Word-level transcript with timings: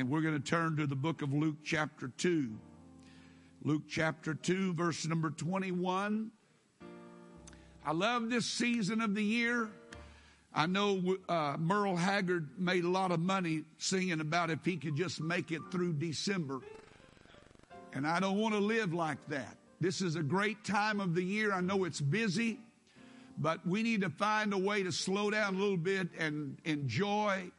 And 0.00 0.08
we're 0.08 0.22
going 0.22 0.40
to 0.40 0.40
turn 0.40 0.78
to 0.78 0.86
the 0.86 0.96
book 0.96 1.20
of 1.20 1.34
Luke, 1.34 1.58
chapter 1.62 2.08
2. 2.16 2.56
Luke, 3.64 3.82
chapter 3.86 4.32
2, 4.32 4.72
verse 4.72 5.06
number 5.06 5.28
21. 5.28 6.30
I 7.84 7.92
love 7.92 8.30
this 8.30 8.46
season 8.46 9.02
of 9.02 9.14
the 9.14 9.22
year. 9.22 9.68
I 10.54 10.64
know 10.64 11.18
uh, 11.28 11.56
Merle 11.58 11.96
Haggard 11.96 12.48
made 12.58 12.84
a 12.84 12.88
lot 12.88 13.12
of 13.12 13.20
money 13.20 13.64
singing 13.76 14.22
about 14.22 14.48
if 14.48 14.64
he 14.64 14.78
could 14.78 14.96
just 14.96 15.20
make 15.20 15.52
it 15.52 15.60
through 15.70 15.92
December. 15.92 16.60
And 17.92 18.06
I 18.06 18.20
don't 18.20 18.38
want 18.38 18.54
to 18.54 18.60
live 18.60 18.94
like 18.94 19.18
that. 19.28 19.58
This 19.82 20.00
is 20.00 20.16
a 20.16 20.22
great 20.22 20.64
time 20.64 20.98
of 20.98 21.14
the 21.14 21.22
year. 21.22 21.52
I 21.52 21.60
know 21.60 21.84
it's 21.84 22.00
busy, 22.00 22.58
but 23.36 23.66
we 23.66 23.82
need 23.82 24.00
to 24.00 24.08
find 24.08 24.54
a 24.54 24.58
way 24.58 24.82
to 24.82 24.92
slow 24.92 25.30
down 25.30 25.56
a 25.56 25.58
little 25.58 25.76
bit 25.76 26.08
and 26.16 26.56
enjoy 26.64 27.50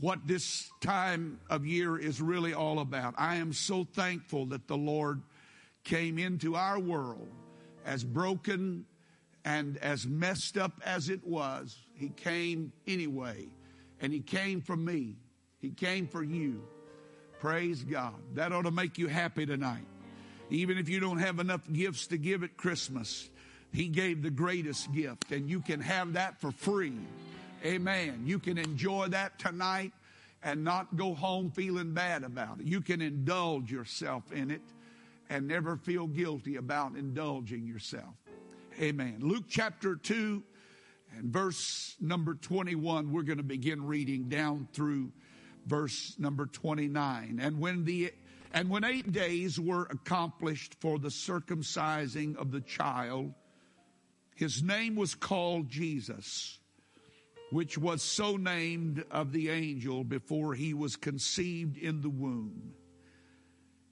what 0.00 0.26
this 0.26 0.70
time 0.80 1.40
of 1.48 1.66
year 1.66 1.98
is 1.98 2.20
really 2.20 2.52
all 2.52 2.80
about. 2.80 3.14
I 3.16 3.36
am 3.36 3.52
so 3.52 3.84
thankful 3.84 4.46
that 4.46 4.68
the 4.68 4.76
Lord 4.76 5.22
came 5.84 6.18
into 6.18 6.54
our 6.56 6.78
world 6.78 7.28
as 7.84 8.04
broken 8.04 8.84
and 9.44 9.78
as 9.78 10.06
messed 10.06 10.58
up 10.58 10.72
as 10.84 11.08
it 11.08 11.24
was. 11.26 11.78
He 11.94 12.08
came 12.08 12.72
anyway, 12.86 13.46
and 14.00 14.12
He 14.12 14.20
came 14.20 14.60
for 14.60 14.76
me. 14.76 15.14
He 15.60 15.70
came 15.70 16.08
for 16.08 16.22
you. 16.22 16.62
Praise 17.40 17.82
God. 17.84 18.14
That 18.34 18.52
ought 18.52 18.62
to 18.62 18.70
make 18.70 18.98
you 18.98 19.06
happy 19.06 19.46
tonight. 19.46 19.86
Even 20.50 20.78
if 20.78 20.88
you 20.88 21.00
don't 21.00 21.18
have 21.18 21.38
enough 21.38 21.62
gifts 21.72 22.08
to 22.08 22.18
give 22.18 22.42
at 22.42 22.56
Christmas, 22.56 23.30
He 23.72 23.88
gave 23.88 24.22
the 24.22 24.30
greatest 24.30 24.92
gift, 24.92 25.30
and 25.30 25.48
you 25.48 25.60
can 25.60 25.80
have 25.80 26.14
that 26.14 26.40
for 26.40 26.50
free. 26.50 26.98
Amen. 27.64 28.22
You 28.24 28.38
can 28.38 28.58
enjoy 28.58 29.08
that 29.08 29.38
tonight 29.38 29.92
and 30.42 30.62
not 30.62 30.96
go 30.96 31.14
home 31.14 31.50
feeling 31.50 31.94
bad 31.94 32.22
about 32.22 32.60
it. 32.60 32.66
You 32.66 32.80
can 32.80 33.00
indulge 33.00 33.72
yourself 33.72 34.30
in 34.32 34.50
it 34.50 34.62
and 35.28 35.48
never 35.48 35.76
feel 35.76 36.06
guilty 36.06 36.56
about 36.56 36.94
indulging 36.94 37.66
yourself. 37.66 38.14
Amen. 38.80 39.16
Luke 39.20 39.44
chapter 39.48 39.96
2 39.96 40.42
and 41.16 41.32
verse 41.32 41.96
number 42.00 42.34
21, 42.34 43.10
we're 43.10 43.22
going 43.22 43.38
to 43.38 43.42
begin 43.42 43.86
reading 43.86 44.28
down 44.28 44.68
through 44.72 45.10
verse 45.66 46.14
number 46.18 46.46
29. 46.46 47.40
And 47.42 47.58
when 47.58 47.84
the 47.84 48.12
and 48.52 48.70
when 48.70 48.84
8 48.84 49.10
days 49.12 49.58
were 49.58 49.82
accomplished 49.90 50.76
for 50.80 50.98
the 50.98 51.08
circumcising 51.08 52.36
of 52.36 52.52
the 52.52 52.60
child, 52.60 53.34
his 54.36 54.62
name 54.62 54.94
was 54.94 55.14
called 55.14 55.68
Jesus 55.68 56.58
which 57.50 57.78
was 57.78 58.02
so 58.02 58.36
named 58.36 59.04
of 59.10 59.32
the 59.32 59.48
angel 59.50 60.04
before 60.04 60.54
he 60.54 60.74
was 60.74 60.96
conceived 60.96 61.76
in 61.76 62.00
the 62.00 62.10
womb. 62.10 62.72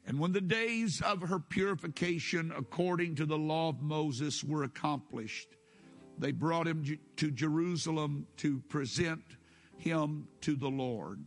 And 0.07 0.19
when 0.19 0.33
the 0.33 0.41
days 0.41 1.01
of 1.01 1.23
her 1.23 1.39
purification 1.39 2.53
according 2.57 3.15
to 3.17 3.27
the 3.27 3.39
law 3.39 3.71
of 3.71 3.81
Moses 3.81 4.45
were 4.45 4.65
accomplished, 4.65 5.49
they 6.19 6.33
brought 6.33 6.69
him 6.69 6.85
to 7.17 7.31
Jerusalem 7.31 8.27
to 8.39 8.61
present 8.69 9.23
him 9.79 10.29
to 10.43 10.57
the 10.57 10.69
Lord. 10.69 11.25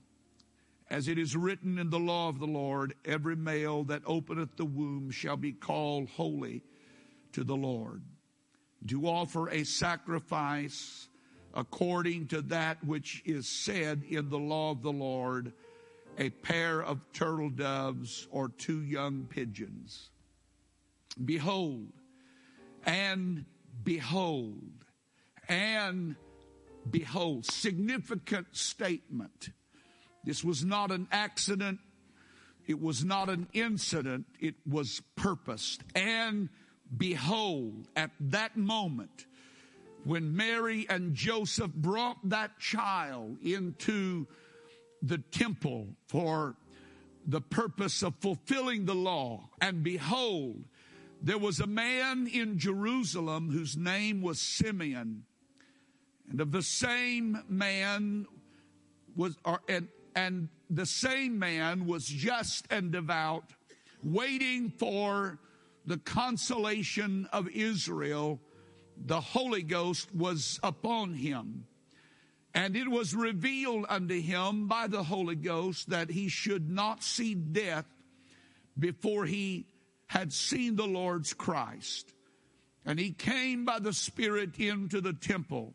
As 0.89 1.07
it 1.07 1.17
is 1.17 1.35
written 1.35 1.77
in 1.79 1.89
the 1.89 1.99
law 1.99 2.29
of 2.29 2.39
the 2.39 2.47
Lord, 2.47 2.93
every 3.03 3.35
male 3.35 3.83
that 3.85 4.03
openeth 4.05 4.55
the 4.55 4.65
womb 4.65 5.11
shall 5.11 5.35
be 5.35 5.51
called 5.51 6.07
holy 6.09 6.63
to 7.33 7.43
the 7.43 7.55
Lord. 7.55 8.03
To 8.87 9.05
offer 9.07 9.49
a 9.49 9.63
sacrifice 9.63 11.09
according 11.53 12.27
to 12.27 12.41
that 12.43 12.83
which 12.83 13.21
is 13.25 13.47
said 13.47 14.03
in 14.09 14.29
the 14.29 14.39
law 14.39 14.71
of 14.71 14.81
the 14.81 14.91
Lord, 14.91 15.53
a 16.17 16.29
pair 16.29 16.81
of 16.81 16.99
turtle 17.13 17.49
doves 17.49 18.27
or 18.31 18.49
two 18.49 18.81
young 18.81 19.27
pigeons. 19.29 20.09
Behold, 21.23 21.91
and 22.85 23.45
behold, 23.83 24.85
and 25.47 26.15
behold. 26.89 27.45
Significant 27.45 28.47
statement. 28.51 29.49
This 30.23 30.43
was 30.43 30.63
not 30.65 30.91
an 30.91 31.07
accident. 31.11 31.79
It 32.65 32.81
was 32.81 33.03
not 33.05 33.29
an 33.29 33.47
incident. 33.53 34.25
It 34.39 34.55
was 34.69 35.01
purposed. 35.15 35.83
And 35.95 36.49
behold, 36.95 37.87
at 37.95 38.11
that 38.19 38.57
moment, 38.57 39.26
when 40.07 40.33
Mary 40.37 40.85
and 40.89 41.13
Joseph 41.13 41.73
brought 41.73 42.17
that 42.29 42.57
child 42.59 43.37
into 43.43 44.25
the 45.01 45.17
temple 45.17 45.87
for 46.07 46.55
the 47.25 47.41
purpose 47.41 48.01
of 48.03 48.15
fulfilling 48.21 48.85
the 48.85 48.95
law, 48.95 49.49
and 49.59 49.83
behold, 49.83 50.63
there 51.21 51.37
was 51.37 51.59
a 51.59 51.67
man 51.67 52.25
in 52.25 52.57
Jerusalem 52.57 53.51
whose 53.51 53.75
name 53.75 54.21
was 54.21 54.39
Simeon, 54.39 55.23
and 56.31 56.39
of 56.39 56.53
the 56.53 56.63
same 56.63 57.43
man 57.49 58.27
was, 59.13 59.35
or, 59.43 59.59
and, 59.67 59.89
and 60.15 60.47
the 60.69 60.85
same 60.85 61.37
man 61.37 61.85
was 61.85 62.05
just 62.05 62.65
and 62.71 62.93
devout, 62.93 63.43
waiting 64.01 64.71
for 64.77 65.37
the 65.85 65.97
consolation 65.97 67.27
of 67.33 67.49
Israel 67.49 68.39
the 69.05 69.21
Holy 69.21 69.63
Ghost 69.63 70.13
was 70.13 70.59
upon 70.63 71.13
him. 71.13 71.65
And 72.53 72.75
it 72.75 72.87
was 72.89 73.13
revealed 73.13 73.85
unto 73.87 74.19
him 74.19 74.67
by 74.67 74.87
the 74.87 75.03
Holy 75.03 75.35
Ghost 75.35 75.89
that 75.89 76.09
he 76.09 76.27
should 76.27 76.69
not 76.69 77.03
see 77.03 77.35
death 77.35 77.85
before 78.77 79.25
he 79.25 79.67
had 80.07 80.33
seen 80.33 80.75
the 80.75 80.87
Lord's 80.87 81.33
Christ. 81.33 82.13
And 82.85 82.99
he 82.99 83.11
came 83.11 83.65
by 83.65 83.79
the 83.79 83.93
Spirit 83.93 84.57
into 84.57 85.01
the 85.01 85.13
temple. 85.13 85.73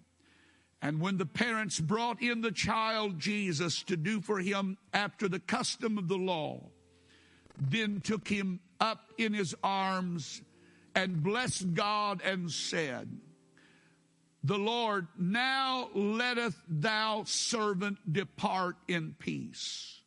And 0.80 1.00
when 1.00 1.18
the 1.18 1.26
parents 1.26 1.78
brought 1.78 2.20
in 2.20 2.40
the 2.40 2.50
child 2.50 3.20
Jesus 3.20 3.82
to 3.84 3.96
do 3.96 4.20
for 4.20 4.40
him 4.40 4.78
after 4.92 5.28
the 5.28 5.38
custom 5.38 5.98
of 5.98 6.08
the 6.08 6.16
law, 6.16 6.70
then 7.60 8.00
took 8.00 8.26
him 8.26 8.60
up 8.80 9.12
in 9.18 9.34
his 9.34 9.54
arms 9.62 10.42
and 10.94 11.22
blessed 11.22 11.74
God 11.74 12.20
and 12.24 12.50
said, 12.50 13.08
The 14.44 14.58
Lord, 14.58 15.06
now 15.18 15.88
letteth 15.94 16.56
thou 16.68 17.24
servant 17.24 18.12
depart 18.12 18.76
in 18.88 19.14
peace. 19.18 20.00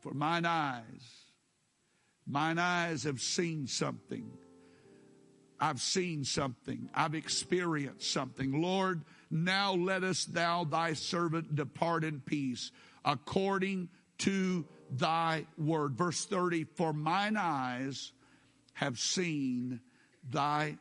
For 0.00 0.12
mine 0.12 0.44
eyes, 0.44 1.24
mine 2.26 2.58
eyes 2.58 3.04
have 3.04 3.20
seen 3.20 3.66
something. 3.66 4.30
I've 5.60 5.80
seen 5.80 6.24
something. 6.24 6.88
I've 6.92 7.14
experienced 7.14 8.10
something. 8.10 8.60
Lord, 8.60 9.02
now 9.30 9.74
lettest 9.74 10.34
thou 10.34 10.64
thy 10.64 10.94
servant 10.94 11.54
depart 11.54 12.02
in 12.02 12.20
peace 12.20 12.72
according 13.04 13.88
to 14.18 14.64
thy 14.90 15.46
word. 15.56 15.96
Verse 15.96 16.24
30, 16.24 16.64
for 16.64 16.92
mine 16.92 17.36
eyes 17.38 18.12
have 18.82 18.98
seen 18.98 19.78
thy 20.28 20.76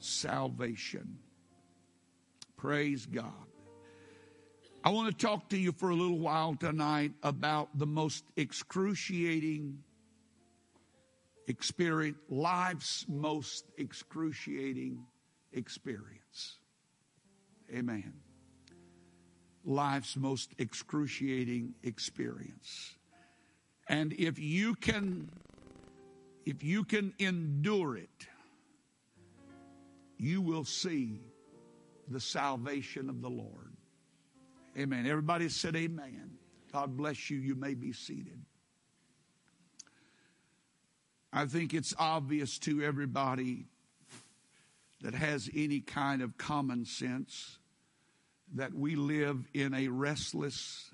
salvation. 0.00 1.18
Praise 2.56 3.06
God. 3.06 3.30
I 4.82 4.90
want 4.90 5.16
to 5.16 5.26
talk 5.26 5.50
to 5.50 5.56
you 5.56 5.70
for 5.70 5.90
a 5.90 5.94
little 5.94 6.18
while 6.18 6.56
tonight 6.56 7.12
about 7.22 7.78
the 7.78 7.86
most 7.86 8.24
excruciating 8.36 9.78
experience, 11.46 12.18
life's 12.28 13.06
most 13.08 13.66
excruciating 13.78 15.06
experience. 15.52 16.58
Amen. 17.72 18.14
Life's 19.64 20.16
most 20.16 20.50
excruciating 20.58 21.74
experience. 21.84 22.96
And 23.88 24.12
if 24.14 24.40
you 24.40 24.74
can 24.74 25.30
if 26.44 26.62
you 26.62 26.84
can 26.84 27.12
endure 27.18 27.96
it, 27.96 28.26
you 30.18 30.40
will 30.40 30.64
see 30.64 31.20
the 32.08 32.20
salvation 32.20 33.08
of 33.08 33.20
the 33.20 33.30
Lord. 33.30 33.72
Amen. 34.78 35.06
Everybody 35.06 35.48
said 35.48 35.76
amen. 35.76 36.32
God 36.72 36.96
bless 36.96 37.30
you. 37.30 37.38
You 37.38 37.54
may 37.54 37.74
be 37.74 37.92
seated. 37.92 38.40
I 41.32 41.46
think 41.46 41.74
it's 41.74 41.94
obvious 41.98 42.58
to 42.60 42.82
everybody 42.82 43.66
that 45.02 45.14
has 45.14 45.50
any 45.54 45.80
kind 45.80 46.22
of 46.22 46.36
common 46.38 46.84
sense 46.84 47.58
that 48.54 48.72
we 48.72 48.94
live 48.94 49.46
in 49.52 49.74
a 49.74 49.88
restless 49.88 50.90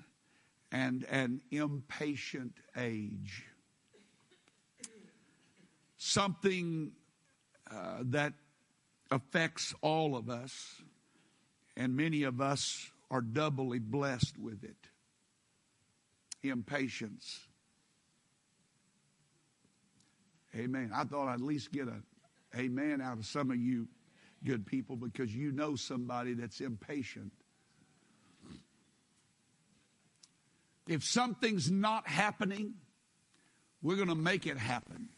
and 0.71 1.05
an 1.09 1.41
impatient 1.51 2.53
age 2.77 3.45
something 6.01 6.91
uh, 7.69 7.99
that 8.01 8.33
affects 9.11 9.75
all 9.81 10.15
of 10.15 10.29
us, 10.29 10.81
and 11.77 11.95
many 11.95 12.23
of 12.23 12.41
us 12.41 12.89
are 13.11 13.21
doubly 13.21 13.77
blessed 13.77 14.37
with 14.39 14.63
it. 14.63 14.75
impatience. 16.43 17.41
Amen. 20.55 20.91
I 20.93 21.03
thought 21.03 21.27
I'd 21.27 21.35
at 21.35 21.41
least 21.41 21.71
get 21.71 21.87
a 21.87 22.01
amen 22.57 22.99
out 22.99 23.19
of 23.19 23.25
some 23.25 23.51
of 23.51 23.57
you 23.57 23.87
good 24.43 24.65
people 24.65 24.95
because 24.95 25.33
you 25.33 25.51
know 25.51 25.75
somebody 25.75 26.33
that's 26.33 26.61
impatient. 26.61 27.31
If 30.87 31.03
something's 31.03 31.69
not 31.69 32.07
happening, 32.07 32.73
we're 33.83 33.95
going 33.95 34.09
to 34.09 34.15
make 34.15 34.47
it 34.47 34.57
happen. 34.57 35.09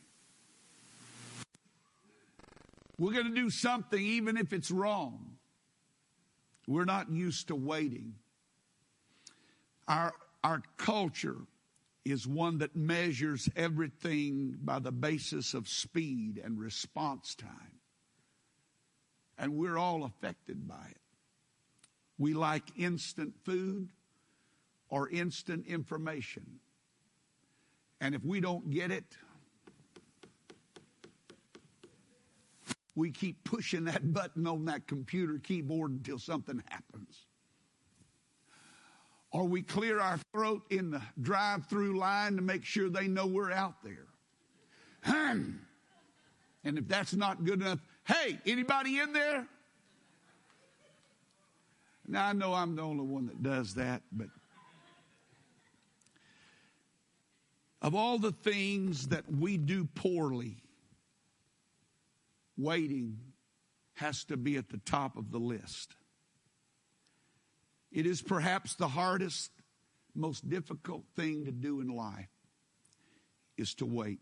We're 2.97 3.13
going 3.13 3.25
to 3.25 3.35
do 3.35 3.49
something 3.49 4.01
even 4.01 4.37
if 4.37 4.53
it's 4.53 4.71
wrong. 4.71 5.37
We're 6.67 6.85
not 6.85 7.11
used 7.11 7.47
to 7.47 7.55
waiting. 7.55 8.15
Our, 9.87 10.13
our 10.43 10.61
culture 10.77 11.37
is 12.05 12.27
one 12.27 12.59
that 12.59 12.75
measures 12.75 13.49
everything 13.55 14.57
by 14.61 14.79
the 14.79 14.91
basis 14.91 15.53
of 15.53 15.67
speed 15.67 16.41
and 16.43 16.59
response 16.59 17.35
time. 17.35 17.79
And 19.37 19.55
we're 19.55 19.77
all 19.77 20.03
affected 20.03 20.67
by 20.67 20.85
it. 20.89 20.97
We 22.17 22.33
like 22.33 22.63
instant 22.77 23.33
food 23.43 23.89
or 24.89 25.09
instant 25.09 25.65
information. 25.65 26.59
And 27.99 28.13
if 28.13 28.23
we 28.23 28.41
don't 28.41 28.69
get 28.69 28.91
it, 28.91 29.05
we 32.95 33.11
keep 33.11 33.43
pushing 33.43 33.85
that 33.85 34.13
button 34.13 34.45
on 34.45 34.65
that 34.65 34.87
computer 34.87 35.39
keyboard 35.39 35.91
until 35.91 36.19
something 36.19 36.61
happens. 36.69 37.25
Or 39.31 39.45
we 39.47 39.63
clear 39.63 39.99
our 39.99 40.19
throat 40.31 40.61
in 40.69 40.91
the 40.91 41.01
drive 41.21 41.65
through 41.65 41.97
line 41.97 42.35
to 42.35 42.41
make 42.43 42.63
sure 42.63 42.89
they 42.89 43.07
know 43.07 43.25
we're 43.25 43.51
out 43.51 43.83
there. 43.83 44.05
And 45.05 45.57
if 46.63 46.87
that's 46.87 47.13
not 47.13 47.43
good 47.43 47.61
enough, 47.61 47.79
hey, 48.05 48.39
anybody 48.45 48.99
in 48.99 49.11
there? 49.11 49.47
Now, 52.07 52.27
I 52.27 52.33
know 52.33 52.53
I'm 52.53 52.75
the 52.75 52.83
only 52.83 53.05
one 53.05 53.25
that 53.27 53.41
does 53.41 53.73
that, 53.75 54.01
but 54.11 54.27
of 57.81 57.95
all 57.95 58.19
the 58.19 58.31
things 58.31 59.07
that 59.07 59.23
we 59.29 59.57
do 59.57 59.85
poorly, 59.95 60.62
waiting 62.57 63.17
has 63.95 64.23
to 64.25 64.37
be 64.37 64.57
at 64.57 64.69
the 64.69 64.79
top 64.79 65.17
of 65.17 65.31
the 65.31 65.39
list. 65.39 65.95
It 67.91 68.05
is 68.05 68.21
perhaps 68.21 68.75
the 68.75 68.87
hardest, 68.87 69.51
most 70.15 70.49
difficult 70.49 71.03
thing 71.15 71.45
to 71.45 71.51
do 71.51 71.79
in 71.79 71.87
life 71.87 72.29
is 73.57 73.75
to 73.75 73.85
wait. 73.85 74.19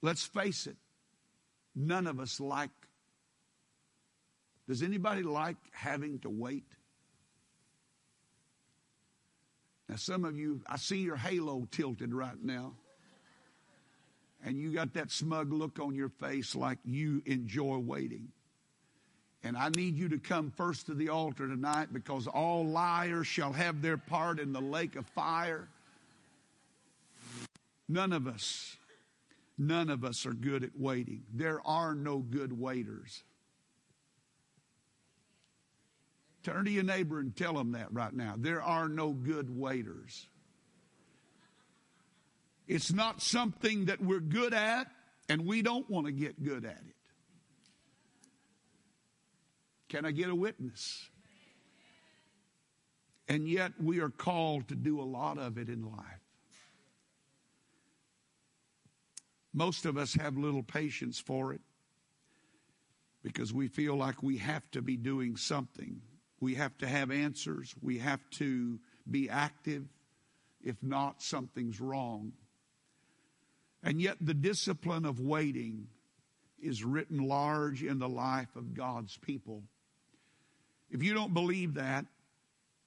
Let's 0.00 0.24
face 0.24 0.66
it, 0.66 0.76
none 1.74 2.06
of 2.06 2.20
us 2.20 2.40
like. 2.40 2.70
Does 4.68 4.82
anybody 4.82 5.22
like 5.22 5.56
having 5.72 6.20
to 6.20 6.30
wait? 6.30 6.66
Now, 9.88 9.96
some 9.96 10.24
of 10.24 10.36
you, 10.36 10.62
I 10.66 10.76
see 10.76 10.98
your 10.98 11.16
halo 11.16 11.66
tilted 11.70 12.14
right 12.14 12.42
now 12.42 12.74
and 14.44 14.58
you 14.58 14.72
got 14.72 14.94
that 14.94 15.10
smug 15.10 15.52
look 15.52 15.78
on 15.78 15.94
your 15.94 16.08
face 16.08 16.54
like 16.54 16.78
you 16.84 17.22
enjoy 17.26 17.78
waiting. 17.78 18.28
And 19.44 19.56
I 19.56 19.70
need 19.70 19.96
you 19.96 20.08
to 20.10 20.18
come 20.18 20.50
first 20.50 20.86
to 20.86 20.94
the 20.94 21.08
altar 21.08 21.48
tonight 21.48 21.92
because 21.92 22.26
all 22.26 22.64
liars 22.64 23.26
shall 23.26 23.52
have 23.52 23.82
their 23.82 23.96
part 23.96 24.38
in 24.38 24.52
the 24.52 24.60
lake 24.60 24.94
of 24.94 25.06
fire. 25.06 25.68
None 27.88 28.12
of 28.12 28.26
us, 28.26 28.76
none 29.58 29.90
of 29.90 30.04
us 30.04 30.26
are 30.26 30.32
good 30.32 30.62
at 30.62 30.78
waiting. 30.78 31.22
There 31.32 31.60
are 31.66 31.94
no 31.94 32.18
good 32.18 32.58
waiters. 32.58 33.24
Turn 36.44 36.64
to 36.64 36.70
your 36.70 36.84
neighbor 36.84 37.20
and 37.20 37.36
tell 37.36 37.54
them 37.54 37.72
that 37.72 37.92
right 37.92 38.12
now. 38.12 38.34
There 38.36 38.62
are 38.62 38.88
no 38.88 39.10
good 39.10 39.56
waiters. 39.56 40.26
It's 42.66 42.92
not 42.92 43.20
something 43.20 43.86
that 43.86 44.00
we're 44.00 44.20
good 44.20 44.54
at, 44.54 44.86
and 45.28 45.46
we 45.46 45.62
don't 45.62 45.88
want 45.90 46.06
to 46.06 46.12
get 46.12 46.42
good 46.42 46.64
at 46.64 46.82
it. 46.86 46.96
Can 49.88 50.06
I 50.06 50.10
get 50.10 50.30
a 50.30 50.34
witness? 50.34 51.08
And 53.28 53.48
yet 53.48 53.72
we 53.80 54.00
are 54.00 54.10
called 54.10 54.68
to 54.68 54.74
do 54.74 55.00
a 55.00 55.04
lot 55.04 55.38
of 55.38 55.58
it 55.58 55.68
in 55.68 55.82
life. 55.82 56.22
Most 59.52 59.84
of 59.84 59.98
us 59.98 60.14
have 60.14 60.36
little 60.36 60.62
patience 60.62 61.18
for 61.18 61.52
it 61.52 61.60
because 63.22 63.52
we 63.52 63.68
feel 63.68 63.96
like 63.96 64.22
we 64.22 64.38
have 64.38 64.68
to 64.70 64.82
be 64.82 64.96
doing 64.96 65.36
something. 65.36 66.00
We 66.40 66.54
have 66.54 66.76
to 66.78 66.86
have 66.86 67.10
answers. 67.10 67.74
We 67.80 67.98
have 67.98 68.20
to 68.32 68.78
be 69.10 69.28
active. 69.28 69.84
If 70.62 70.76
not, 70.82 71.22
something's 71.22 71.80
wrong. 71.80 72.32
And 73.82 74.00
yet, 74.00 74.16
the 74.20 74.34
discipline 74.34 75.04
of 75.04 75.18
waiting 75.18 75.88
is 76.60 76.84
written 76.84 77.18
large 77.18 77.82
in 77.82 77.98
the 77.98 78.08
life 78.08 78.54
of 78.54 78.74
God's 78.74 79.16
people. 79.16 79.64
If 80.90 81.02
you 81.02 81.14
don't 81.14 81.34
believe 81.34 81.74
that, 81.74 82.06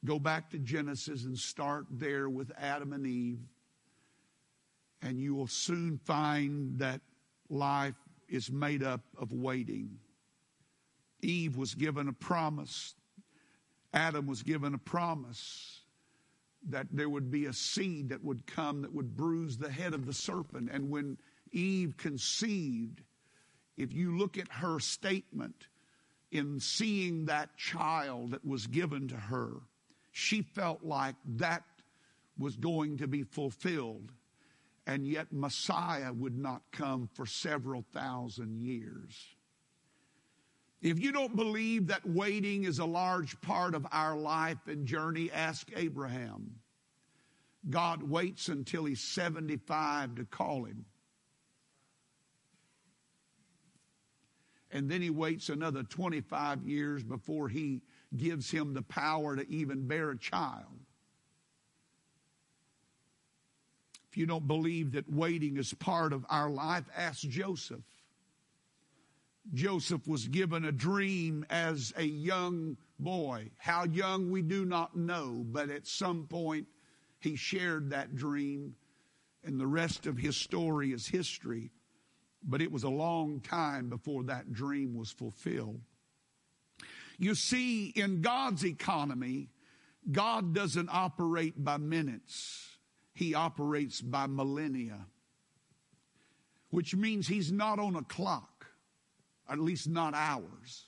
go 0.06 0.20
back 0.20 0.52
to 0.52 0.60
Genesis 0.60 1.26
and 1.26 1.38
start 1.38 1.86
there 1.92 2.30
with 2.30 2.52
Adam 2.58 2.94
and 2.94 3.06
Eve, 3.06 3.40
and 5.02 5.20
you 5.20 5.36
will 5.36 5.48
soon 5.48 5.98
find 5.98 6.80
that 6.80 7.02
life 7.50 7.96
is 8.30 8.50
made 8.50 8.84
up 8.84 9.02
of 9.18 9.34
waiting. 9.34 9.98
Eve 11.22 11.58
was 11.58 11.76
given 11.76 12.08
a 12.08 12.14
promise, 12.14 12.96
Adam 13.94 14.28
was 14.28 14.44
given 14.44 14.74
a 14.74 14.78
promise 14.78 15.75
that 16.70 16.88
there 16.92 17.10
would 17.10 17.32
be 17.32 17.46
a 17.46 17.54
seed 17.54 18.10
that 18.10 18.24
would 18.24 18.46
come 18.48 18.82
that 18.82 18.94
would 18.94 19.16
bruise 19.16 19.58
the 19.58 19.72
head 19.72 19.94
of 19.94 20.06
the 20.06 20.14
serpent. 20.14 20.70
And 20.72 20.90
when 20.90 21.18
Eve 21.52 21.96
conceived, 21.98 23.02
if 23.78 23.94
you 23.94 24.18
look 24.18 24.38
at 24.38 24.52
her 24.52 24.80
statement 24.80 25.68
in 26.32 26.60
seeing 26.60 27.26
that 27.26 27.56
child 27.58 28.32
that 28.32 28.46
was 28.46 28.68
given 28.68 29.08
to 29.10 29.16
her, 29.16 29.52
she 30.12 30.42
felt 30.42 30.84
like 30.84 31.16
that 31.38 31.64
was 32.38 32.56
going 32.56 32.98
to 32.98 33.08
be 33.08 33.24
fulfilled. 33.24 34.12
And 34.88 35.08
yet 35.08 35.28
Messiah 35.32 36.14
would 36.14 36.38
not 36.38 36.62
come 36.72 37.10
for 37.14 37.26
several 37.26 37.84
thousand 37.94 38.62
years. 38.62 39.35
If 40.82 41.00
you 41.00 41.12
don't 41.12 41.36
believe 41.36 41.88
that 41.88 42.06
waiting 42.06 42.66
is 42.66 42.80
a 42.80 42.86
large 42.86 43.40
part 43.42 43.74
of 43.74 43.88
our 43.92 44.16
life 44.16 44.68
and 44.68 44.86
journey, 44.86 45.32
ask 45.32 45.70
Abraham. 45.76 46.60
God 47.70 48.04
waits 48.04 48.50
until 48.50 48.86
he's 48.86 49.02
75 49.02 50.16
to 50.16 50.26
call 50.26 50.66
him. 50.66 50.86
And 54.72 54.90
then 54.90 55.02
he 55.02 55.10
waits 55.10 55.50
another 55.50 55.84
25 55.84 56.68
years 56.68 57.02
before 57.02 57.48
he 57.48 57.82
gives 58.16 58.52
him 58.52 58.74
the 58.74 58.82
power 58.82 59.36
to 59.36 59.50
even 59.50 59.88
bear 59.88 60.12
a 60.12 60.18
child. 60.18 60.80
If 64.10 64.18
you 64.18 64.26
don't 64.26 64.48
believe 64.48 64.92
that 64.94 65.12
waiting 65.12 65.58
is 65.58 65.74
part 65.74 66.14
of 66.14 66.26
our 66.30 66.50
life, 66.50 66.84
ask 66.96 67.22
Joseph. 67.22 67.82
Joseph 69.54 70.08
was 70.08 70.28
given 70.28 70.66
a 70.66 70.72
dream 70.72 71.46
as 71.50 71.94
a 71.98 72.04
young 72.04 72.78
boy. 73.00 73.52
How 73.58 73.86
young 73.86 74.32
we 74.32 74.42
do 74.42 74.66
not 74.66 74.96
know, 74.96 75.46
but 75.46 75.70
at 75.70 75.88
some 75.88 76.28
point 76.28 76.68
he 77.20 77.36
shared 77.36 77.90
that 77.92 78.16
dream, 78.16 78.76
and 79.44 79.60
the 79.60 79.68
rest 79.68 80.08
of 80.08 80.18
his 80.18 80.36
story 80.36 80.92
is 80.92 81.08
history. 81.08 81.72
But 82.44 82.62
it 82.62 82.72
was 82.72 82.84
a 82.84 82.90
long 82.90 83.40
time 83.40 83.90
before 83.90 84.24
that 84.24 84.52
dream 84.52 84.96
was 84.96 85.12
fulfilled. 85.12 85.82
You 87.18 87.34
see, 87.34 87.88
in 87.88 88.22
God's 88.22 88.66
economy, 88.66 89.50
God 90.12 90.54
doesn't 90.54 90.90
operate 90.92 91.64
by 91.64 91.78
minutes, 91.78 92.78
He 93.14 93.34
operates 93.34 94.02
by 94.02 94.28
millennia, 94.28 95.08
which 96.70 96.96
means 96.96 97.28
He's 97.28 97.52
not 97.52 97.80
on 97.80 97.96
a 97.96 98.04
clock 98.04 98.55
at 99.50 99.60
least 99.60 99.88
not 99.88 100.14
ours. 100.14 100.86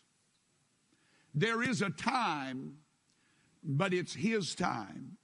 There 1.34 1.62
is 1.62 1.82
a 1.82 1.90
time, 1.90 2.78
but 3.64 3.94
it's 3.94 4.14
His 4.14 4.56
time. 4.56 5.18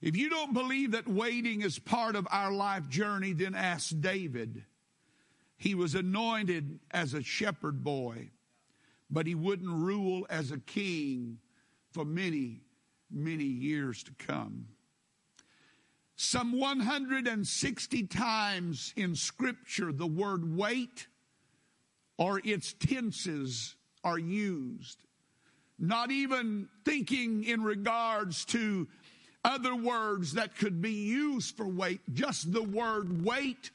If 0.00 0.16
you 0.16 0.28
don't 0.28 0.52
believe 0.52 0.92
that 0.92 1.08
waiting 1.08 1.62
is 1.62 1.78
part 1.78 2.16
of 2.16 2.28
our 2.30 2.52
life 2.52 2.88
journey, 2.88 3.32
then 3.32 3.54
ask 3.54 3.92
David. 3.98 4.64
He 5.56 5.74
was 5.74 5.94
anointed 5.94 6.80
as 6.90 7.14
a 7.14 7.22
shepherd 7.22 7.82
boy, 7.82 8.30
but 9.10 9.26
he 9.26 9.34
wouldn't 9.34 9.70
rule 9.70 10.26
as 10.28 10.50
a 10.50 10.58
king 10.58 11.38
for 11.92 12.04
many, 12.04 12.60
many 13.10 13.44
years 13.44 14.02
to 14.04 14.12
come. 14.18 14.66
Some 16.16 16.58
160 16.58 18.06
times 18.06 18.92
in 18.96 19.14
Scripture, 19.14 19.92
the 19.92 20.06
word 20.06 20.56
wait 20.56 21.06
or 22.18 22.40
its 22.44 22.72
tenses 22.74 23.74
are 24.04 24.18
used. 24.18 24.98
Not 25.78 26.10
even 26.10 26.68
thinking 26.84 27.44
in 27.44 27.62
regards 27.62 28.44
to 28.46 28.88
other 29.44 29.74
words 29.74 30.32
that 30.32 30.56
could 30.56 30.80
be 30.80 30.92
used 30.92 31.56
for 31.56 31.66
wait, 31.66 32.00
just 32.12 32.52
the 32.52 32.62
word 32.62 33.24
wait, 33.24 33.70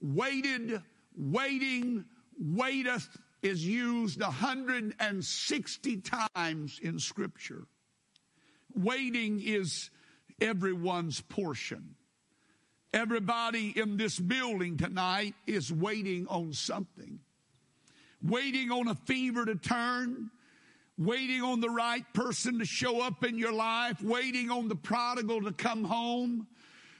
waited, 0.00 0.80
waiting, 1.16 2.04
waiteth 2.38 3.08
is 3.42 3.66
used 3.66 4.20
160 4.20 5.96
times 5.98 6.78
in 6.82 6.98
Scripture. 6.98 7.66
Waiting 8.74 9.40
is 9.42 9.90
everyone's 10.40 11.20
portion. 11.22 11.96
Everybody 12.92 13.72
in 13.76 13.96
this 13.96 14.18
building 14.18 14.76
tonight 14.76 15.34
is 15.46 15.72
waiting 15.72 16.26
on 16.28 16.52
something. 16.52 17.20
Waiting 18.22 18.70
on 18.70 18.88
a 18.88 18.94
fever 18.94 19.44
to 19.46 19.54
turn, 19.54 20.30
waiting 20.98 21.42
on 21.42 21.60
the 21.60 21.70
right 21.70 22.04
person 22.12 22.58
to 22.58 22.64
show 22.64 23.00
up 23.00 23.24
in 23.24 23.38
your 23.38 23.52
life, 23.52 24.02
waiting 24.02 24.50
on 24.50 24.68
the 24.68 24.74
prodigal 24.74 25.42
to 25.42 25.52
come 25.52 25.84
home, 25.84 26.46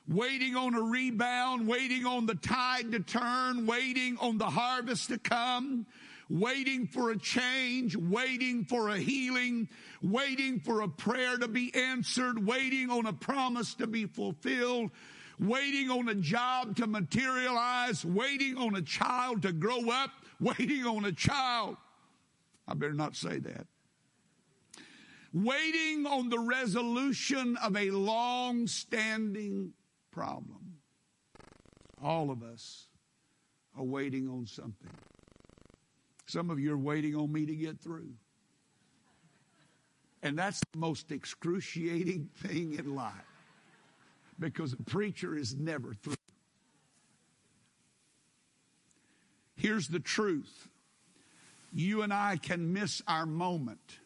waiting 0.08 0.56
on 0.56 0.74
a 0.74 0.80
rebound, 0.80 1.68
waiting 1.68 2.06
on 2.06 2.24
the 2.24 2.34
tide 2.36 2.90
to 2.92 3.00
turn, 3.00 3.66
waiting 3.66 4.16
on 4.18 4.38
the 4.38 4.46
harvest 4.46 5.08
to 5.10 5.18
come, 5.18 5.86
waiting 6.30 6.86
for 6.86 7.10
a 7.10 7.18
change, 7.18 7.94
waiting 7.96 8.64
for 8.64 8.88
a 8.88 8.98
healing, 8.98 9.68
waiting 10.02 10.58
for 10.58 10.80
a 10.80 10.88
prayer 10.88 11.36
to 11.36 11.48
be 11.48 11.74
answered, 11.74 12.46
waiting 12.46 12.88
on 12.90 13.04
a 13.04 13.12
promise 13.12 13.74
to 13.74 13.86
be 13.86 14.06
fulfilled, 14.06 14.90
waiting 15.38 15.90
on 15.90 16.08
a 16.08 16.14
job 16.14 16.76
to 16.76 16.86
materialize, 16.86 18.04
waiting 18.04 18.56
on 18.56 18.76
a 18.76 18.82
child 18.82 19.42
to 19.42 19.52
grow 19.52 19.90
up, 19.90 20.10
waiting 20.40 20.84
on 20.84 21.04
a 21.04 21.12
child. 21.12 21.76
I 22.66 22.74
better 22.74 22.94
not 22.94 23.16
say 23.16 23.38
that. 23.38 23.66
Waiting 25.32 26.06
on 26.06 26.28
the 26.28 26.38
resolution 26.38 27.56
of 27.58 27.76
a 27.76 27.90
long 27.90 28.66
standing 28.66 29.72
problem. 30.10 30.78
All 32.02 32.30
of 32.30 32.42
us 32.42 32.86
are 33.76 33.84
waiting 33.84 34.28
on 34.28 34.46
something. 34.46 34.90
Some 36.26 36.50
of 36.50 36.58
you 36.58 36.72
are 36.72 36.78
waiting 36.78 37.14
on 37.14 37.32
me 37.32 37.46
to 37.46 37.54
get 37.54 37.80
through. 37.80 38.12
And 40.22 40.38
that's 40.38 40.60
the 40.72 40.78
most 40.78 41.10
excruciating 41.12 42.28
thing 42.36 42.74
in 42.78 42.94
life 42.94 43.12
because 44.38 44.72
a 44.72 44.82
preacher 44.84 45.36
is 45.36 45.56
never 45.56 45.94
through. 45.94 46.14
Here's 49.60 49.88
the 49.88 50.00
truth 50.00 50.68
you 51.72 52.02
and 52.02 52.12
I 52.12 52.36
can 52.36 52.72
miss 52.72 53.00
our 53.06 53.26
moment. 53.26 53.98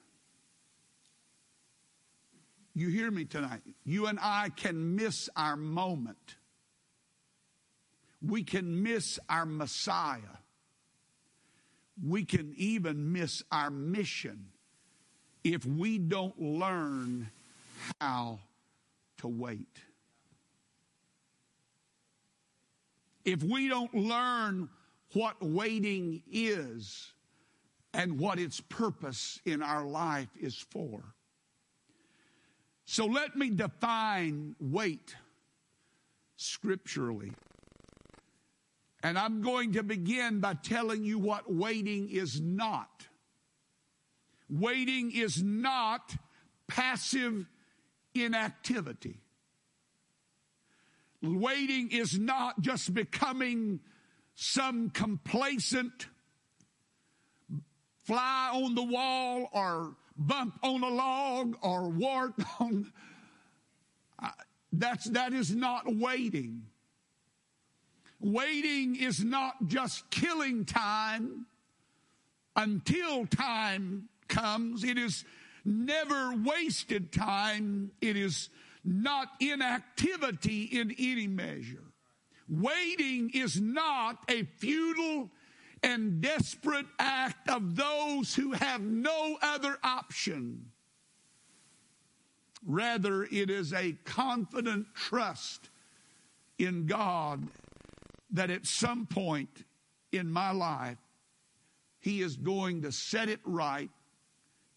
You 2.75 2.89
hear 2.89 3.11
me 3.11 3.25
tonight? 3.25 3.63
You 3.85 4.07
and 4.07 4.19
I 4.21 4.51
can 4.51 4.97
miss 4.97 5.29
our 5.37 5.57
moment. 5.57 6.37
We 8.21 8.43
can 8.43 8.83
miss 8.83 9.19
our 9.29 9.47
Messiah 9.47 10.39
we 12.03 12.25
can 12.25 12.55
even 12.57 13.13
miss 13.13 13.43
our 13.53 13.71
mission 13.71 14.47
if 15.43 15.65
we 15.65 15.99
don't 15.99 16.39
learn 16.41 17.31
how 18.01 18.41
to 19.19 19.29
wait. 19.29 19.81
If 23.25 23.43
we 23.43 23.69
don't 23.69 23.95
learn 23.95 24.69
what 25.15 25.37
waiting 25.41 26.23
is 26.31 27.13
and 27.93 28.19
what 28.19 28.39
its 28.39 28.61
purpose 28.61 29.41
in 29.45 29.63
our 29.63 29.85
life 29.85 30.29
is 30.41 30.57
for. 30.57 31.15
So 32.85 33.07
let 33.07 33.37
me 33.37 33.51
define 33.51 34.57
wait 34.61 35.15
scripturally. 36.37 37.33
And 39.03 39.19
I'm 39.19 39.43
going 39.43 39.73
to 39.75 39.83
begin 39.83 40.41
by 40.41 40.55
telling 40.55 41.05
you 41.05 41.19
what 41.19 41.53
waiting 41.53 42.09
is 42.11 42.41
not. 42.41 43.07
Waiting 44.49 45.13
is 45.13 45.43
not 45.43 46.15
passive 46.69 47.47
inactivity. 48.15 49.21
Waiting 51.23 51.91
is 51.91 52.19
not 52.19 52.61
just 52.61 52.93
becoming 52.93 53.81
some 54.35 54.91
complacent 54.91 56.09
fly 58.05 58.51
on 58.53 58.75
the 58.75 58.83
wall 58.83 59.49
or 59.53 59.97
bump 60.17 60.59
on 60.63 60.83
a 60.83 60.89
log 60.89 61.57
or 61.63 61.89
wart 61.89 62.35
on. 62.61 62.93
That's, 64.73 65.05
that 65.11 65.33
is 65.33 65.55
not 65.55 65.85
waiting. 65.87 66.63
Waiting 68.21 68.97
is 68.97 69.23
not 69.23 69.69
just 69.69 70.11
killing 70.11 70.65
time 70.65 71.47
until 72.57 73.27
time 73.27 74.09
comes. 74.29 74.83
It 74.83 74.99
is 74.99 75.25
never 75.65 76.35
wasted 76.35 77.13
time. 77.13 77.93
It 78.01 78.17
is 78.17 78.51
not 78.85 79.29
inactivity 79.41 80.65
in 80.65 80.95
any 80.99 81.27
measure. 81.27 81.84
Waiting 82.49 83.31
is 83.33 83.61
not 83.61 84.19
a 84.29 84.45
futile 84.45 85.31
and 85.83 86.21
desperate 86.21 86.87
act 86.99 87.49
of 87.49 87.77
those 87.77 88.35
who 88.35 88.53
have 88.53 88.81
no 88.81 89.37
other 89.43 89.77
option. 89.83 90.71
Rather, 92.67 93.25
it 93.25 93.51
is 93.51 93.73
a 93.73 93.93
confident 94.05 94.87
trust 94.95 95.69
in 96.59 96.87
God 96.87 97.47
that 98.31 98.51
at 98.51 98.67
some 98.67 99.07
point 99.07 99.65
in 100.13 100.31
my 100.31 100.51
life, 100.51 100.99
He 102.01 102.23
is 102.23 102.37
going 102.37 102.83
to 102.83 102.93
set 102.93 103.29
it 103.29 103.41
right. 103.45 103.91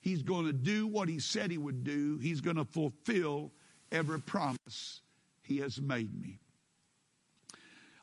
He's 0.01 0.23
going 0.23 0.45
to 0.45 0.53
do 0.53 0.87
what 0.87 1.07
He 1.07 1.19
said 1.19 1.51
He 1.51 1.57
would 1.57 1.83
do. 1.83 2.17
He's 2.17 2.41
going 2.41 2.57
to 2.57 2.65
fulfill 2.65 3.51
every 3.91 4.19
promise 4.19 5.01
He 5.41 5.59
has 5.59 5.79
made 5.79 6.19
me. 6.19 6.39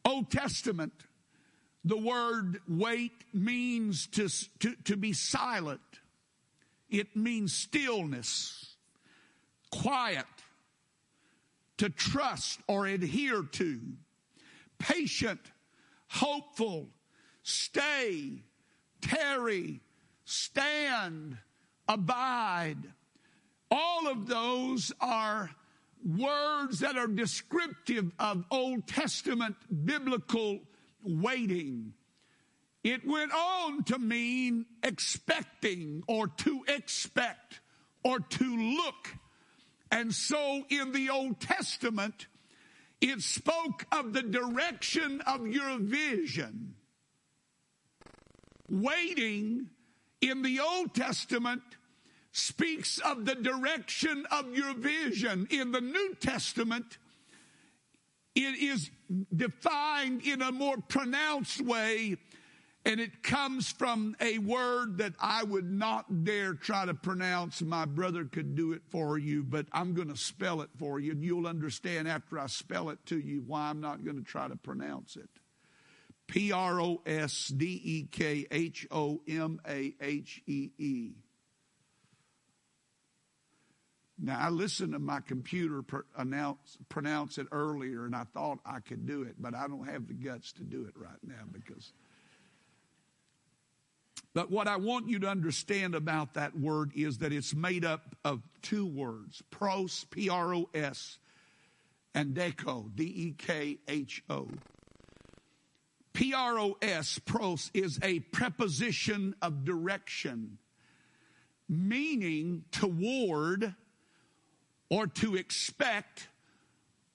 Old 0.05 0.31
Testament, 0.31 0.93
the 1.85 1.97
word 1.97 2.61
wait 2.69 3.13
means 3.33 4.07
to, 4.09 4.29
to, 4.61 4.75
to 4.85 4.97
be 4.97 5.13
silent. 5.13 5.81
It 6.89 7.17
means 7.17 7.53
stillness, 7.53 8.77
quiet, 9.71 10.27
to 11.79 11.89
trust 11.89 12.61
or 12.69 12.87
adhere 12.87 13.43
to 13.43 13.81
patient, 14.79 15.41
hopeful, 16.09 16.89
stay, 17.43 18.43
tarry, 19.01 19.81
stand, 20.25 21.39
abide. 21.89 22.79
All 23.71 24.09
of 24.09 24.27
those 24.27 24.93
are 25.01 25.51
words 26.05 26.81
that 26.81 26.97
are 26.97 27.07
descriptive 27.07 28.13
of 28.19 28.45
Old 28.51 28.87
Testament 28.87 29.57
biblical 29.85 30.61
waiting. 31.03 31.95
It 32.83 33.07
went 33.07 33.33
on 33.33 33.85
to 33.85 33.99
mean 33.99 34.67
expecting 34.83 36.03
or 36.07 36.29
to 36.29 36.65
expect 36.69 37.61
or 38.03 38.21
to 38.21 38.77
look. 38.77 39.15
And 39.91 40.13
so 40.13 40.65
in 40.69 40.93
the 40.93 41.09
Old 41.09 41.41
Testament, 41.41 42.27
it 43.01 43.23
spoke 43.23 43.87
of 43.91 44.13
the 44.13 44.23
direction 44.23 45.23
of 45.23 45.47
your 45.47 45.79
vision. 45.79 46.75
Waiting 48.69 49.69
in 50.21 50.43
the 50.43 50.61
Old 50.61 50.95
Testament 50.95 51.63
speaks 52.35 52.99
of 52.99 53.25
the 53.25 53.35
direction 53.35 54.27
of 54.31 54.55
your 54.55 54.75
vision. 54.75 55.47
In 55.51 55.73
the 55.73 55.81
New 55.81 56.15
Testament, 56.17 56.99
it 58.35 58.59
is 58.61 58.91
defined 59.35 60.23
in 60.23 60.43
a 60.43 60.53
more 60.53 60.77
pronounced 60.77 61.61
way 61.61 62.17
and 62.87 63.01
it 63.01 63.23
comes 63.23 63.71
from 63.73 64.15
a 64.21 64.39
word 64.39 64.99
that 64.99 65.15
I 65.19 65.43
would 65.43 65.71
not 65.71 66.25
dare 66.25 66.55
try 66.55 66.85
to 66.85 66.93
pronounce. 66.93 67.63
My 67.63 67.87
brother 67.87 68.25
could 68.25 68.55
do 68.55 68.73
it 68.73 68.83
for 68.91 69.17
you, 69.17 69.43
but 69.43 69.67
I'm 69.73 69.95
going 69.95 70.09
to 70.09 70.17
spell 70.17 70.61
it 70.61 70.69
for 70.79 71.01
you, 71.01 71.13
and 71.13 71.25
you'll 71.25 71.47
understand 71.47 72.09
after 72.09 72.39
I 72.39 72.47
spell 72.47 72.91
it 72.91 72.99
to 73.07 73.19
you 73.19 73.43
why 73.47 73.71
I'm 73.71 73.81
not 73.81 74.05
going 74.05 74.19
to 74.19 74.23
try 74.23 74.49
to 74.49 74.57
pronounce 74.57 75.17
it. 75.17 75.31
P 76.27 76.53
R 76.53 76.81
O 76.81 77.01
S 77.07 77.49
D 77.49 77.81
E 77.83 78.09
K 78.11 78.47
H 78.51 78.87
O 78.91 79.21
M 79.27 79.61
A 79.67 79.95
H 80.01 80.43
E 80.47 80.71
E. 80.79 81.13
Now, 84.19 84.39
I 84.39 84.49
listened 84.49 84.93
to 84.93 84.99
my 85.01 85.21
computer 85.21 85.83
announce, 86.17 86.79
pronounce 86.89 87.39
it 87.39 87.49
earlier, 87.51 88.05
and 88.05 88.15
I 88.15 88.25
thought 88.33 88.59
I 88.65 88.79
could 88.79 89.07
do 89.07 89.23
it, 89.23 89.35
but 89.41 89.55
I 89.55 89.67
don't 89.67 89.89
have 89.89 90.07
the 90.07 90.15
guts 90.15 90.53
to 90.53 90.63
do 90.63 90.85
it 90.87 90.95
right 90.97 91.19
now 91.27 91.43
because. 91.51 91.93
But 94.35 94.51
what 94.51 94.69
I 94.69 94.77
want 94.77 95.09
you 95.09 95.19
to 95.21 95.29
understand 95.29 95.95
about 95.95 96.35
that 96.35 96.59
word 96.59 96.93
is 96.95 97.19
that 97.19 97.33
it's 97.33 97.55
made 97.55 97.85
up 97.85 98.17
of 98.25 98.43
two 98.63 98.87
words 98.87 99.43
pros, 99.51 100.05
P 100.11 100.29
R 100.29 100.55
O 100.55 100.69
S, 100.75 101.19
and 102.15 102.35
deco, 102.35 102.95
D 102.95 103.05
E 103.05 103.35
K 103.37 103.79
H 103.89 104.23
O. 104.31 104.49
P 106.13 106.33
R 106.33 106.59
O 106.61 106.77
S, 106.81 107.19
pros, 107.25 107.73
is 107.75 107.99
a 108.03 108.21
preposition 108.21 109.35
of 109.43 109.65
direction, 109.65 110.59
meaning 111.69 112.65
toward 112.71 113.75
or 114.91 115.07
to 115.07 115.37
expect 115.37 116.29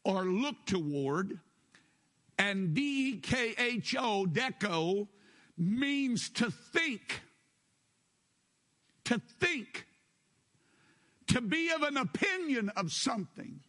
or 0.04 0.26
look 0.26 0.66
toward. 0.66 1.40
And 2.38 2.74
D 2.74 3.10
E 3.10 3.18
K 3.18 3.54
H 3.58 3.96
O, 4.00 4.26
deco, 4.26 5.08
means 5.58 6.30
to 6.32 6.52
think. 6.52 7.22
To 9.06 9.22
think. 9.40 9.86
To 11.28 11.42
be 11.42 11.70
of 11.72 11.84
an 11.84 11.98
opinion 11.98 12.70
of 12.76 12.92
something. 12.92 13.60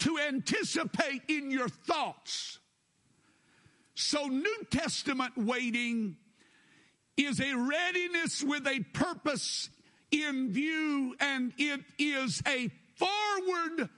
To 0.00 0.18
anticipate 0.18 1.22
in 1.28 1.50
your 1.50 1.68
thoughts. 1.68 2.58
So, 3.94 4.26
New 4.28 4.66
Testament 4.70 5.36
waiting 5.36 6.16
is 7.18 7.38
a 7.38 7.54
readiness 7.54 8.42
with 8.42 8.66
a 8.66 8.80
purpose 8.94 9.68
in 10.10 10.52
view, 10.52 11.14
and 11.20 11.52
it 11.58 11.82
is 11.98 12.42
a 12.46 12.70
forward 13.00 13.88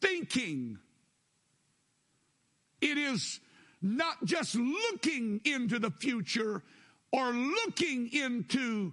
thinking. 0.00 0.78
It 2.80 2.98
is 2.98 3.40
not 3.82 4.24
just 4.24 4.54
looking 4.54 5.40
into 5.44 5.78
the 5.78 5.90
future 5.90 6.62
or 7.12 7.32
looking 7.32 8.12
into 8.12 8.92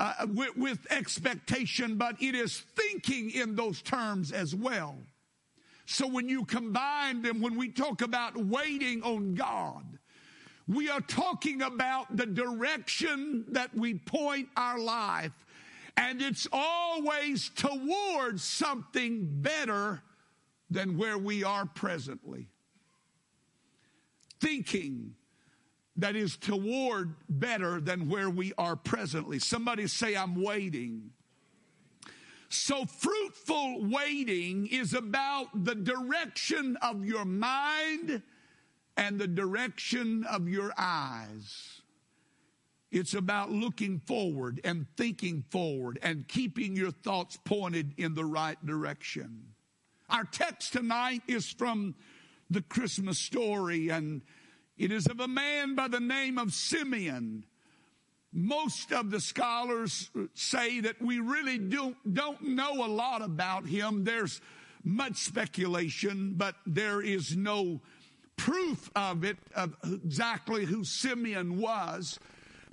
uh, 0.00 0.26
with, 0.32 0.56
with 0.56 0.86
expectation, 0.90 1.96
but 1.96 2.16
it 2.20 2.34
is 2.34 2.60
thinking 2.76 3.30
in 3.30 3.54
those 3.54 3.82
terms 3.82 4.32
as 4.32 4.54
well. 4.54 4.96
So 5.84 6.06
when 6.06 6.28
you 6.28 6.44
combine 6.44 7.22
them, 7.22 7.40
when 7.40 7.56
we 7.56 7.68
talk 7.68 8.02
about 8.02 8.36
waiting 8.36 9.02
on 9.02 9.34
God, 9.34 9.84
we 10.66 10.90
are 10.90 11.00
talking 11.00 11.62
about 11.62 12.16
the 12.16 12.26
direction 12.26 13.44
that 13.48 13.72
we 13.74 13.94
point 13.94 14.48
our 14.56 14.78
life 14.78 15.32
and 15.96 16.20
it's 16.20 16.46
always 16.52 17.48
towards 17.50 18.44
something 18.44 19.26
better 19.40 20.02
than 20.70 20.98
where 20.98 21.18
we 21.18 21.42
are 21.44 21.66
presently. 21.66 22.48
Thinking 24.40 25.14
that 25.96 26.14
is 26.14 26.36
toward 26.36 27.14
better 27.28 27.80
than 27.80 28.08
where 28.08 28.28
we 28.28 28.52
are 28.58 28.76
presently. 28.76 29.38
Somebody 29.38 29.86
say, 29.86 30.14
I'm 30.14 30.42
waiting. 30.42 31.10
So, 32.48 32.84
fruitful 32.84 33.86
waiting 33.88 34.66
is 34.66 34.94
about 34.94 35.64
the 35.64 35.74
direction 35.74 36.76
of 36.82 37.04
your 37.04 37.24
mind 37.24 38.22
and 38.96 39.18
the 39.18 39.26
direction 39.26 40.24
of 40.24 40.48
your 40.48 40.72
eyes. 40.78 41.75
It's 42.90 43.14
about 43.14 43.50
looking 43.50 44.00
forward 44.00 44.60
and 44.64 44.86
thinking 44.96 45.44
forward 45.50 45.98
and 46.02 46.26
keeping 46.28 46.76
your 46.76 46.92
thoughts 46.92 47.36
pointed 47.44 47.94
in 47.96 48.14
the 48.14 48.24
right 48.24 48.64
direction. 48.64 49.48
Our 50.08 50.24
text 50.24 50.72
tonight 50.72 51.22
is 51.26 51.50
from 51.50 51.96
the 52.48 52.62
Christmas 52.62 53.18
story, 53.18 53.88
and 53.88 54.22
it 54.78 54.92
is 54.92 55.06
of 55.06 55.18
a 55.18 55.26
man 55.26 55.74
by 55.74 55.88
the 55.88 56.00
name 56.00 56.38
of 56.38 56.52
Simeon. 56.52 57.44
Most 58.32 58.92
of 58.92 59.10
the 59.10 59.20
scholars 59.20 60.10
say 60.34 60.80
that 60.80 61.02
we 61.02 61.18
really 61.18 61.58
don't, 61.58 61.96
don't 62.14 62.42
know 62.42 62.84
a 62.84 62.86
lot 62.86 63.22
about 63.22 63.66
him. 63.66 64.04
There's 64.04 64.40
much 64.84 65.16
speculation, 65.16 66.34
but 66.36 66.54
there 66.66 67.02
is 67.02 67.36
no 67.36 67.80
proof 68.36 68.90
of 68.94 69.24
it, 69.24 69.38
of 69.56 69.74
exactly 69.82 70.66
who 70.66 70.84
Simeon 70.84 71.58
was. 71.58 72.20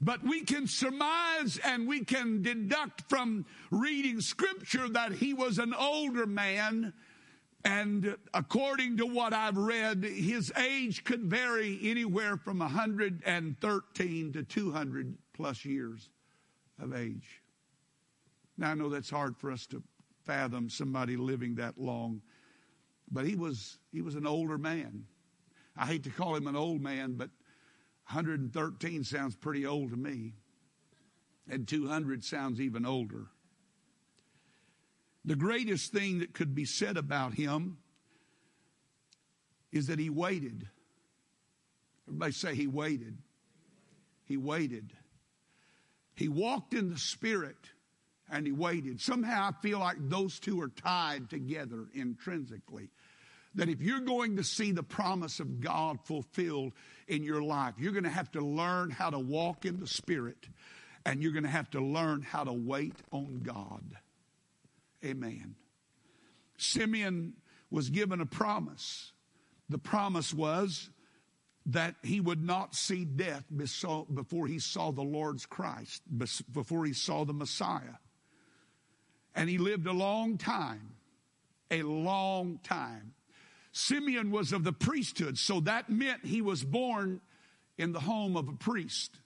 But 0.03 0.21
we 0.21 0.41
can 0.41 0.67
surmise 0.67 1.57
and 1.63 1.87
we 1.87 2.03
can 2.03 2.41
deduct 2.41 3.03
from 3.07 3.45
reading 3.71 4.19
scripture 4.19 4.89
that 4.89 5.13
he 5.13 5.33
was 5.33 5.59
an 5.59 5.73
older 5.73 6.25
man. 6.25 6.91
And 7.63 8.17
according 8.33 8.97
to 8.97 9.05
what 9.05 9.31
I've 9.31 9.55
read, 9.55 10.03
his 10.03 10.51
age 10.57 11.05
could 11.05 11.21
vary 11.21 11.79
anywhere 11.83 12.35
from 12.35 12.59
113 12.59 14.33
to 14.33 14.43
200 14.43 15.17
plus 15.31 15.63
years 15.63 16.09
of 16.81 16.93
age. 16.93 17.41
Now, 18.57 18.71
I 18.71 18.73
know 18.73 18.89
that's 18.89 19.09
hard 19.09 19.37
for 19.37 19.51
us 19.51 19.65
to 19.67 19.81
fathom 20.25 20.69
somebody 20.69 21.15
living 21.15 21.55
that 21.55 21.77
long, 21.77 22.21
but 23.09 23.25
he 23.25 23.35
was, 23.35 23.77
he 23.93 24.01
was 24.01 24.15
an 24.15 24.27
older 24.27 24.57
man. 24.57 25.05
I 25.77 25.85
hate 25.85 26.03
to 26.03 26.09
call 26.09 26.35
him 26.35 26.47
an 26.47 26.57
old 26.57 26.81
man, 26.81 27.13
but 27.13 27.29
113 28.07 29.03
sounds 29.03 29.35
pretty 29.35 29.65
old 29.65 29.91
to 29.91 29.97
me, 29.97 30.33
and 31.49 31.67
200 31.67 32.23
sounds 32.23 32.59
even 32.59 32.85
older. 32.85 33.27
The 35.25 35.35
greatest 35.35 35.91
thing 35.91 36.19
that 36.19 36.33
could 36.33 36.53
be 36.53 36.65
said 36.65 36.97
about 36.97 37.33
him 37.33 37.77
is 39.71 39.87
that 39.87 39.99
he 39.99 40.09
waited. 40.09 40.67
Everybody 42.07 42.31
say 42.33 42.55
he 42.55 42.67
waited. 42.67 43.17
He 44.25 44.37
waited. 44.37 44.93
He 46.15 46.27
walked 46.27 46.73
in 46.73 46.89
the 46.89 46.97
Spirit 46.97 47.69
and 48.29 48.45
he 48.45 48.51
waited. 48.51 48.99
Somehow 49.01 49.49
I 49.49 49.61
feel 49.61 49.79
like 49.79 49.97
those 49.99 50.39
two 50.39 50.61
are 50.61 50.69
tied 50.69 51.29
together 51.29 51.87
intrinsically 51.93 52.89
that 53.55 53.69
if 53.69 53.81
you're 53.81 53.99
going 53.99 54.37
to 54.37 54.43
see 54.43 54.71
the 54.71 54.83
promise 54.83 55.39
of 55.39 55.61
God 55.61 55.99
fulfilled 56.05 56.73
in 57.07 57.23
your 57.23 57.41
life, 57.41 57.75
you're 57.77 57.91
going 57.91 58.03
to 58.03 58.09
have 58.09 58.31
to 58.31 58.41
learn 58.41 58.89
how 58.89 59.09
to 59.09 59.19
walk 59.19 59.65
in 59.65 59.79
the 59.79 59.87
Spirit 59.87 60.47
and 61.05 61.21
you're 61.21 61.33
going 61.33 61.43
to 61.43 61.49
have 61.49 61.69
to 61.71 61.81
learn 61.81 62.21
how 62.21 62.43
to 62.43 62.53
wait 62.53 62.95
on 63.11 63.41
God. 63.43 63.83
Amen. 65.03 65.55
Simeon 66.57 67.33
was 67.69 67.89
given 67.89 68.21
a 68.21 68.25
promise. 68.25 69.11
The 69.69 69.77
promise 69.77 70.33
was 70.33 70.89
that 71.65 71.95
he 72.03 72.19
would 72.19 72.43
not 72.43 72.75
see 72.75 73.05
death 73.05 73.45
before 74.13 74.47
he 74.47 74.59
saw 74.59 74.91
the 74.91 75.01
Lord's 75.01 75.45
Christ, 75.45 76.01
before 76.51 76.85
he 76.85 76.93
saw 76.93 77.25
the 77.25 77.33
Messiah. 77.33 77.97
And 79.35 79.49
he 79.49 79.57
lived 79.57 79.87
a 79.87 79.93
long 79.93 80.37
time, 80.37 80.95
a 81.71 81.83
long 81.83 82.59
time. 82.63 83.13
Simeon 83.73 84.31
was 84.31 84.53
of 84.53 84.63
the 84.63 84.71
priesthood, 84.71 85.37
so 85.37 85.59
that 85.61 85.89
meant 85.89 86.25
he 86.25 86.41
was 86.41 86.63
born 86.63 87.19
in 87.77 87.91
the 87.91 87.99
home 87.99 88.37
of 88.37 88.47
a 88.47 88.53
priest. 88.53 89.19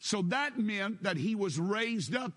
So 0.00 0.22
that 0.22 0.58
meant 0.58 1.04
that 1.04 1.16
he 1.16 1.34
was 1.34 1.58
raised 1.58 2.16
up 2.16 2.32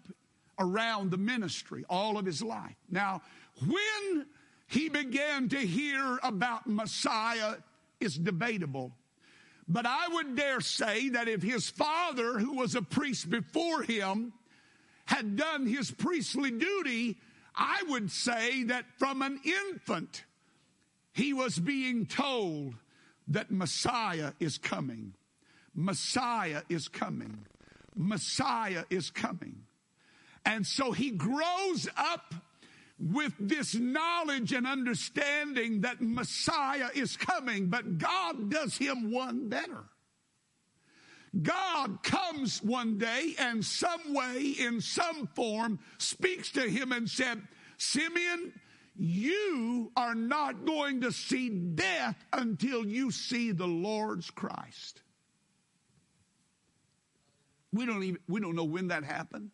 around 0.60 1.10
the 1.10 1.18
ministry 1.18 1.84
all 1.89 2.18
of 2.18 2.26
his 2.26 2.44
life. 2.44 2.76
Now, 2.89 3.22
when 3.65 4.28
he 4.68 4.89
began 4.89 5.50
to 5.50 5.58
hear 5.58 6.20
about 6.24 6.68
Messiah 6.68 7.56
is 8.00 8.18
debatable. 8.18 8.91
But 9.68 9.86
I 9.86 10.08
would 10.10 10.36
dare 10.36 10.62
say 10.62 11.10
that 11.10 11.28
if 11.28 11.41
his 11.41 11.70
father, 11.70 12.39
who 12.39 12.58
was 12.58 12.76
a 12.76 12.82
priest 12.82 13.30
before 13.30 13.84
him, 13.84 14.34
had 15.06 15.36
done 15.36 15.65
his 15.65 15.91
priestly 15.91 16.52
duty, 16.52 17.18
I 17.56 17.84
would 17.88 18.12
say 18.12 18.63
that 18.65 18.86
from 18.98 19.22
an 19.22 19.39
infant, 19.44 20.25
he 21.15 21.32
was 21.32 21.58
being 21.58 22.06
told 22.06 22.75
that 23.30 23.49
Messiah 23.49 24.34
is 24.38 24.58
coming. 24.58 25.13
Messiah 25.73 26.62
is 26.67 26.89
coming. 26.89 27.45
Messiah 27.95 28.84
is 28.89 29.12
coming. 29.12 29.62
And 30.45 30.67
so 30.67 30.91
he 30.91 31.12
grows 31.12 31.88
up 31.95 32.36
with 32.99 33.32
this 33.39 33.73
knowledge 33.75 34.51
and 34.51 34.67
understanding 34.67 35.82
that 35.82 36.01
Messiah 36.01 36.89
is 36.93 37.15
coming, 37.15 37.67
but 37.67 37.97
God 37.97 38.51
does 38.51 38.78
him 38.78 39.10
one 39.10 39.47
better. 39.47 39.86
God 41.41 42.04
comes 42.04 42.62
one 42.62 42.97
day 42.97 43.36
and 43.39 43.63
some 43.63 44.13
way, 44.13 44.54
in 44.60 44.82
some 44.82 45.28
form, 45.34 45.80
speaks 45.97 46.51
to 46.51 46.69
him 46.69 46.91
and 46.91 47.10
said, 47.10 47.41
Simeon, 47.78 48.51
you 48.97 49.91
are 49.95 50.15
not 50.15 50.65
going 50.65 51.01
to 51.01 51.12
see 51.12 51.49
death 51.49 52.15
until 52.31 52.86
you 52.86 53.12
see 53.12 53.51
the 53.51 53.67
Lord's 53.67 54.29
Christ. 54.29 55.01
We 57.73 57.86
don't 57.86 58.03
even 58.03 58.21
we 58.27 58.39
don't 58.39 58.55
know 58.55 58.63
when 58.63 58.88
that 58.88 59.03
happened. 59.03 59.51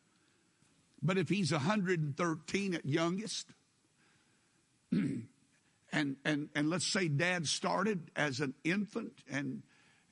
But 1.02 1.18
if 1.18 1.30
he's 1.30 1.52
113 1.52 2.76
at 2.76 2.86
youngest, 2.86 3.48
and 4.92 5.26
and 5.92 6.50
and 6.56 6.70
let's 6.70 6.88
say 6.88 7.08
dad 7.08 7.48
started 7.48 8.12
as 8.16 8.40
an 8.40 8.54
infant 8.64 9.14
and 9.30 9.64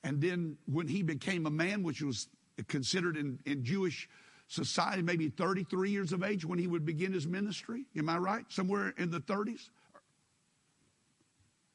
and 0.04 0.22
then 0.22 0.58
when 0.66 0.88
he 0.88 1.04
became 1.04 1.46
a 1.46 1.52
man 1.52 1.84
which 1.84 2.02
was 2.02 2.28
considered 2.68 3.18
in, 3.18 3.40
in 3.46 3.64
jewish 3.64 4.10
society 4.50 5.02
maybe 5.02 5.30
33 5.30 5.90
years 5.90 6.12
of 6.12 6.24
age 6.24 6.44
when 6.44 6.60
he 6.60 6.68
would 6.68 6.86
begin 6.86 7.14
his 7.14 7.26
ministry. 7.26 7.86
Am 7.96 8.10
i 8.10 8.18
right? 8.18 8.44
Somewhere 8.50 8.94
in 8.98 9.10
the 9.10 9.22
30s 9.22 9.70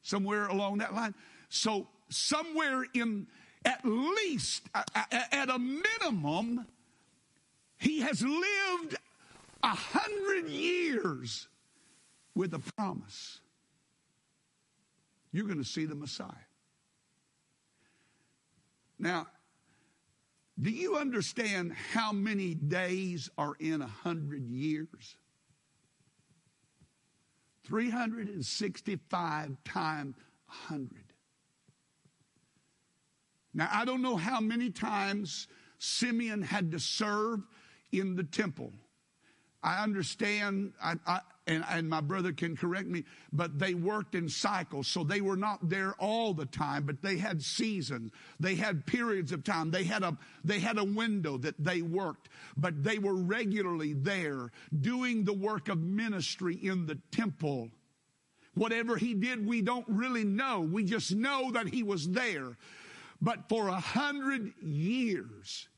somewhere 0.03 0.47
along 0.47 0.79
that 0.79 0.95
line? 0.95 1.15
So 1.49 1.89
somewhere 2.11 2.85
in 2.95 3.27
at 3.65 3.81
least 3.85 4.69
at 4.95 5.49
a 5.49 5.59
minimum 5.59 6.67
he 7.79 8.01
has 8.01 8.23
lived 8.23 8.97
a 9.63 9.69
hundred 9.69 10.49
years 10.49 11.49
with 12.35 12.55
a 12.55 12.59
promise. 12.59 13.41
You're 15.33 15.47
going 15.47 15.59
to 15.59 15.69
see 15.69 15.87
the 15.87 15.95
Messiah. 15.95 16.29
Now, 18.99 19.27
do 20.61 20.71
you 20.71 20.97
understand 20.97 21.73
how 21.93 22.13
many 22.13 22.55
days 22.55 23.29
are 23.37 23.55
in 23.59 23.83
a 23.83 23.87
hundred 23.87 24.49
years? 24.49 25.17
365 27.65 29.57
times 29.65 30.15
100. 30.47 30.91
Now, 33.55 33.69
I 33.73 33.85
don't 33.85 34.03
know 34.03 34.17
how 34.17 34.41
many 34.41 34.71
times 34.71 35.49
Simeon 35.79 36.43
had 36.43 36.73
to 36.73 36.79
serve 36.79 37.41
in 37.93 38.17
the 38.17 38.25
temple. 38.25 38.73
I 39.63 39.83
understand, 39.83 40.73
I, 40.83 40.97
I, 41.07 41.21
and, 41.47 41.65
and 41.69 41.89
my 41.89 42.01
brother 42.01 42.33
can 42.33 42.57
correct 42.57 42.89
me, 42.89 43.05
but 43.33 43.59
they 43.59 43.75
worked 43.75 44.15
in 44.15 44.29
cycles. 44.29 44.89
So 44.89 45.05
they 45.05 45.21
were 45.21 45.37
not 45.37 45.69
there 45.69 45.95
all 45.99 46.33
the 46.33 46.47
time, 46.47 46.85
but 46.85 47.03
they 47.03 47.19
had 47.19 47.43
seasons. 47.43 48.13
They 48.41 48.55
had 48.55 48.87
periods 48.87 49.33
of 49.33 49.45
time. 49.45 49.71
They 49.71 49.85
had 49.85 50.03
a, 50.03 50.17
they 50.43 50.59
had 50.59 50.79
a 50.79 50.85
window 50.85 51.37
that 51.39 51.63
they 51.63 51.83
worked, 51.83 52.31
but 52.57 52.83
they 52.83 52.99
were 52.99 53.15
regularly 53.15 53.93
there 53.93 54.53
doing 54.81 55.25
the 55.25 55.35
work 55.35 55.69
of 55.69 55.79
ministry 55.79 56.55
in 56.55 56.87
the 56.87 56.99
temple. 57.11 57.69
Whatever 58.55 58.97
he 58.97 59.15
did, 59.15 59.47
we 59.47 59.63
don't 59.63 59.87
really 59.89 60.25
know. 60.25 60.61
We 60.61 60.85
just 60.85 61.15
know 61.15 61.51
that 61.53 61.69
he 61.69 61.83
was 61.83 62.09
there. 62.09 62.57
But 63.21 63.49
for 63.49 63.69
a 63.69 63.81
hundred 63.81 64.53
years, 64.63 65.69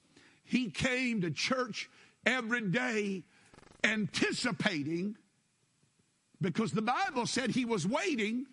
he 0.44 0.70
came 0.70 1.22
to 1.22 1.31
church 1.31 1.90
every 2.24 2.61
day 2.61 3.24
anticipating 3.83 5.16
because 6.40 6.72
the 6.72 6.83
Bible 6.83 7.27
said 7.27 7.51
he 7.51 7.64
was 7.64 7.87
waiting. 7.87 8.46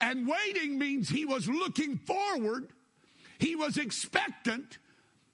And 0.00 0.26
waiting 0.26 0.78
means 0.78 1.08
he 1.08 1.26
was 1.26 1.48
looking 1.48 1.98
forward, 1.98 2.68
he 3.38 3.56
was 3.56 3.76
expectant. 3.76 4.78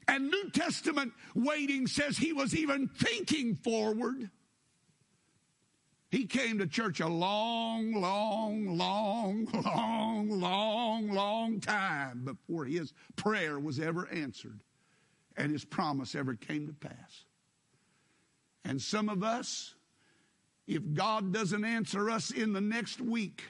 And 0.08 0.30
New 0.30 0.50
Testament 0.50 1.12
waiting 1.34 1.88
says 1.88 2.16
he 2.16 2.32
was 2.32 2.54
even 2.54 2.88
thinking 2.88 3.56
forward. 3.56 4.30
He 6.10 6.26
came 6.26 6.58
to 6.58 6.66
church 6.68 7.00
a 7.00 7.08
long, 7.08 7.92
long, 7.92 8.78
long, 8.78 9.46
long, 9.64 10.30
long, 10.30 11.10
long 11.10 11.60
time 11.60 12.24
before 12.24 12.64
his 12.64 12.92
prayer 13.16 13.58
was 13.58 13.80
ever 13.80 14.08
answered 14.08 14.60
and 15.36 15.52
his 15.52 15.64
promise 15.64 16.14
ever 16.14 16.34
came 16.34 16.66
to 16.66 16.72
pass. 16.72 17.24
And 18.64 18.80
some 18.80 19.08
of 19.08 19.22
us, 19.22 19.75
if 20.66 20.82
God 20.94 21.32
doesn't 21.32 21.64
answer 21.64 22.10
us 22.10 22.30
in 22.30 22.52
the 22.52 22.60
next 22.60 23.00
week, 23.00 23.44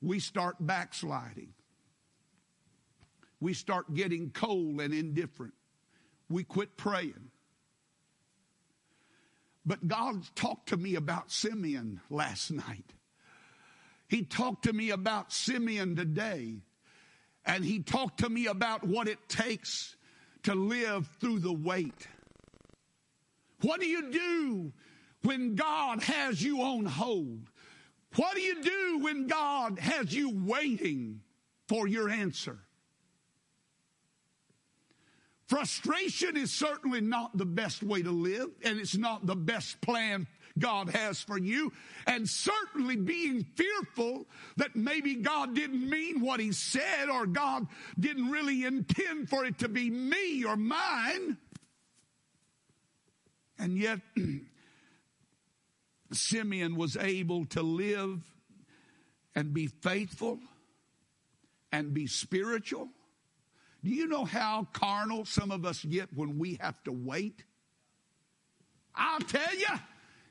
we 0.00 0.20
start 0.20 0.56
backsliding. 0.60 1.52
We 3.40 3.54
start 3.54 3.92
getting 3.94 4.30
cold 4.30 4.80
and 4.80 4.94
indifferent. 4.94 5.54
We 6.28 6.44
quit 6.44 6.76
praying. 6.76 7.30
But 9.64 9.88
God 9.88 10.22
talked 10.36 10.68
to 10.68 10.76
me 10.76 10.94
about 10.94 11.32
Simeon 11.32 12.00
last 12.08 12.52
night. 12.52 12.92
He 14.08 14.22
talked 14.22 14.64
to 14.64 14.72
me 14.72 14.90
about 14.90 15.32
Simeon 15.32 15.96
today. 15.96 16.58
And 17.44 17.64
he 17.64 17.80
talked 17.80 18.20
to 18.20 18.28
me 18.28 18.46
about 18.46 18.84
what 18.84 19.08
it 19.08 19.28
takes 19.28 19.96
to 20.44 20.54
live 20.54 21.08
through 21.20 21.40
the 21.40 21.52
wait. 21.52 22.06
What 23.62 23.80
do 23.80 23.86
you 23.86 24.10
do 24.10 24.72
when 25.26 25.56
God 25.56 26.02
has 26.04 26.40
you 26.42 26.62
on 26.62 26.86
hold? 26.86 27.50
What 28.14 28.34
do 28.34 28.40
you 28.40 28.62
do 28.62 29.00
when 29.02 29.26
God 29.26 29.78
has 29.78 30.14
you 30.14 30.30
waiting 30.32 31.20
for 31.68 31.86
your 31.86 32.08
answer? 32.08 32.58
Frustration 35.48 36.36
is 36.36 36.50
certainly 36.50 37.00
not 37.00 37.36
the 37.36 37.44
best 37.44 37.82
way 37.82 38.02
to 38.02 38.10
live, 38.10 38.50
and 38.64 38.80
it's 38.80 38.96
not 38.96 39.26
the 39.26 39.36
best 39.36 39.80
plan 39.80 40.26
God 40.58 40.90
has 40.90 41.20
for 41.20 41.38
you. 41.38 41.72
And 42.06 42.28
certainly 42.28 42.96
being 42.96 43.44
fearful 43.44 44.26
that 44.56 44.74
maybe 44.74 45.16
God 45.16 45.54
didn't 45.54 45.88
mean 45.88 46.20
what 46.20 46.40
He 46.40 46.52
said, 46.52 47.08
or 47.12 47.26
God 47.26 47.66
didn't 47.98 48.30
really 48.30 48.64
intend 48.64 49.28
for 49.28 49.44
it 49.44 49.58
to 49.58 49.68
be 49.68 49.90
me 49.90 50.44
or 50.44 50.56
mine. 50.56 51.36
And 53.58 53.76
yet, 53.76 54.00
Simeon 56.16 56.76
was 56.76 56.96
able 56.96 57.44
to 57.46 57.62
live 57.62 58.22
and 59.34 59.52
be 59.52 59.66
faithful 59.66 60.38
and 61.72 61.92
be 61.92 62.06
spiritual. 62.06 62.88
Do 63.84 63.90
you 63.90 64.06
know 64.06 64.24
how 64.24 64.66
carnal 64.72 65.24
some 65.24 65.50
of 65.50 65.64
us 65.64 65.84
get 65.84 66.12
when 66.14 66.38
we 66.38 66.58
have 66.60 66.82
to 66.84 66.92
wait? 66.92 67.44
I'll 68.94 69.20
tell 69.20 69.54
you, 69.54 69.66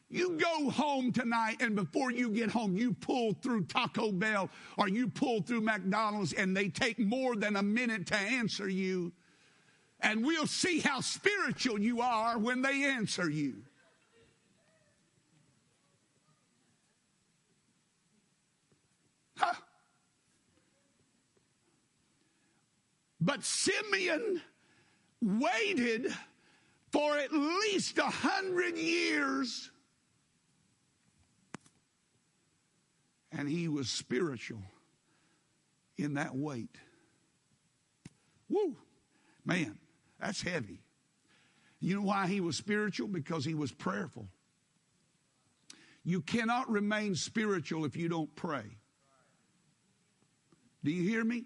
you 0.09 0.37
go 0.37 0.69
home 0.69 1.11
tonight 1.11 1.57
and 1.61 1.75
before 1.75 2.11
you 2.11 2.29
get 2.29 2.49
home, 2.49 2.75
you 2.77 2.93
pull 2.93 3.33
through 3.33 3.65
Taco 3.65 4.11
Bell 4.11 4.49
or 4.77 4.87
you 4.87 5.07
pull 5.07 5.41
through 5.41 5.61
McDonald's 5.61 6.33
and 6.33 6.55
they 6.55 6.69
take 6.69 6.99
more 6.99 7.35
than 7.35 7.55
a 7.55 7.63
minute 7.63 8.07
to 8.07 8.15
answer 8.15 8.67
you. 8.67 9.13
And 10.01 10.25
we'll 10.25 10.47
see 10.47 10.79
how 10.79 10.99
spiritual 10.99 11.79
you 11.79 12.01
are 12.01 12.37
when 12.37 12.61
they 12.61 12.83
answer 12.83 13.29
you. 13.29 13.63
But 23.25 23.43
Simeon 23.43 24.39
waited 25.19 26.13
for 26.91 27.17
at 27.17 27.33
least 27.33 27.97
a 27.97 28.03
hundred 28.03 28.77
years. 28.77 29.71
And 33.31 33.49
he 33.49 33.67
was 33.67 33.89
spiritual 33.89 34.61
in 35.97 36.13
that 36.13 36.35
wait. 36.35 36.69
Woo! 38.47 38.77
Man, 39.43 39.79
that's 40.21 40.43
heavy. 40.43 40.83
You 41.79 41.95
know 41.95 42.03
why 42.03 42.27
he 42.27 42.41
was 42.41 42.55
spiritual? 42.55 43.07
Because 43.07 43.43
he 43.43 43.55
was 43.55 43.71
prayerful. 43.71 44.27
You 46.03 46.21
cannot 46.21 46.69
remain 46.69 47.15
spiritual 47.15 47.85
if 47.85 47.97
you 47.97 48.07
don't 48.07 48.33
pray. 48.35 48.77
Do 50.83 50.91
you 50.91 51.01
hear 51.09 51.23
me? 51.23 51.45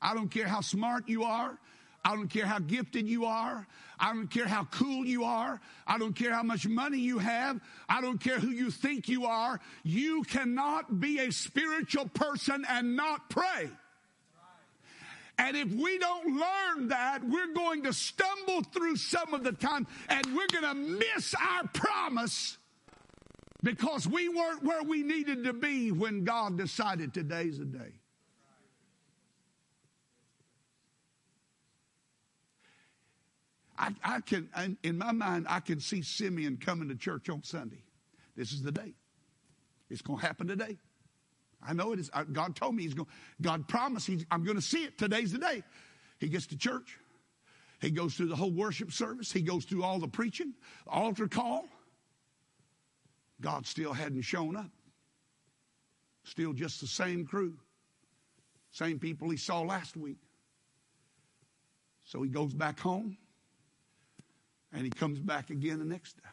I 0.00 0.14
don't 0.14 0.30
care 0.30 0.46
how 0.46 0.60
smart 0.60 1.08
you 1.08 1.24
are. 1.24 1.58
I 2.04 2.14
don't 2.14 2.28
care 2.28 2.46
how 2.46 2.58
gifted 2.58 3.06
you 3.06 3.26
are. 3.26 3.66
I 3.98 4.14
don't 4.14 4.28
care 4.28 4.46
how 4.46 4.64
cool 4.64 5.04
you 5.04 5.24
are. 5.24 5.60
I 5.86 5.98
don't 5.98 6.14
care 6.14 6.32
how 6.32 6.42
much 6.42 6.66
money 6.66 6.98
you 6.98 7.18
have. 7.18 7.60
I 7.88 8.00
don't 8.00 8.18
care 8.18 8.38
who 8.38 8.48
you 8.48 8.70
think 8.70 9.08
you 9.08 9.26
are. 9.26 9.60
You 9.82 10.22
cannot 10.22 11.00
be 11.00 11.18
a 11.18 11.30
spiritual 11.30 12.08
person 12.08 12.64
and 12.68 12.96
not 12.96 13.28
pray. 13.28 13.68
And 15.36 15.56
if 15.56 15.72
we 15.72 15.98
don't 15.98 16.38
learn 16.38 16.88
that, 16.88 17.24
we're 17.24 17.54
going 17.54 17.84
to 17.84 17.92
stumble 17.92 18.62
through 18.62 18.96
some 18.96 19.32
of 19.32 19.42
the 19.42 19.52
time 19.52 19.86
and 20.08 20.26
we're 20.34 20.48
going 20.48 20.64
to 20.64 20.74
miss 20.74 21.34
our 21.34 21.66
promise 21.68 22.58
because 23.62 24.06
we 24.06 24.28
weren't 24.28 24.62
where 24.62 24.82
we 24.82 25.02
needed 25.02 25.44
to 25.44 25.52
be 25.52 25.92
when 25.92 26.24
God 26.24 26.58
decided 26.58 27.14
today's 27.14 27.58
the 27.58 27.64
day. 27.64 27.92
I, 33.80 33.94
I 34.04 34.20
can, 34.20 34.76
in 34.82 34.98
my 34.98 35.10
mind, 35.10 35.46
I 35.48 35.60
can 35.60 35.80
see 35.80 36.02
Simeon 36.02 36.58
coming 36.58 36.88
to 36.90 36.94
church 36.94 37.30
on 37.30 37.42
Sunday. 37.42 37.82
This 38.36 38.52
is 38.52 38.62
the 38.62 38.70
day. 38.70 38.92
It's 39.88 40.02
going 40.02 40.20
to 40.20 40.26
happen 40.26 40.46
today. 40.46 40.76
I 41.66 41.72
know 41.72 41.92
it 41.92 41.98
is. 41.98 42.10
God 42.32 42.54
told 42.54 42.74
me 42.74 42.82
he's 42.82 42.92
going. 42.92 43.08
God 43.40 43.66
promised 43.68 44.06
he's, 44.06 44.26
I'm 44.30 44.44
going 44.44 44.56
to 44.56 44.62
see 44.62 44.84
it. 44.84 44.98
Today's 44.98 45.32
the 45.32 45.38
day. 45.38 45.62
He 46.18 46.28
gets 46.28 46.46
to 46.48 46.58
church. 46.58 46.98
He 47.80 47.90
goes 47.90 48.14
through 48.14 48.28
the 48.28 48.36
whole 48.36 48.50
worship 48.50 48.92
service. 48.92 49.32
He 49.32 49.40
goes 49.40 49.64
through 49.64 49.82
all 49.82 49.98
the 49.98 50.08
preaching, 50.08 50.52
altar 50.86 51.26
call. 51.26 51.66
God 53.40 53.66
still 53.66 53.94
hadn't 53.94 54.22
shown 54.22 54.56
up. 54.56 54.70
Still 56.24 56.52
just 56.52 56.82
the 56.82 56.86
same 56.86 57.24
crew, 57.24 57.54
same 58.72 58.98
people 58.98 59.30
he 59.30 59.38
saw 59.38 59.62
last 59.62 59.96
week. 59.96 60.18
So 62.04 62.20
he 62.22 62.28
goes 62.28 62.52
back 62.52 62.78
home 62.78 63.16
and 64.72 64.82
he 64.82 64.90
comes 64.90 65.18
back 65.18 65.50
again 65.50 65.78
the 65.78 65.84
next 65.84 66.14
day. 66.14 66.28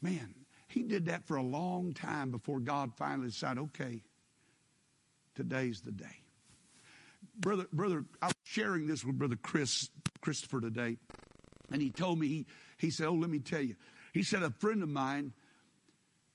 Man, 0.00 0.34
he 0.68 0.82
did 0.82 1.06
that 1.06 1.26
for 1.26 1.36
a 1.36 1.42
long 1.42 1.92
time 1.94 2.30
before 2.30 2.58
God 2.58 2.92
finally 2.96 3.28
decided, 3.28 3.60
okay, 3.60 4.02
today's 5.34 5.80
the 5.80 5.92
day. 5.92 6.22
Brother, 7.38 7.66
brother, 7.72 8.04
I 8.20 8.26
was 8.26 8.34
sharing 8.44 8.86
this 8.86 9.04
with 9.04 9.18
Brother 9.18 9.38
Chris, 9.40 9.88
Christopher 10.20 10.60
today, 10.60 10.96
and 11.70 11.80
he 11.80 11.90
told 11.90 12.18
me, 12.18 12.28
he, 12.28 12.46
he 12.78 12.90
said, 12.90 13.06
Oh, 13.06 13.14
let 13.14 13.30
me 13.30 13.38
tell 13.38 13.62
you. 13.62 13.76
He 14.12 14.22
said, 14.22 14.42
a 14.42 14.50
friend 14.50 14.82
of 14.82 14.88
mine 14.88 15.32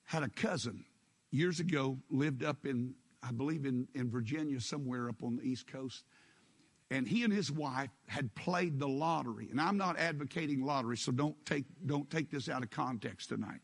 had 0.06 0.24
a 0.24 0.30
cousin 0.30 0.86
years 1.30 1.60
ago, 1.60 2.00
lived 2.10 2.44
up 2.44 2.66
in, 2.66 2.96
I 3.22 3.32
believe, 3.32 3.66
in, 3.66 3.88
in 3.94 4.10
Virginia, 4.10 4.60
somewhere 4.60 5.10
up 5.10 5.22
on 5.24 5.36
the 5.36 5.44
East 5.44 5.68
Coast. 5.68 6.04
And 6.90 7.08
he 7.08 7.24
and 7.24 7.34
his 7.34 7.52
wife 7.52 7.90
had 8.08 8.34
played 8.36 8.80
the 8.80 8.88
lottery. 8.88 9.50
And 9.52 9.60
I'm 9.60 9.78
not 9.78 10.00
advocating 10.00 10.64
lottery, 10.64 10.98
so 10.98 11.12
don't 11.12 11.36
take, 11.46 11.66
don't 11.86 12.10
take 12.10 12.32
this 12.32 12.48
out 12.48 12.64
of 12.64 12.70
context 12.70 13.30
tonight. 13.30 13.60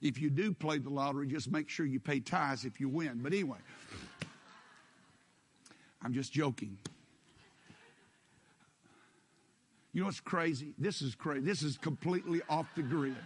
If 0.00 0.20
you 0.20 0.30
do 0.30 0.52
play 0.52 0.78
the 0.78 0.90
lottery, 0.90 1.26
just 1.26 1.50
make 1.50 1.68
sure 1.68 1.84
you 1.84 2.00
pay 2.00 2.20
tithes 2.20 2.64
if 2.64 2.80
you 2.80 2.88
win. 2.88 3.20
But 3.22 3.32
anyway, 3.32 3.58
I'm 6.02 6.14
just 6.14 6.32
joking. 6.32 6.78
You 9.92 10.00
know 10.00 10.06
what's 10.06 10.20
crazy? 10.20 10.74
This 10.76 11.02
is 11.02 11.14
crazy. 11.14 11.44
This 11.44 11.62
is 11.62 11.78
completely 11.78 12.42
off 12.48 12.66
the 12.74 12.82
grid. 12.82 13.16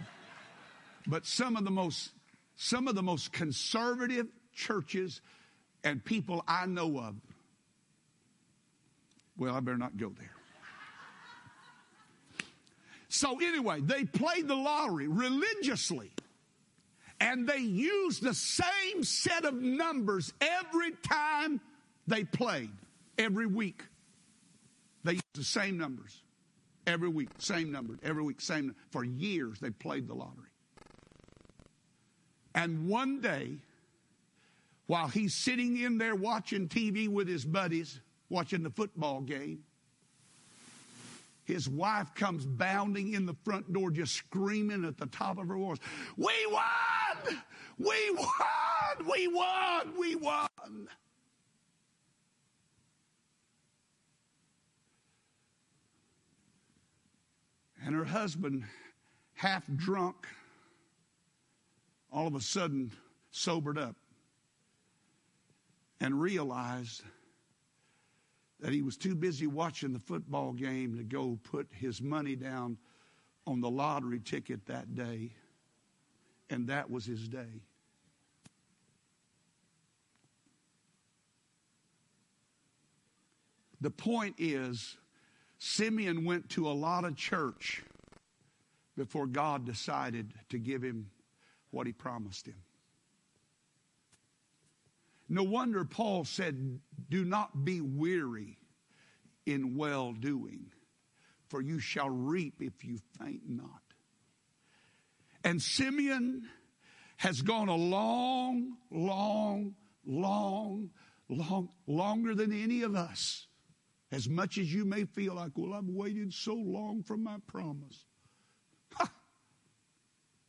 But 1.06 1.24
some 1.26 1.56
of 1.56 1.64
the 1.64 1.70
most 1.70 2.12
some 2.60 2.88
of 2.88 2.96
the 2.96 3.02
most 3.02 3.32
conservative 3.32 4.26
churches 4.52 5.20
and 5.84 6.04
people 6.04 6.42
I 6.48 6.66
know 6.66 6.98
of. 6.98 7.14
Well, 9.38 9.54
I 9.54 9.60
better 9.60 9.78
not 9.78 9.96
go 9.96 10.12
there. 10.18 10.30
So 13.08 13.40
anyway, 13.40 13.80
they 13.80 14.04
played 14.04 14.48
the 14.48 14.54
lottery 14.54 15.08
religiously. 15.08 16.10
And 17.20 17.48
they 17.48 17.58
used 17.58 18.22
the 18.22 18.34
same 18.34 19.02
set 19.02 19.44
of 19.44 19.54
numbers 19.54 20.32
every 20.40 20.92
time 21.02 21.60
they 22.06 22.24
played, 22.24 22.70
every 23.16 23.46
week. 23.46 23.82
They 25.04 25.12
used 25.12 25.24
the 25.34 25.44
same 25.44 25.78
numbers 25.78 26.22
every 26.86 27.08
week, 27.08 27.28
same 27.38 27.72
number, 27.72 27.98
every 28.02 28.22
week, 28.22 28.40
same. 28.40 28.74
For 28.90 29.04
years, 29.04 29.58
they 29.58 29.70
played 29.70 30.06
the 30.06 30.14
lottery. 30.14 30.50
And 32.54 32.88
one 32.88 33.20
day, 33.20 33.56
while 34.86 35.08
he's 35.08 35.34
sitting 35.34 35.78
in 35.78 35.98
there 35.98 36.14
watching 36.14 36.68
TV 36.68 37.08
with 37.08 37.28
his 37.28 37.44
buddies, 37.44 38.00
watching 38.28 38.62
the 38.62 38.70
football 38.70 39.20
game, 39.20 39.64
his 41.44 41.68
wife 41.68 42.14
comes 42.14 42.44
bounding 42.44 43.14
in 43.14 43.24
the 43.24 43.34
front 43.42 43.72
door, 43.72 43.90
just 43.90 44.14
screaming 44.14 44.84
at 44.84 44.98
the 44.98 45.06
top 45.06 45.38
of 45.38 45.48
her 45.48 45.56
voice, 45.56 45.78
We 46.16 46.34
won! 46.50 47.42
We 47.78 48.10
won! 48.10 49.08
We 49.10 49.28
won! 49.28 49.92
We 49.98 50.14
won! 50.16 50.88
And 57.82 57.94
her 57.94 58.04
husband, 58.04 58.64
half 59.32 59.64
drunk, 59.74 60.26
all 62.12 62.26
of 62.26 62.34
a 62.34 62.40
sudden 62.42 62.92
sobered 63.30 63.78
up 63.78 63.96
and 66.00 66.20
realized 66.20 67.02
that 68.60 68.72
he 68.72 68.82
was 68.82 68.96
too 68.96 69.14
busy 69.14 69.46
watching 69.46 69.92
the 69.92 69.98
football 69.98 70.52
game 70.52 70.96
to 70.96 71.04
go 71.04 71.38
put 71.44 71.68
his 71.70 72.02
money 72.02 72.34
down 72.34 72.76
on 73.46 73.60
the 73.60 73.70
lottery 73.70 74.20
ticket 74.20 74.66
that 74.66 74.94
day. 74.94 75.30
And 76.50 76.66
that 76.68 76.90
was 76.90 77.04
his 77.04 77.28
day. 77.28 77.62
The 83.80 83.90
point 83.90 84.34
is, 84.38 84.96
Simeon 85.58 86.24
went 86.24 86.48
to 86.50 86.68
a 86.68 86.72
lot 86.72 87.04
of 87.04 87.16
church 87.16 87.84
before 88.96 89.26
God 89.26 89.64
decided 89.64 90.34
to 90.48 90.58
give 90.58 90.82
him 90.82 91.10
what 91.70 91.86
he 91.86 91.92
promised 91.92 92.46
him. 92.46 92.56
No 95.28 95.42
wonder 95.42 95.84
Paul 95.84 96.24
said, 96.24 96.80
Do 97.10 97.24
not 97.24 97.64
be 97.64 97.80
weary 97.80 98.58
in 99.44 99.76
well 99.76 100.12
doing, 100.12 100.70
for 101.48 101.60
you 101.60 101.78
shall 101.78 102.10
reap 102.10 102.60
if 102.60 102.84
you 102.84 102.98
faint 103.20 103.42
not. 103.46 103.82
And 105.44 105.60
Simeon 105.62 106.48
has 107.18 107.42
gone 107.42 107.68
a 107.68 107.76
long, 107.76 108.76
long, 108.90 109.74
long, 110.06 110.90
long, 111.28 111.68
longer 111.86 112.34
than 112.34 112.52
any 112.52 112.82
of 112.82 112.94
us. 112.94 113.46
As 114.10 114.28
much 114.28 114.56
as 114.56 114.72
you 114.72 114.86
may 114.86 115.04
feel 115.04 115.34
like, 115.34 115.52
well, 115.54 115.74
I've 115.74 115.84
waited 115.84 116.32
so 116.32 116.54
long 116.54 117.02
for 117.02 117.16
my 117.16 117.36
promise. 117.46 118.06
Ha! 118.94 119.10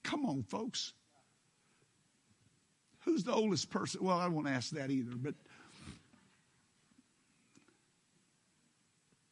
Come 0.04 0.26
on, 0.26 0.44
folks. 0.44 0.94
Who's 3.10 3.24
the 3.24 3.34
oldest 3.34 3.72
person? 3.72 4.04
Well, 4.04 4.20
I 4.20 4.28
won't 4.28 4.48
ask 4.48 4.70
that 4.70 4.92
either, 4.92 5.16
but 5.16 5.34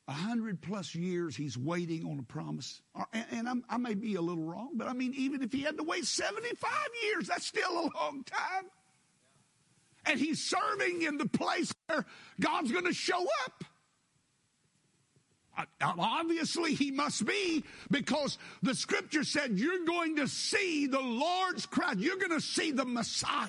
a 0.08 0.13
hundred 0.13 0.62
plus 0.62 0.96
years 0.96 1.36
he's 1.36 1.56
waiting 1.56 2.04
on 2.04 2.18
a 2.18 2.24
promise. 2.24 2.82
Uh, 2.96 3.04
and, 3.13 3.48
and 3.48 3.63
i 3.70 3.78
may 3.78 3.94
be 3.94 4.16
a 4.16 4.22
little 4.22 4.44
wrong, 4.44 4.72
but 4.74 4.88
I 4.88 4.94
mean, 4.94 5.13
even 5.16 5.44
if 5.44 5.52
he 5.52 5.62
had 5.62 5.78
to 5.78 5.84
wait 5.84 6.06
75 6.06 6.72
years, 7.04 7.28
that's 7.28 7.46
still 7.46 7.70
a 7.70 7.86
long 7.96 8.24
time. 8.26 8.66
And 10.08 10.20
he's 10.20 10.44
serving 10.44 11.04
in 11.04 11.20
the 11.20 11.28
place 11.28 11.72
where 11.86 12.04
God's 12.40 12.72
going 12.72 12.86
to 12.86 12.94
show 12.94 13.28
up. 13.46 13.63
Obviously, 15.80 16.74
he 16.74 16.90
must 16.92 17.26
be 17.26 17.63
because 17.92 18.40
the 18.63 18.74
scripture 18.74 19.24
said 19.24 19.60
you're 19.60 19.86
going 19.86 20.16
to 20.16 20.28
see 20.28 20.88
the 20.88 21.00
Lord's 21.00 21.68
Christ. 21.68 22.00
You're 22.00 22.18
going 22.18 22.32
to 22.32 22.42
see 22.42 22.72
the 22.72 22.86
Messiah. 22.86 23.48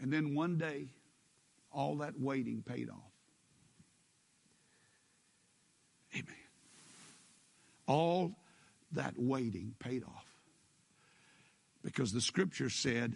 And 0.00 0.12
then 0.12 0.34
one 0.34 0.58
day, 0.58 0.88
all 1.72 1.96
that 1.96 2.20
waiting 2.20 2.62
paid 2.62 2.90
off. 2.90 3.12
Amen. 6.14 6.26
All 7.86 8.34
that 8.92 9.14
waiting 9.16 9.74
paid 9.78 10.04
off. 10.04 10.26
Because 11.82 12.12
the 12.12 12.20
scripture 12.20 12.68
said, 12.68 13.14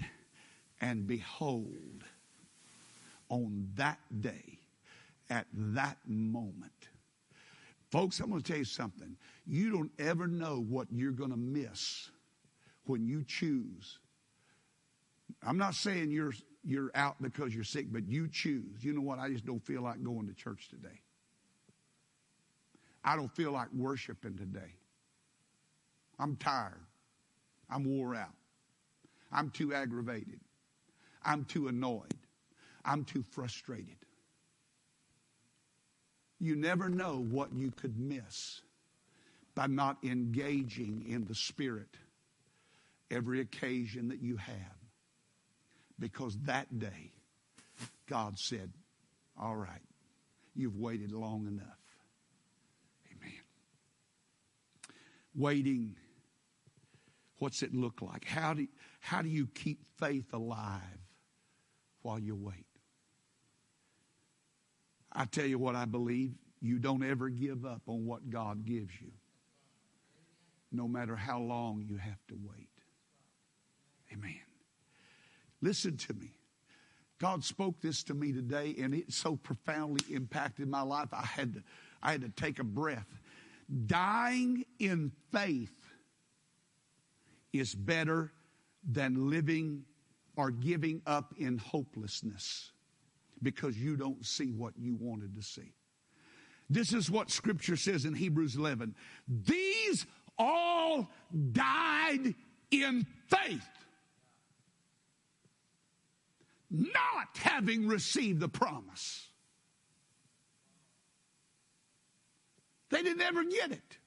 and 0.81 1.07
behold, 1.07 2.05
on 3.29 3.69
that 3.75 3.99
day, 4.21 4.60
at 5.31 5.47
that 5.53 5.97
moment. 6.07 6.73
Folks, 7.91 8.21
I'm 8.21 8.31
going 8.31 8.43
to 8.43 8.47
tell 8.47 8.59
you 8.59 8.65
something. 8.65 9.17
You 9.47 9.73
don't 9.73 9.91
ever 9.99 10.27
know 10.27 10.65
what 10.69 10.89
you're 10.91 11.13
going 11.13 11.31
to 11.31 11.37
miss 11.37 12.11
when 12.85 13.07
you 13.07 13.25
choose. 13.25 13.99
I'm 15.43 15.59
not 15.59 15.75
saying 15.75 16.11
you're 16.11 16.35
you're 16.63 16.91
out 16.95 17.17
because 17.23 17.55
you're 17.55 17.65
sick, 17.65 17.87
but 17.91 18.07
you 18.07 18.29
choose. 18.29 18.85
You 18.85 18.93
know 18.93 19.01
what? 19.01 19.19
I 19.19 19.31
just 19.31 19.47
don't 19.47 19.65
feel 19.65 19.83
like 19.83 20.03
going 20.05 20.29
to 20.29 20.35
church 20.35 20.69
today. 20.69 21.01
I 23.03 23.17
don't 23.17 23.35
feel 23.35 23.51
like 23.53 23.69
worshiping 23.75 24.37
today. 24.37 24.75
I'm 26.19 26.37
tired. 26.37 26.85
I'm 27.71 27.85
wore 27.85 28.15
out. 28.15 28.35
I'm 29.33 29.49
too 29.51 29.73
aggravated. 29.73 30.41
I'm 31.25 31.45
too 31.45 31.69
annoyed. 31.69 32.15
I'm 32.85 33.05
too 33.05 33.25
frustrated. 33.31 33.97
You 36.41 36.57
never 36.57 36.89
know 36.89 37.23
what 37.31 37.53
you 37.53 37.71
could 37.71 37.99
miss 37.99 38.63
by 39.55 39.67
not 39.67 39.99
engaging 40.03 41.05
in 41.07 41.27
the 41.27 41.35
Spirit 41.35 41.99
every 43.11 43.41
occasion 43.41 44.09
that 44.09 44.23
you 44.23 44.37
have. 44.37 44.57
Because 45.99 46.39
that 46.47 46.79
day, 46.79 47.13
God 48.09 48.39
said, 48.39 48.73
All 49.39 49.55
right, 49.55 49.83
you've 50.55 50.79
waited 50.79 51.13
long 51.13 51.47
enough. 51.47 51.67
Amen. 53.13 53.33
Waiting, 55.35 55.95
what's 57.39 57.63
it 57.63 57.75
look 57.75 58.01
like? 58.01 58.25
How 58.25 58.55
do, 58.55 58.67
how 59.01 59.21
do 59.21 59.29
you 59.29 59.47
keep 59.47 59.85
faith 59.99 60.33
alive 60.33 60.81
while 62.01 62.19
you 62.19 62.35
wait? 62.35 62.70
I 65.13 65.25
tell 65.27 65.47
you 65.47 65.59
what 65.59 65.77
I 65.77 65.85
believe. 65.87 66.33
You 66.61 66.79
don't 66.79 67.03
ever 67.03 67.29
give 67.29 67.65
up 67.65 67.83
on 67.87 68.07
what 68.07 68.31
God 68.31 68.65
gives 68.65 69.01
you. 69.01 69.13
no 70.73 70.87
matter 70.89 71.17
how 71.17 71.41
long 71.41 71.85
you 71.89 71.97
have 71.97 72.19
to 72.29 72.37
wait. 72.43 72.69
Amen. 74.13 74.41
Listen 75.61 75.97
to 75.97 76.15
me. 76.15 76.33
God 77.19 77.45
spoke 77.45 77.81
this 77.81 78.03
to 78.05 78.15
me 78.15 78.33
today, 78.33 78.75
and 78.79 78.95
it 78.95 79.13
so 79.13 79.37
profoundly 79.37 80.01
impacted 80.15 80.69
my 80.69 80.83
life. 80.83 81.09
I 81.13 81.25
had 81.25 81.55
to, 81.55 81.63
I 82.03 82.13
had 82.13 82.23
to 82.23 82.31
take 82.31 82.59
a 82.59 82.65
breath. 82.65 83.07
Dying 83.87 84.65
in 84.79 85.13
faith 85.33 85.75
is 87.53 87.75
better 87.75 88.33
than 88.89 89.29
living 89.31 89.85
or 90.37 90.51
giving 90.51 91.03
up 91.07 91.35
in 91.39 91.59
hopelessness 91.59 92.73
because 93.43 93.77
you 93.77 93.97
don't 93.97 94.25
see 94.25 94.53
what 94.53 94.75
you 94.77 94.97
wanted 94.99 95.35
to 95.37 95.43
see. 95.43 95.75
This 96.69 96.93
is 96.93 97.11
what 97.11 97.31
scripture 97.31 97.77
says 97.77 98.05
in 98.05 98.15
Hebrews 98.15 98.57
11. 98.57 98.95
These 99.27 100.07
all 100.39 101.11
died 101.53 102.35
in 102.71 103.07
faith, 103.27 103.69
not 106.71 107.37
having 107.37 107.89
received 107.89 108.41
the 108.41 108.49
promise. 108.49 109.27
They 112.91 113.03
didn't 113.03 113.23
ever 113.23 113.45
get 113.45 113.73
it. 113.73 113.99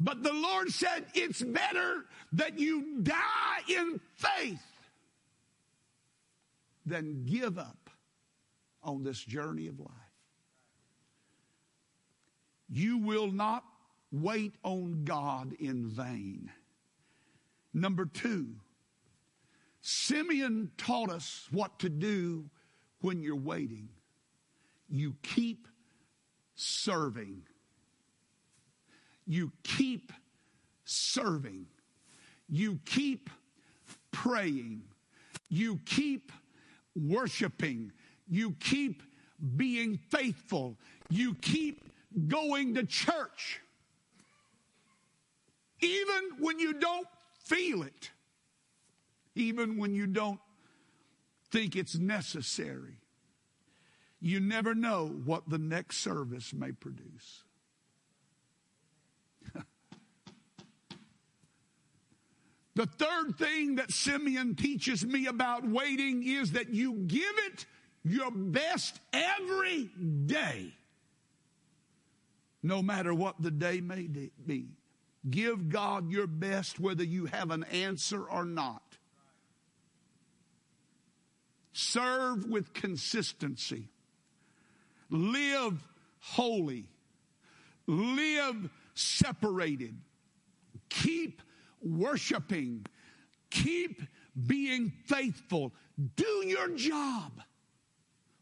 But 0.00 0.24
the 0.24 0.32
Lord 0.32 0.70
said, 0.70 1.06
it's 1.14 1.40
better 1.40 2.06
that 2.32 2.58
you 2.58 2.98
die 3.02 3.60
in 3.68 4.00
faith 4.16 4.71
than 6.84 7.24
give 7.24 7.58
up 7.58 7.90
on 8.82 9.02
this 9.02 9.18
journey 9.18 9.68
of 9.68 9.78
life. 9.78 9.88
You 12.68 12.98
will 12.98 13.30
not 13.30 13.64
wait 14.10 14.54
on 14.62 15.04
God 15.04 15.54
in 15.58 15.86
vain. 15.86 16.50
Number 17.74 18.06
two, 18.06 18.48
Simeon 19.80 20.70
taught 20.76 21.10
us 21.10 21.48
what 21.50 21.78
to 21.80 21.88
do 21.88 22.48
when 23.00 23.22
you're 23.22 23.36
waiting. 23.36 23.88
You 24.88 25.16
keep 25.22 25.66
serving. 26.54 27.42
You 29.26 29.52
keep 29.62 30.12
serving. 30.84 31.66
You 32.48 32.78
keep 32.84 33.30
praying. 34.10 34.82
You 35.48 35.80
keep 35.84 36.30
worshiping. 36.94 37.92
You 38.28 38.56
keep 38.60 39.02
being 39.56 39.98
faithful. 40.10 40.78
You 41.10 41.34
keep 41.34 41.84
going 42.28 42.74
to 42.74 42.84
church. 42.84 43.60
Even 45.80 46.30
when 46.38 46.58
you 46.58 46.74
don't 46.74 47.08
feel 47.44 47.82
it. 47.82 48.10
Even 49.34 49.78
when 49.78 49.94
you 49.94 50.06
don't 50.06 50.40
think 51.50 51.74
it's 51.76 51.96
necessary. 51.96 52.98
You 54.20 54.38
never 54.40 54.74
know 54.74 55.08
what 55.24 55.48
the 55.48 55.58
next 55.58 55.98
service 55.98 56.52
may 56.54 56.70
produce. 56.72 57.42
the 62.74 62.86
third 62.86 63.36
thing 63.38 63.76
that 63.76 63.92
Simeon 63.92 64.54
teaches 64.54 65.04
me 65.04 65.26
about 65.26 65.68
waiting 65.68 66.22
is 66.26 66.52
that 66.52 66.70
you 66.70 66.94
give 66.94 67.34
it 67.46 67.66
your 68.04 68.30
best 68.30 68.98
every 69.12 69.90
day, 70.26 70.72
no 72.62 72.82
matter 72.82 73.14
what 73.14 73.40
the 73.40 73.50
day 73.50 73.80
may 73.80 74.02
be. 74.02 74.68
Give 75.28 75.68
God 75.68 76.10
your 76.10 76.26
best 76.26 76.80
whether 76.80 77.04
you 77.04 77.26
have 77.26 77.50
an 77.50 77.64
answer 77.64 78.24
or 78.24 78.44
not. 78.44 78.82
Serve 81.72 82.46
with 82.46 82.72
consistency. 82.72 83.88
Live 85.10 85.82
holy. 86.20 86.86
Live 87.86 88.70
separated. 88.94 89.96
Keep 90.88 91.42
worshiping. 91.82 92.86
Keep 93.50 94.02
being 94.46 94.92
faithful. 95.06 95.72
Do 96.16 96.42
your 96.46 96.68
job. 96.68 97.32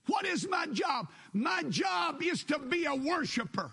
What 0.06 0.26
is 0.26 0.48
my 0.48 0.66
job? 0.66 1.08
My 1.32 1.62
job 1.68 2.22
is 2.22 2.44
to 2.44 2.58
be 2.58 2.86
a 2.86 2.94
worshiper. 2.94 3.70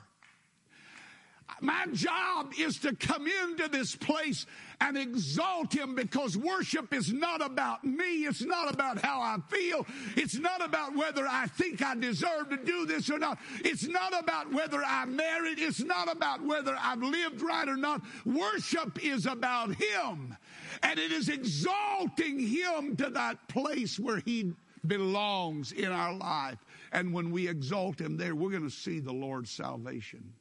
My 1.62 1.88
job 1.92 2.54
is 2.60 2.78
to 2.80 2.96
come 2.96 3.26
into 3.26 3.68
this 3.68 3.96
place 3.96 4.46
and 4.80 4.98
exalt 4.98 5.74
him 5.74 5.96
because 5.96 6.38
worship 6.38 6.94
is 6.94 7.12
not 7.12 7.44
about 7.44 7.84
me. 7.84 8.26
It's 8.26 8.44
not 8.44 8.72
about 8.72 9.00
how 9.00 9.22
I 9.22 9.38
feel. 9.50 9.86
It's 10.16 10.38
not 10.38 10.64
about 10.64 10.96
whether 10.96 11.26
I 11.28 11.48
think 11.48 11.82
I 11.82 11.96
deserve 11.96 12.50
to 12.50 12.58
do 12.58 12.86
this 12.86 13.10
or 13.10 13.18
not. 13.18 13.40
It's 13.66 13.88
not 13.88 14.14
about 14.22 14.54
whether 14.54 14.84
I'm 14.84 15.16
married. 15.16 15.58
It's 15.58 15.84
not 15.84 16.12
about 16.12 16.44
whether 16.46 16.78
I've 16.80 17.02
lived 17.02 17.42
right 17.42 17.68
or 17.68 17.78
not. 17.78 18.02
Worship 18.26 19.04
is 19.04 19.26
about 19.26 19.74
him. 19.74 20.38
And 20.84 21.00
it 21.00 21.12
is 21.12 21.28
exalting 21.28 22.40
him 22.40 22.96
to 22.98 23.10
that 23.12 23.48
place 23.48 24.00
where 24.00 24.20
he 24.20 24.54
belongs 24.86 25.72
in 25.72 25.92
our 25.92 26.14
life. 26.14 26.60
And 26.92 27.14
when 27.14 27.32
we 27.32 27.48
exalt 27.48 28.00
him 28.00 28.18
there, 28.18 28.36
we're 28.36 28.52
going 28.52 28.64
to 28.64 28.70
see 28.70 29.00
the 29.00 29.14
Lord's 29.14 29.50
salvation. 29.50 30.34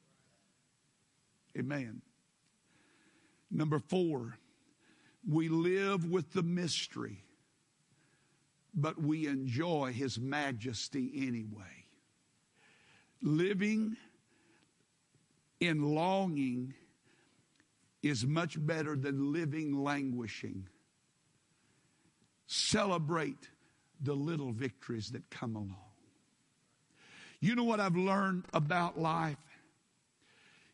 Amen. 1.57 2.03
Number 3.51 3.79
four, 3.79 4.38
we 5.29 5.49
live 5.49 6.05
with 6.05 6.33
the 6.33 6.42
mystery, 6.42 7.25
but 8.75 9.01
we 9.01 9.27
enjoy 9.27 9.92
his 9.92 10.19
majesty 10.19 11.11
anyway. 11.27 11.87
Living 13.23 13.97
in 15.61 15.83
longing 15.95 16.75
is 18.03 18.27
much 18.27 18.64
better 18.64 18.95
than 18.95 19.33
living 19.33 19.83
languishing. 19.83 20.69
Celebrate 22.47 23.49
the 24.01 24.14
little 24.14 24.53
victories 24.53 25.11
that 25.11 25.29
come 25.31 25.57
along. 25.57 25.77
You 27.40 27.55
know 27.55 27.64
what 27.64 27.81
I've 27.81 27.97
learned 27.97 28.45
about 28.53 28.99
life? 28.99 29.37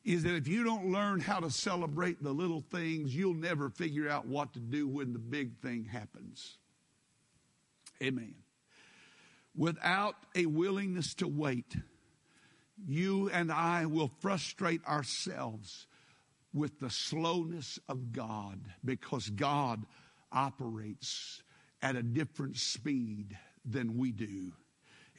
Is 0.05 0.25
that 0.25 0.35
if 0.35 0.49
you 0.49 0.65
don't 0.65 0.91
learn 0.91 1.21
how 1.21 1.38
to 1.41 1.51
celebrate 1.51 2.23
the 2.23 2.33
little 2.33 2.65
things, 2.71 3.15
you'll 3.15 3.35
never 3.35 3.71
figure 3.71 4.09
out 4.09 4.27
what 4.27 4.53
to 4.55 4.61
do 4.61 4.88
when 4.88 5.12
the 5.12 5.19
big 5.19 5.59
thing 5.61 5.85
happens. 5.85 6.59
Amen. 8.03 8.35
Without 9.57 10.17
a 10.35 10.47
willingness 10.47 11.15
to 11.15 11.29
wait, 11.29 11.77
you 12.85 13.31
and 13.31 13.53
I 13.53 13.87
will 13.87 14.11
frustrate 14.21 14.85
ourselves 14.87 15.87
with 16.53 16.81
the 16.81 16.91
slowness 16.91 17.79
of 17.88 18.12
God 18.12 18.61
because 18.85 19.29
God 19.31 19.85
operates 20.33 21.43
at 21.81 21.97
a 21.97 22.03
different 22.03 22.57
speed 22.57 23.37
than 23.64 23.97
we 23.99 24.11
do. 24.11 24.53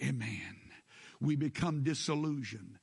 Amen. 0.02 0.58
We 1.22 1.36
become 1.36 1.84
disillusioned 1.84 2.80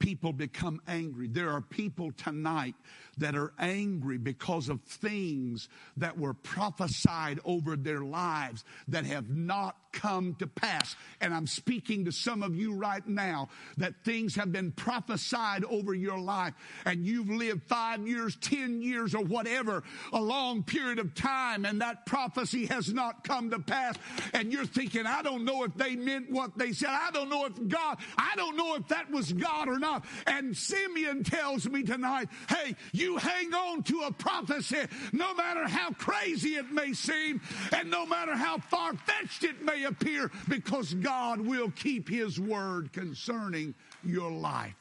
people 0.00 0.32
become 0.32 0.80
angry. 0.88 1.28
There 1.28 1.50
are 1.50 1.60
people 1.60 2.10
tonight 2.12 2.74
that 3.20 3.36
are 3.36 3.52
angry 3.58 4.18
because 4.18 4.68
of 4.68 4.82
things 4.82 5.68
that 5.96 6.18
were 6.18 6.34
prophesied 6.34 7.38
over 7.44 7.76
their 7.76 8.00
lives 8.00 8.64
that 8.88 9.06
have 9.06 9.30
not 9.30 9.76
come 9.92 10.34
to 10.36 10.46
pass. 10.46 10.96
And 11.20 11.34
I'm 11.34 11.46
speaking 11.46 12.04
to 12.04 12.12
some 12.12 12.42
of 12.42 12.54
you 12.54 12.74
right 12.74 13.06
now 13.06 13.48
that 13.76 14.04
things 14.04 14.34
have 14.36 14.52
been 14.52 14.72
prophesied 14.72 15.64
over 15.64 15.94
your 15.94 16.18
life 16.18 16.54
and 16.84 17.04
you've 17.04 17.28
lived 17.28 17.62
five 17.66 18.06
years, 18.06 18.36
10 18.36 18.82
years, 18.82 19.14
or 19.14 19.24
whatever, 19.24 19.82
a 20.12 20.20
long 20.20 20.62
period 20.62 20.98
of 20.98 21.14
time, 21.14 21.64
and 21.64 21.80
that 21.80 22.06
prophecy 22.06 22.66
has 22.66 22.92
not 22.92 23.24
come 23.24 23.50
to 23.50 23.58
pass. 23.58 23.96
And 24.32 24.52
you're 24.52 24.64
thinking, 24.64 25.06
I 25.06 25.22
don't 25.22 25.44
know 25.44 25.64
if 25.64 25.74
they 25.74 25.96
meant 25.96 26.30
what 26.30 26.56
they 26.56 26.72
said. 26.72 26.90
I 26.90 27.10
don't 27.10 27.28
know 27.28 27.46
if 27.46 27.68
God, 27.68 27.98
I 28.16 28.34
don't 28.36 28.56
know 28.56 28.76
if 28.76 28.88
that 28.88 29.10
was 29.10 29.32
God 29.32 29.68
or 29.68 29.78
not. 29.78 30.04
And 30.26 30.56
Simeon 30.56 31.24
tells 31.24 31.68
me 31.68 31.82
tonight, 31.82 32.28
hey, 32.48 32.76
you 33.10 33.16
hang 33.16 33.52
on 33.52 33.82
to 33.82 34.02
a 34.06 34.12
prophecy 34.12 34.78
no 35.12 35.34
matter 35.34 35.66
how 35.66 35.90
crazy 35.92 36.50
it 36.50 36.70
may 36.70 36.92
seem 36.92 37.40
and 37.76 37.90
no 37.90 38.06
matter 38.06 38.36
how 38.36 38.58
far 38.58 38.94
fetched 38.94 39.42
it 39.42 39.62
may 39.62 39.84
appear 39.84 40.30
because 40.48 40.94
God 40.94 41.40
will 41.40 41.70
keep 41.72 42.08
his 42.08 42.38
word 42.38 42.92
concerning 42.92 43.74
your 44.04 44.30
life. 44.30 44.74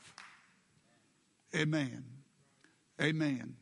Amen. 1.56 2.04
Amen. 3.02 3.56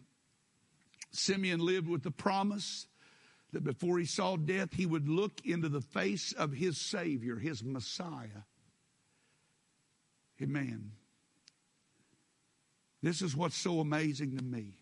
Simeon 1.11 1.61
lived 1.61 1.87
with 1.87 2.03
the 2.03 2.11
promise 2.11 2.87
that 3.53 3.63
before 3.63 3.97
he 3.97 4.05
saw 4.05 4.35
death, 4.35 4.73
he 4.73 4.85
would 4.85 5.07
look 5.07 5.39
into 5.45 5.69
the 5.69 5.81
face 5.81 6.33
of 6.33 6.51
his 6.51 6.77
Savior, 6.77 7.37
his 7.37 7.63
Messiah. 7.63 8.43
Amen. 10.41 10.91
This 13.01 13.21
is 13.21 13.35
what's 13.35 13.57
so 13.57 13.79
amazing 13.79 14.37
to 14.37 14.43
me. 14.43 14.73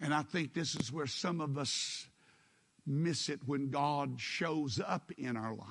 And 0.00 0.14
I 0.14 0.22
think 0.22 0.54
this 0.54 0.76
is 0.76 0.92
where 0.92 1.06
some 1.06 1.40
of 1.40 1.58
us 1.58 2.06
miss 2.86 3.28
it 3.28 3.40
when 3.46 3.70
God 3.70 4.20
shows 4.20 4.80
up 4.84 5.12
in 5.18 5.36
our 5.36 5.54
life. 5.54 5.68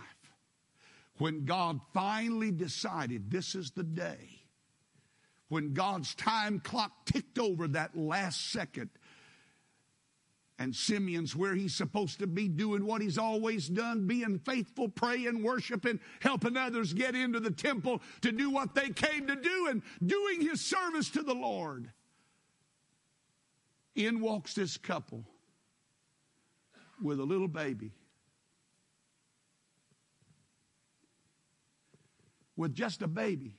When 1.17 1.45
God 1.45 1.79
finally 1.93 2.51
decided 2.51 3.31
this 3.31 3.55
is 3.55 3.71
the 3.71 3.83
day, 3.83 4.41
when 5.49 5.73
God's 5.73 6.13
time 6.13 6.59
clock 6.59 7.05
ticked 7.05 7.39
over 7.39 7.67
that 7.69 7.97
last 7.97 8.51
second, 8.51 8.89
and 10.59 10.75
Simeon's 10.75 11.35
where 11.35 11.53
he's 11.53 11.75
supposed 11.75 12.19
to 12.19 12.27
be 12.27 12.47
doing 12.47 12.85
what 12.85 13.01
he's 13.01 13.17
always 13.17 13.67
done, 13.67 14.07
being 14.07 14.39
faithful, 14.39 14.89
praying, 14.89 15.43
worshiping, 15.43 15.99
helping 16.19 16.57
others 16.57 16.93
get 16.93 17.15
into 17.15 17.39
the 17.39 17.51
temple 17.51 18.01
to 18.21 18.31
do 18.31 18.49
what 18.49 18.73
they 18.73 18.89
came 18.89 19.27
to 19.27 19.35
do 19.35 19.67
and 19.69 19.83
doing 20.03 20.41
his 20.41 20.61
service 20.61 21.09
to 21.11 21.21
the 21.21 21.35
Lord. 21.35 21.91
In 23.95 24.19
walks 24.19 24.53
this 24.55 24.77
couple 24.77 25.25
with 27.01 27.19
a 27.19 27.23
little 27.23 27.47
baby. 27.47 27.91
With 32.55 32.73
just 32.73 33.03
a 33.03 33.07
baby. 33.07 33.55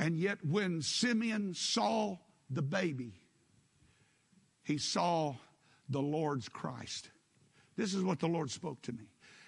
And 0.00 0.16
yet, 0.16 0.44
when 0.44 0.82
Simeon 0.82 1.54
saw 1.54 2.18
the 2.50 2.62
baby, 2.62 3.17
he 4.68 4.76
saw 4.76 5.34
the 5.88 6.02
Lord's 6.02 6.46
Christ. 6.46 7.08
This 7.76 7.94
is 7.94 8.04
what 8.04 8.20
the 8.20 8.26
Lord 8.26 8.50
spoke 8.50 8.82
to 8.82 8.92
me. 8.92 9.04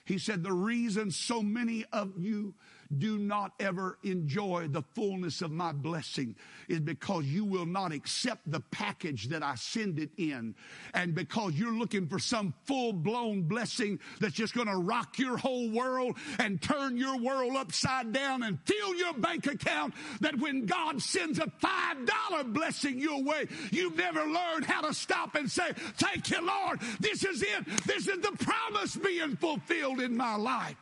He 0.07 0.16
said, 0.16 0.43
The 0.43 0.53
reason 0.53 1.11
so 1.11 1.43
many 1.43 1.85
of 1.93 2.18
you 2.18 2.55
do 2.99 3.18
not 3.18 3.53
ever 3.61 3.99
enjoy 4.03 4.68
the 4.68 4.82
fullness 4.95 5.43
of 5.43 5.51
my 5.51 5.72
blessing 5.72 6.34
is 6.68 6.80
because 6.80 7.24
you 7.24 7.45
will 7.45 7.66
not 7.66 7.93
accept 7.93 8.51
the 8.51 8.61
package 8.61 9.28
that 9.28 9.43
I 9.43 9.55
send 9.55 9.99
it 9.99 10.11
in. 10.16 10.55
And 10.95 11.14
because 11.14 11.55
you're 11.55 11.74
looking 11.74 12.09
for 12.09 12.18
some 12.18 12.55
full 12.64 12.93
blown 12.93 13.43
blessing 13.43 14.01
that's 14.20 14.34
just 14.34 14.55
going 14.55 14.66
to 14.66 14.76
rock 14.76 15.18
your 15.18 15.36
whole 15.36 15.70
world 15.70 16.16
and 16.38 16.61
turn 16.61 16.97
your 16.97 17.18
world 17.18 17.57
upside 17.57 18.12
down 18.12 18.43
and 18.43 18.59
fill 18.64 18.95
your 18.97 19.14
bank 19.14 19.47
account, 19.47 19.95
that 20.20 20.38
when 20.38 20.66
God 20.66 21.01
sends 21.01 21.38
a 21.38 21.47
$5 21.47 22.53
blessing 22.53 22.99
your 22.99 23.22
way, 23.22 23.47
you've 23.70 23.97
never 23.97 24.24
learned 24.24 24.64
how 24.64 24.80
to 24.82 24.95
stop 24.95 25.34
and 25.34 25.51
say, 25.51 25.72
Thank 25.97 26.30
you, 26.30 26.45
Lord. 26.45 26.80
This 26.99 27.24
is 27.24 27.43
it. 27.43 27.66
This 27.86 28.09
is 28.09 28.18
the 28.20 28.32
promise 28.38 28.97
being 28.97 29.36
fulfilled 29.36 30.01
in 30.01 30.16
my 30.16 30.36
life. 30.36 30.76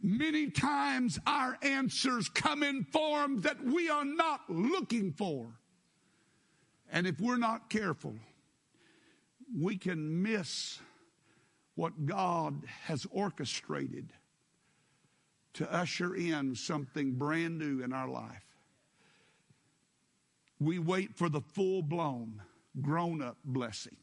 Many 0.00 0.50
times 0.50 1.18
our 1.26 1.58
answers 1.62 2.28
come 2.28 2.62
in 2.62 2.84
forms 2.84 3.42
that 3.42 3.62
we 3.64 3.90
are 3.90 4.04
not 4.04 4.40
looking 4.48 5.12
for. 5.12 5.58
And 6.90 7.06
if 7.06 7.20
we're 7.20 7.36
not 7.36 7.68
careful, 7.68 8.14
we 9.56 9.76
can 9.76 10.22
miss 10.22 10.78
what 11.74 12.06
God 12.06 12.64
has 12.84 13.06
orchestrated 13.10 14.12
to 15.54 15.72
usher 15.72 16.14
in 16.14 16.54
something 16.54 17.12
brand 17.14 17.58
new 17.58 17.82
in 17.82 17.92
our 17.92 18.08
life. 18.08 18.44
We 20.60 20.78
wait 20.78 21.16
for 21.16 21.28
the 21.28 21.40
full 21.40 21.82
blown, 21.82 22.42
grown 22.80 23.22
up 23.22 23.36
blessing. 23.44 23.96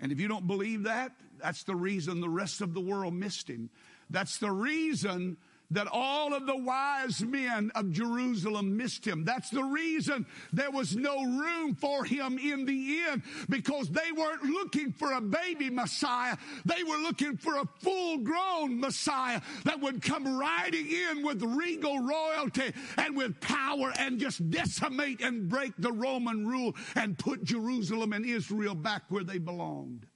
And 0.00 0.12
if 0.12 0.20
you 0.20 0.28
don't 0.28 0.46
believe 0.46 0.84
that, 0.84 1.12
that's 1.40 1.64
the 1.64 1.76
reason 1.76 2.20
the 2.20 2.28
rest 2.28 2.60
of 2.60 2.74
the 2.74 2.80
world 2.80 3.14
missed 3.14 3.48
him. 3.48 3.70
That's 4.10 4.38
the 4.38 4.50
reason 4.50 5.36
that 5.70 5.88
all 5.90 6.34
of 6.34 6.46
the 6.46 6.56
wise 6.56 7.22
men 7.22 7.70
of 7.74 7.90
Jerusalem 7.90 8.76
missed 8.76 9.04
him. 9.06 9.24
That's 9.24 9.50
the 9.50 9.64
reason 9.64 10.26
there 10.52 10.70
was 10.70 10.94
no 10.94 11.22
room 11.22 11.74
for 11.74 12.04
him 12.04 12.38
in 12.38 12.64
the 12.64 13.00
end 13.08 13.22
because 13.48 13.88
they 13.88 14.12
weren't 14.16 14.44
looking 14.44 14.92
for 14.92 15.12
a 15.12 15.20
baby 15.20 15.70
Messiah. 15.70 16.36
They 16.64 16.82
were 16.84 16.98
looking 16.98 17.36
for 17.36 17.56
a 17.56 17.68
full 17.80 18.18
grown 18.18 18.78
Messiah 18.78 19.40
that 19.64 19.80
would 19.80 20.02
come 20.02 20.38
riding 20.38 20.86
in 20.86 21.24
with 21.24 21.42
regal 21.42 21.98
royalty 21.98 22.72
and 22.98 23.16
with 23.16 23.40
power 23.40 23.92
and 23.98 24.18
just 24.18 24.48
decimate 24.50 25.20
and 25.20 25.48
break 25.48 25.72
the 25.78 25.92
Roman 25.92 26.46
rule 26.46 26.74
and 26.94 27.18
put 27.18 27.42
Jerusalem 27.42 28.12
and 28.12 28.24
Israel 28.24 28.74
back 28.74 29.02
where 29.08 29.24
they 29.24 29.38
belonged. 29.38 30.06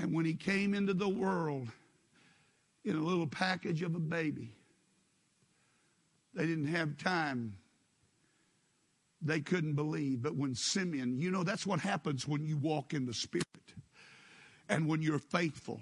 And 0.00 0.14
when 0.14 0.24
he 0.24 0.34
came 0.34 0.74
into 0.74 0.94
the 0.94 1.08
world, 1.08 1.68
in 2.88 2.96
a 2.96 3.00
little 3.00 3.26
package 3.26 3.82
of 3.82 3.94
a 3.94 4.00
baby. 4.00 4.50
They 6.34 6.46
didn't 6.46 6.68
have 6.68 6.96
time. 6.96 7.54
They 9.20 9.40
couldn't 9.40 9.74
believe. 9.74 10.22
But 10.22 10.36
when 10.36 10.54
Simeon, 10.54 11.20
you 11.20 11.30
know, 11.30 11.42
that's 11.42 11.66
what 11.66 11.80
happens 11.80 12.26
when 12.26 12.44
you 12.44 12.56
walk 12.56 12.94
in 12.94 13.04
the 13.04 13.14
Spirit 13.14 13.44
and 14.68 14.86
when 14.86 15.02
you're 15.02 15.18
faithful 15.18 15.80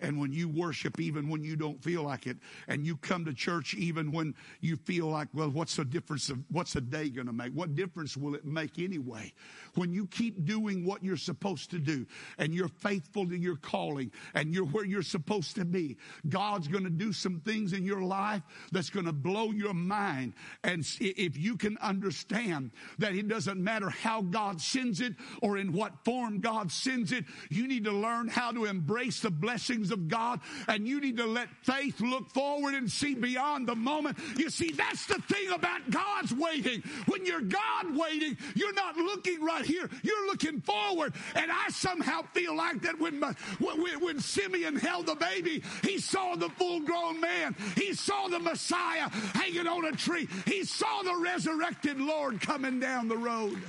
and 0.00 0.18
when 0.20 0.32
you 0.32 0.48
worship 0.48 1.00
even 1.00 1.28
when 1.28 1.42
you 1.42 1.56
don't 1.56 1.82
feel 1.82 2.02
like 2.02 2.26
it 2.26 2.36
and 2.68 2.86
you 2.86 2.96
come 2.96 3.24
to 3.24 3.32
church 3.32 3.74
even 3.74 4.12
when 4.12 4.34
you 4.60 4.76
feel 4.76 5.06
like 5.06 5.28
well 5.32 5.48
what's 5.48 5.76
the 5.76 5.84
difference 5.84 6.28
of 6.28 6.38
what's 6.50 6.76
a 6.76 6.80
day 6.80 7.08
going 7.08 7.26
to 7.26 7.32
make 7.32 7.52
what 7.52 7.74
difference 7.74 8.16
will 8.16 8.34
it 8.34 8.44
make 8.44 8.78
anyway 8.78 9.32
when 9.76 9.92
you 9.92 10.06
keep 10.06 10.44
doing 10.44 10.84
what 10.84 11.02
you're 11.02 11.16
supposed 11.16 11.70
to 11.70 11.78
do 11.78 12.06
and 12.38 12.54
you're 12.54 12.68
faithful 12.68 13.26
to 13.26 13.36
your 13.36 13.56
calling 13.56 14.10
and 14.34 14.54
you're 14.54 14.66
where 14.66 14.84
you're 14.84 15.02
supposed 15.02 15.54
to 15.56 15.64
be 15.64 15.96
god's 16.28 16.68
going 16.68 16.84
to 16.84 16.90
do 16.90 17.12
some 17.12 17.40
things 17.40 17.72
in 17.72 17.84
your 17.84 18.02
life 18.02 18.42
that's 18.72 18.90
going 18.90 19.06
to 19.06 19.12
blow 19.12 19.50
your 19.50 19.74
mind 19.74 20.32
and 20.64 20.84
if 21.00 21.36
you 21.36 21.56
can 21.56 21.76
understand 21.78 22.70
that 22.98 23.14
it 23.14 23.28
doesn't 23.28 23.62
matter 23.62 23.90
how 23.90 24.22
god 24.22 24.60
sends 24.60 25.00
it 25.00 25.14
or 25.42 25.58
in 25.58 25.72
what 25.72 25.92
form 26.04 26.40
god 26.40 26.70
sends 26.70 27.12
it 27.12 27.24
you 27.50 27.66
need 27.66 27.84
to 27.84 27.92
learn 27.92 28.28
how 28.28 28.52
to 28.52 28.64
embrace 28.64 29.20
the 29.20 29.30
blessings 29.30 29.90
of 29.90 30.08
God, 30.08 30.40
and 30.68 30.86
you 30.86 31.00
need 31.00 31.16
to 31.16 31.26
let 31.26 31.48
faith 31.62 32.00
look 32.00 32.28
forward 32.30 32.74
and 32.74 32.90
see 32.90 33.14
beyond 33.14 33.66
the 33.68 33.74
moment. 33.74 34.18
You 34.36 34.50
see, 34.50 34.72
that's 34.72 35.06
the 35.06 35.20
thing 35.22 35.50
about 35.52 35.90
God's 35.90 36.32
waiting. 36.32 36.82
When 37.06 37.24
you're 37.26 37.40
God 37.40 37.96
waiting, 37.96 38.36
you're 38.54 38.74
not 38.74 38.96
looking 38.96 39.42
right 39.42 39.64
here, 39.66 39.90
you're 40.02 40.26
looking 40.26 40.60
forward. 40.60 41.12
And 41.34 41.50
I 41.50 41.68
somehow 41.70 42.22
feel 42.32 42.56
like 42.56 42.82
that 42.82 42.98
when, 42.98 43.20
when, 43.58 44.00
when 44.00 44.20
Simeon 44.20 44.76
held 44.76 45.06
the 45.06 45.14
baby, 45.14 45.62
he 45.82 45.98
saw 45.98 46.34
the 46.36 46.48
full 46.50 46.80
grown 46.80 47.20
man, 47.20 47.54
he 47.76 47.92
saw 47.92 48.28
the 48.28 48.38
Messiah 48.38 49.08
hanging 49.34 49.66
on 49.66 49.84
a 49.84 49.92
tree, 49.92 50.28
he 50.46 50.64
saw 50.64 51.02
the 51.02 51.16
resurrected 51.16 52.00
Lord 52.00 52.40
coming 52.40 52.80
down 52.80 53.08
the 53.08 53.16
road. 53.16 53.60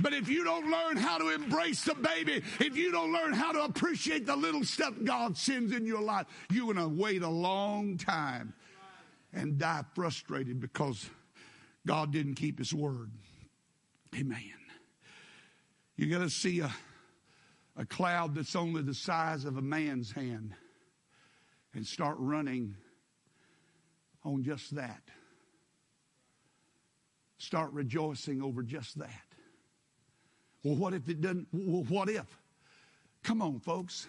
But 0.00 0.12
if 0.12 0.28
you 0.28 0.44
don't 0.44 0.70
learn 0.70 0.96
how 0.96 1.18
to 1.18 1.30
embrace 1.30 1.84
the 1.84 1.94
baby, 1.94 2.42
if 2.60 2.76
you 2.76 2.92
don't 2.92 3.12
learn 3.12 3.32
how 3.32 3.52
to 3.52 3.64
appreciate 3.64 4.26
the 4.26 4.36
little 4.36 4.64
stuff 4.64 4.94
God 5.02 5.36
sends 5.36 5.72
in 5.72 5.86
your 5.86 6.00
life, 6.00 6.26
you're 6.50 6.72
going 6.72 6.76
to 6.76 6.88
wait 6.88 7.22
a 7.22 7.28
long 7.28 7.96
time 7.98 8.54
and 9.32 9.58
die 9.58 9.84
frustrated 9.94 10.60
because 10.60 11.10
God 11.86 12.12
didn't 12.12 12.36
keep 12.36 12.58
his 12.58 12.72
word. 12.72 13.10
Amen. 14.14 14.42
You 15.96 16.10
got 16.10 16.20
to 16.20 16.30
see 16.30 16.60
a, 16.60 16.72
a 17.76 17.84
cloud 17.84 18.34
that's 18.34 18.56
only 18.56 18.82
the 18.82 18.94
size 18.94 19.44
of 19.44 19.56
a 19.56 19.62
man's 19.62 20.12
hand 20.12 20.54
and 21.74 21.86
start 21.86 22.16
running 22.18 22.76
on 24.24 24.42
just 24.42 24.74
that. 24.74 25.02
Start 27.38 27.72
rejoicing 27.72 28.42
over 28.42 28.62
just 28.62 28.98
that. 28.98 29.22
Well, 30.64 30.76
what 30.76 30.92
if 30.92 31.08
it 31.08 31.20
doesn't? 31.20 31.46
Well, 31.52 31.84
what 31.84 32.08
if? 32.08 32.26
Come 33.22 33.42
on, 33.42 33.60
folks. 33.60 34.08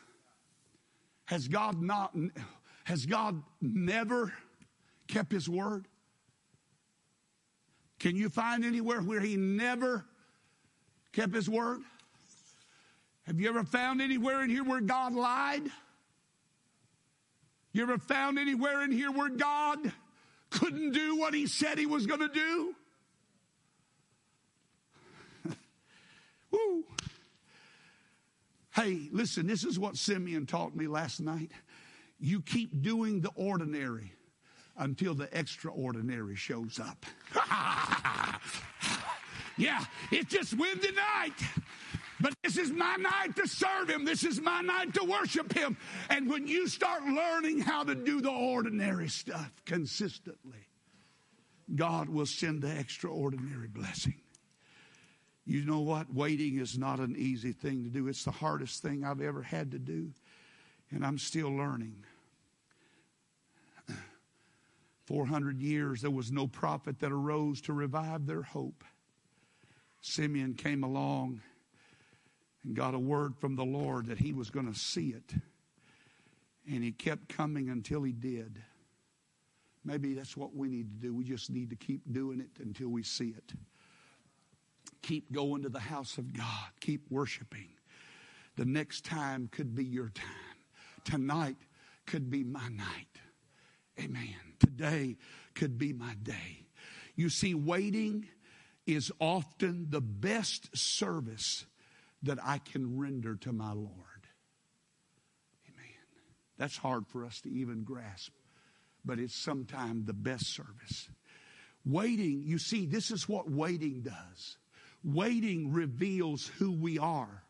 Has 1.26 1.48
God 1.48 1.82
not, 1.82 2.16
has 2.86 3.06
God 3.06 3.42
never 3.62 4.34
kept 5.08 5.32
his 5.32 5.48
word? 5.48 5.88
Can 8.00 8.16
you 8.16 8.30
find 8.30 8.64
anywhere 8.64 9.02
where 9.02 9.20
he 9.20 9.36
never 9.36 10.06
kept 11.12 11.34
his 11.34 11.50
word? 11.50 11.82
Have 13.24 13.40
you 13.40 13.50
ever 13.50 13.64
found 13.64 14.02
anywhere 14.02 14.42
in 14.42 14.50
here 14.50 14.64
where 14.64 14.82
God 14.82 15.14
lied? 15.14 15.64
You 17.74 17.84
ever 17.84 17.98
found 17.98 18.40
anywhere 18.40 18.82
in 18.84 18.92
here 18.92 19.12
where 19.12 19.30
God 19.30 19.92
couldn't 20.50 20.94
do 20.94 21.18
what 21.18 21.34
he 21.34 21.46
said 21.46 21.78
he 21.78 21.86
was 21.86 22.08
going 22.08 22.22
to 22.22 22.30
do? 22.30 22.76
Woo. 26.52 26.86
Hey, 28.74 29.10
listen, 29.12 29.46
this 29.46 29.64
is 29.64 29.78
what 29.78 29.98
Simeon 29.98 30.46
taught 30.46 30.76
me 30.76 30.88
last 30.88 31.20
night. 31.20 31.52
You 32.20 32.42
keep 32.42 32.82
doing 32.82 33.22
the 33.22 33.32
ordinary 33.36 34.14
until 34.80 35.14
the 35.14 35.30
extraordinary 35.38 36.36
shows 36.36 36.80
up. 36.80 37.06
yeah, 39.58 39.84
it's 40.12 40.32
just 40.34 40.58
Wednesday 40.58 40.92
night. 40.92 41.34
But 42.22 42.34
this 42.44 42.58
is 42.58 42.72
my 42.72 42.96
night 42.96 43.36
to 43.38 43.48
serve 43.48 43.90
Him. 43.90 44.04
This 44.04 44.24
is 44.24 44.42
my 44.42 44.62
night 44.62 44.94
to 44.96 45.04
worship 45.06 45.54
Him. 45.54 45.78
And 46.10 46.30
when 46.30 46.48
you 46.48 46.68
start 46.68 47.04
learning 47.04 47.60
how 47.60 47.84
to 47.84 47.96
do 47.96 48.20
the 48.20 48.32
ordinary 48.32 49.08
stuff 49.08 49.52
consistently, 49.66 50.68
God 51.76 52.10
will 52.10 52.26
send 52.26 52.62
the 52.62 52.78
extraordinary 52.78 53.68
blessing. 53.68 54.20
You 55.46 55.66
know 55.66 55.80
what? 55.80 56.14
Waiting 56.14 56.60
is 56.60 56.78
not 56.78 57.00
an 57.00 57.16
easy 57.18 57.54
thing 57.54 57.84
to 57.84 57.90
do. 57.90 58.08
It's 58.08 58.24
the 58.24 58.32
hardest 58.32 58.82
thing 58.82 59.04
I've 59.04 59.22
ever 59.22 59.42
had 59.42 59.72
to 59.72 59.80
do, 59.80 60.12
and 60.92 61.06
I'm 61.06 61.18
still 61.18 61.50
learning. 61.50 62.04
400 65.10 65.60
years, 65.60 66.02
there 66.04 66.12
was 66.12 66.32
no 66.32 66.46
prophet 66.46 67.00
that 67.00 67.12
arose 67.12 67.62
to 67.62 67.74
revive 67.74 68.28
their 68.28 68.44
hope. 68.44 68.84
Simeon 70.02 70.54
came 70.54 70.84
along 70.84 71.42
and 72.64 72.76
got 72.76 72.94
a 72.94 73.00
word 73.00 73.36
from 73.36 73.56
the 73.56 73.66
Lord 73.66 74.06
that 74.06 74.20
he 74.20 74.34
was 74.34 74.52
going 74.52 74.72
to 74.72 74.80
see 74.80 75.08
it. 75.08 75.34
And 76.72 76.84
he 76.84 76.92
kept 76.92 77.28
coming 77.28 77.70
until 77.70 78.04
he 78.04 78.12
did. 78.12 78.62
Maybe 79.84 80.14
that's 80.14 80.38
what 80.38 80.56
we 80.56 80.70
need 80.70 80.92
to 80.92 81.08
do. 81.08 81.16
We 81.16 81.24
just 81.24 81.50
need 81.50 81.72
to 81.72 81.76
keep 81.76 82.02
doing 82.14 82.40
it 82.40 82.62
until 82.62 82.90
we 82.90 83.02
see 83.02 83.30
it. 83.36 83.54
Keep 85.02 85.32
going 85.32 85.64
to 85.64 85.70
the 85.70 85.80
house 85.80 86.20
of 86.20 86.38
God. 86.38 86.70
Keep 86.82 87.10
worshiping. 87.10 87.70
The 88.58 88.66
next 88.66 89.06
time 89.06 89.50
could 89.52 89.74
be 89.74 89.86
your 89.86 90.10
time. 90.10 90.28
Tonight 91.04 91.58
could 92.06 92.30
be 92.30 92.44
my 92.44 92.68
night. 92.68 93.08
Amen. 94.00 94.49
Today 94.60 95.18
could 95.56 95.78
be 95.78 95.94
my 95.94 96.14
day. 96.22 96.66
You 97.16 97.30
see, 97.30 97.54
waiting 97.54 98.28
is 98.86 99.12
often 99.20 99.88
the 99.90 100.02
best 100.02 100.76
service 100.78 101.66
that 102.24 102.40
I 102.44 102.58
can 102.58 102.98
render 102.98 103.36
to 103.36 103.54
my 103.54 103.72
Lord. 103.72 104.28
Amen. 105.68 105.94
That's 106.58 106.78
hard 106.78 107.08
for 107.08 107.26
us 107.26 107.42
to 107.42 107.50
even 107.50 107.84
grasp, 107.84 108.32
but 109.06 109.20
it's 109.20 109.36
sometimes 109.36 110.06
the 110.06 110.14
best 110.14 110.48
service. 110.48 111.10
Waiting, 111.86 112.44
you 112.44 112.58
see, 112.58 112.86
this 112.86 113.12
is 113.12 113.30
what 113.30 113.50
waiting 113.50 114.02
does. 114.02 114.58
Waiting 115.04 115.72
reveals 115.72 116.48
who 116.58 116.72
we 116.72 117.00
are. 117.00 117.44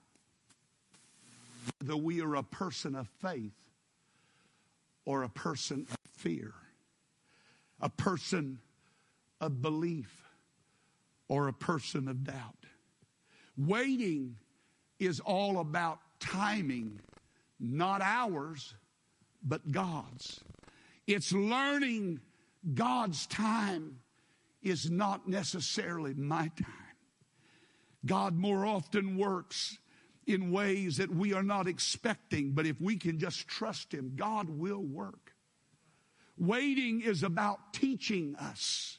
Whether 1.79 1.97
we 1.97 2.21
are 2.21 2.35
a 2.35 2.43
person 2.43 2.95
of 2.95 3.07
faith 3.21 3.55
or 5.05 5.23
a 5.23 5.29
person 5.29 5.87
of 5.89 5.97
fear, 6.17 6.53
a 7.81 7.89
person 7.89 8.59
of 9.41 9.61
belief 9.61 10.23
or 11.27 11.47
a 11.47 11.53
person 11.53 12.07
of 12.07 12.23
doubt. 12.23 12.65
Waiting 13.57 14.35
is 14.99 15.19
all 15.19 15.59
about 15.59 15.99
timing, 16.19 16.99
not 17.59 18.01
ours, 18.01 18.75
but 19.43 19.71
God's. 19.71 20.41
It's 21.07 21.31
learning 21.31 22.19
God's 22.73 23.25
time 23.27 23.99
is 24.61 24.89
not 24.89 25.27
necessarily 25.27 26.13
my 26.13 26.51
time. 26.61 26.73
God 28.05 28.35
more 28.35 28.65
often 28.65 29.17
works 29.17 29.77
in 30.25 30.51
ways 30.51 30.97
that 30.97 31.13
we 31.13 31.33
are 31.33 31.43
not 31.43 31.67
expecting, 31.67 32.51
but 32.51 32.65
if 32.65 32.79
we 32.79 32.97
can 32.97 33.19
just 33.19 33.47
trust 33.47 33.93
Him, 33.93 34.13
God 34.15 34.49
will 34.49 34.81
work. 34.81 35.28
Waiting 36.39 37.01
is 37.01 37.23
about 37.23 37.73
teaching 37.73 38.35
us 38.37 38.98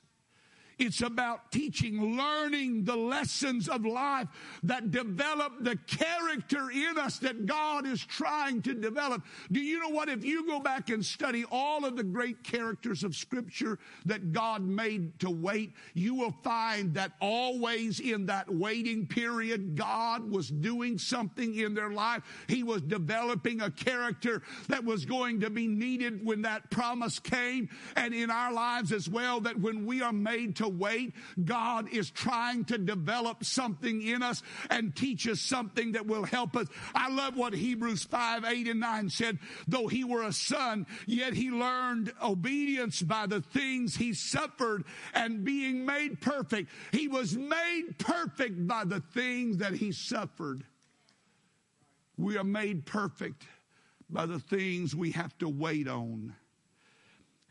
it's 0.81 1.03
about 1.03 1.53
teaching, 1.53 2.17
learning 2.17 2.85
the 2.85 2.97
lessons 2.97 3.69
of 3.69 3.85
life 3.85 4.29
that 4.63 4.91
develop 4.91 5.53
the 5.61 5.77
character 5.87 6.71
in 6.71 6.99
us 6.99 7.19
that 7.19 7.45
God 7.45 7.87
is 7.87 8.05
trying 8.05 8.63
to 8.63 8.73
develop. 8.73 9.23
Do 9.53 9.61
you 9.61 9.79
know 9.79 9.91
what? 9.91 10.09
If 10.09 10.25
you 10.25 10.47
go 10.47 10.59
back 10.59 10.89
and 10.89 11.05
study 11.05 11.45
all 11.51 11.85
of 11.85 11.97
the 11.97 12.03
great 12.03 12.43
characters 12.43 13.05
of 13.05 13.15
Scripture 13.15 13.79
that 14.07 14.33
God 14.33 14.63
made 14.63 15.19
to 15.21 15.31
wait, 15.31 15.75
you 15.93 16.15
will 16.15 16.35
find 16.43 16.95
that 16.95 17.13
always 17.21 18.01
in 18.01 18.27
that 18.27 18.53
waiting 18.53 19.07
period, 19.07 19.77
God 19.77 20.31
was 20.31 20.49
doing 20.49 20.97
something 20.97 21.55
in 21.57 21.75
their 21.75 21.91
life. 21.91 22.23
He 22.49 22.63
was 22.63 22.81
developing 22.81 23.61
a 23.61 23.71
character 23.71 24.43
that 24.69 24.85
was 24.85 25.05
going 25.05 25.41
to 25.41 25.51
be 25.51 25.67
needed 25.67 26.25
when 26.25 26.43
that 26.43 26.71
promise 26.71 27.19
came, 27.19 27.69
and 27.97 28.15
in 28.15 28.31
our 28.31 28.53
lives 28.53 28.93
as 28.93 29.11
well, 29.11 29.41
that 29.41 29.61
when 29.61 29.85
we 29.85 30.01
are 30.01 30.13
made 30.13 30.57
to 30.57 30.70
wait. 30.71 31.15
God 31.45 31.89
is 31.93 32.11
trying 32.11 32.65
to 32.67 32.79
develop 32.79 33.45
something 33.45 34.03
in 34.03 34.23
us 34.23 34.43
and 34.71 34.95
teach 34.95 35.29
us 35.29 35.41
something 35.41 35.93
that 35.93 36.07
will 36.07 36.25
help 36.25 36.57
us. 36.57 36.69
I 36.95 37.11
love 37.11 37.37
what 37.37 37.53
Hebrews 37.53 38.05
5, 38.05 38.45
8, 38.45 38.69
and 38.69 38.81
9 38.81 39.11
said. 39.11 39.39
Though 39.69 39.89
he 39.89 40.05
were 40.05 40.23
a 40.23 40.33
son, 40.33 40.87
yet 41.07 41.35
he 41.35 41.51
learned 41.51 42.13
obedience 42.23 43.03
by 43.03 43.27
the 43.27 43.41
things 43.41 43.97
he 43.97 44.15
suffered 44.15 44.85
and 45.15 45.45
being 45.45 45.85
made 45.85 46.21
perfect. 46.21 46.71
He 46.93 47.09
was 47.09 47.37
made 47.37 47.99
perfect 47.99 48.67
by 48.67 48.85
the 48.85 49.01
things 49.01 49.59
that 49.59 49.75
he 49.75 49.93
suffered. 49.93 50.65
We 52.17 52.37
are 52.37 52.45
made 52.45 52.87
perfect 52.87 53.47
by 54.11 54.27
the 54.27 54.39
things 54.39 54.95
we 54.95 55.13
have 55.13 55.37
to 55.39 55.49
wait 55.49 55.89
on 55.89 56.35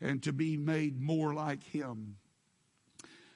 and 0.00 0.22
to 0.22 0.32
be 0.32 0.56
made 0.56 1.00
more 1.00 1.34
like 1.34 1.62
him. 1.62 2.16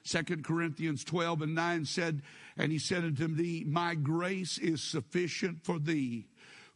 Second 0.05 0.43
Corinthians 0.43 1.03
12 1.03 1.41
and 1.41 1.55
9 1.55 1.85
said, 1.85 2.21
And 2.55 2.71
he 2.71 2.77
said 2.77 3.03
unto 3.03 3.27
thee, 3.27 3.63
My 3.67 3.95
grace 3.95 4.59
is 4.59 4.81
sufficient 4.81 5.65
for 5.65 5.79
thee, 5.79 6.27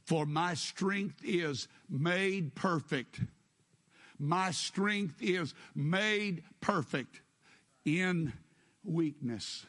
for 0.04 0.26
my 0.26 0.56
strength 0.56 1.22
is 1.24 1.68
made 1.88 2.56
perfect. 2.56 3.22
My 4.18 4.50
strength 4.50 5.22
is 5.22 5.54
made 5.76 6.44
perfect 6.60 7.22
in 7.86 8.34
weakness, 8.84 9.68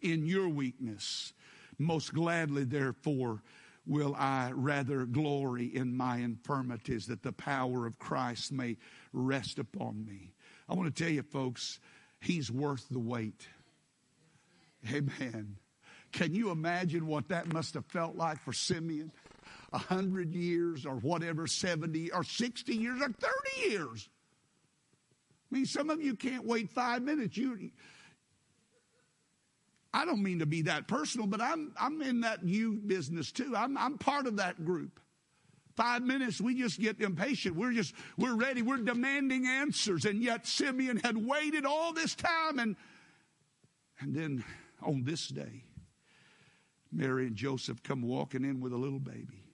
in 0.00 0.24
your 0.24 0.48
weakness. 0.48 1.32
Most 1.78 2.14
gladly, 2.14 2.62
therefore, 2.62 3.42
will 3.84 4.14
I 4.14 4.52
rather 4.52 5.06
glory 5.06 5.66
in 5.66 5.96
my 5.96 6.18
infirmities 6.18 7.06
that 7.06 7.24
the 7.24 7.32
power 7.32 7.84
of 7.84 7.98
Christ 7.98 8.52
may 8.52 8.76
rest 9.12 9.58
upon 9.58 10.06
me. 10.06 10.34
I 10.68 10.74
want 10.74 10.94
to 10.94 11.02
tell 11.02 11.12
you, 11.12 11.22
folks, 11.22 11.80
He's 12.20 12.50
worth 12.50 12.86
the 12.90 12.98
wait. 12.98 13.46
Amen. 14.92 15.56
Can 16.12 16.34
you 16.34 16.50
imagine 16.50 17.06
what 17.06 17.28
that 17.28 17.52
must 17.52 17.74
have 17.74 17.86
felt 17.86 18.16
like 18.16 18.42
for 18.42 18.52
Simeon? 18.52 19.12
A 19.72 19.78
hundred 19.78 20.34
years 20.34 20.86
or 20.86 20.96
whatever, 20.96 21.46
70 21.46 22.12
or 22.12 22.24
60 22.24 22.74
years 22.74 23.00
or 23.00 23.08
30 23.08 23.70
years. 23.70 24.08
I 25.50 25.54
mean, 25.54 25.66
some 25.66 25.90
of 25.90 26.02
you 26.02 26.14
can't 26.14 26.44
wait 26.44 26.70
five 26.70 27.02
minutes. 27.02 27.36
You, 27.36 27.70
I 29.92 30.04
don't 30.04 30.22
mean 30.22 30.40
to 30.40 30.46
be 30.46 30.62
that 30.62 30.88
personal, 30.88 31.26
but 31.26 31.40
I'm, 31.40 31.72
I'm 31.78 32.02
in 32.02 32.20
that 32.20 32.44
you 32.44 32.74
business 32.74 33.32
too. 33.32 33.54
I'm, 33.56 33.76
I'm 33.76 33.98
part 33.98 34.26
of 34.26 34.36
that 34.36 34.64
group. 34.64 35.00
Five 35.76 36.02
minutes, 36.02 36.40
we 36.40 36.54
just 36.54 36.80
get 36.80 37.00
impatient. 37.02 37.54
We're 37.54 37.72
just, 37.72 37.94
we're 38.16 38.34
ready. 38.34 38.62
We're 38.62 38.78
demanding 38.78 39.46
answers. 39.46 40.06
And 40.06 40.22
yet 40.22 40.46
Simeon 40.46 40.96
had 41.04 41.18
waited 41.18 41.66
all 41.66 41.92
this 41.92 42.14
time. 42.14 42.58
And, 42.58 42.76
and 44.00 44.14
then 44.14 44.44
on 44.82 45.04
this 45.04 45.28
day, 45.28 45.64
Mary 46.90 47.26
and 47.26 47.36
Joseph 47.36 47.82
come 47.82 48.00
walking 48.00 48.42
in 48.42 48.60
with 48.60 48.72
a 48.72 48.76
little 48.76 48.98
baby. 48.98 49.44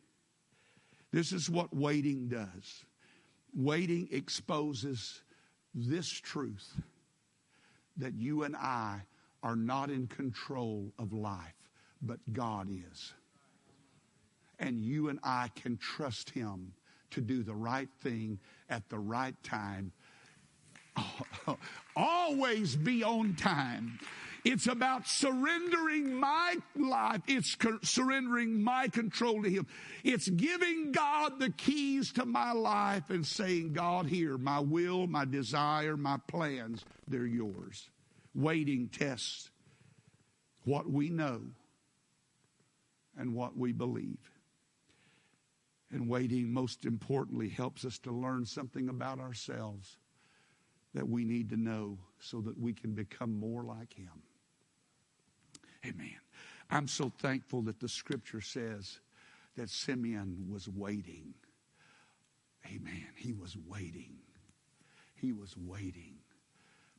This 1.13 1.33
is 1.33 1.51
what 1.51 1.75
waiting 1.75 2.29
does. 2.29 2.85
Waiting 3.55 4.09
exposes 4.13 5.23
this 5.75 6.09
truth 6.09 6.81
that 7.97 8.15
you 8.15 8.45
and 8.45 8.55
I 8.55 9.03
are 9.43 9.57
not 9.57 9.91
in 9.91 10.07
control 10.07 10.93
of 11.01 11.13
life, 11.13 11.69
but 12.01 12.19
God 12.33 12.69
is 12.71 13.13
and 14.63 14.81
you 14.81 15.09
and 15.09 15.19
I 15.23 15.51
can 15.57 15.77
trust 15.77 16.31
Him 16.31 16.73
to 17.11 17.21
do 17.21 17.43
the 17.43 17.55
right 17.55 17.89
thing 18.01 18.39
at 18.71 18.89
the 18.89 18.99
right 18.99 19.35
time. 19.43 19.93
Always 21.97 22.77
be 22.77 23.03
on 23.03 23.35
time. 23.35 23.99
It's 24.45 24.67
about 24.67 25.07
surrendering 25.07 26.15
my 26.15 26.57
life. 26.77 27.23
It's 27.27 27.57
surrendering 27.83 28.63
my 28.63 28.89
control 28.89 29.43
to 29.43 29.51
Him. 29.51 29.67
It's 30.05 30.29
giving 30.29 30.93
God 30.93 31.39
the 31.39 31.51
keys 31.51 32.13
to 32.13 32.25
my 32.25 32.53
life 32.53 33.11
and 33.11 33.27
saying, 33.27 33.73
God, 33.73 34.07
here, 34.07 34.39
my 34.39 34.61
will, 34.61 35.07
my 35.07 35.25
desire, 35.25 35.97
my 35.97 36.19
plans, 36.29 36.85
they're 37.09 37.27
yours. 37.27 37.89
Waiting 38.35 38.89
tests 38.89 39.51
what 40.65 40.89
we 40.89 41.11
know 41.11 41.41
and 43.17 43.35
what 43.35 43.57
we 43.57 43.73
believe. 43.73 44.32
And 45.93 46.09
waiting, 46.09 46.53
most 46.53 46.87
importantly, 46.87 47.51
helps 47.51 47.85
us 47.85 47.99
to 48.01 48.11
learn 48.11 48.47
something 48.47 48.89
about 48.89 49.21
ourselves 49.21 49.99
that 50.95 51.09
we 51.09 51.25
need 51.25 51.51
to 51.51 51.57
know 51.57 51.99
so 52.19 52.41
that 52.41 52.59
we 52.59 52.73
can 52.73 52.95
become 52.95 53.39
more 53.39 53.63
like 53.63 53.93
Him. 53.93 54.23
Amen. 55.85 56.17
I'm 56.71 56.89
so 56.89 57.13
thankful 57.19 57.63
that 57.63 57.81
the 57.81 57.89
scripture 57.89 58.41
says 58.41 59.01
that 59.57 59.69
Simeon 59.69 60.47
was 60.51 60.69
waiting. 60.69 61.35
Amen. 62.67 63.09
He 63.17 63.33
was 63.33 63.57
waiting. 63.69 64.15
He 65.15 65.33
was 65.33 65.55
waiting. 65.57 66.15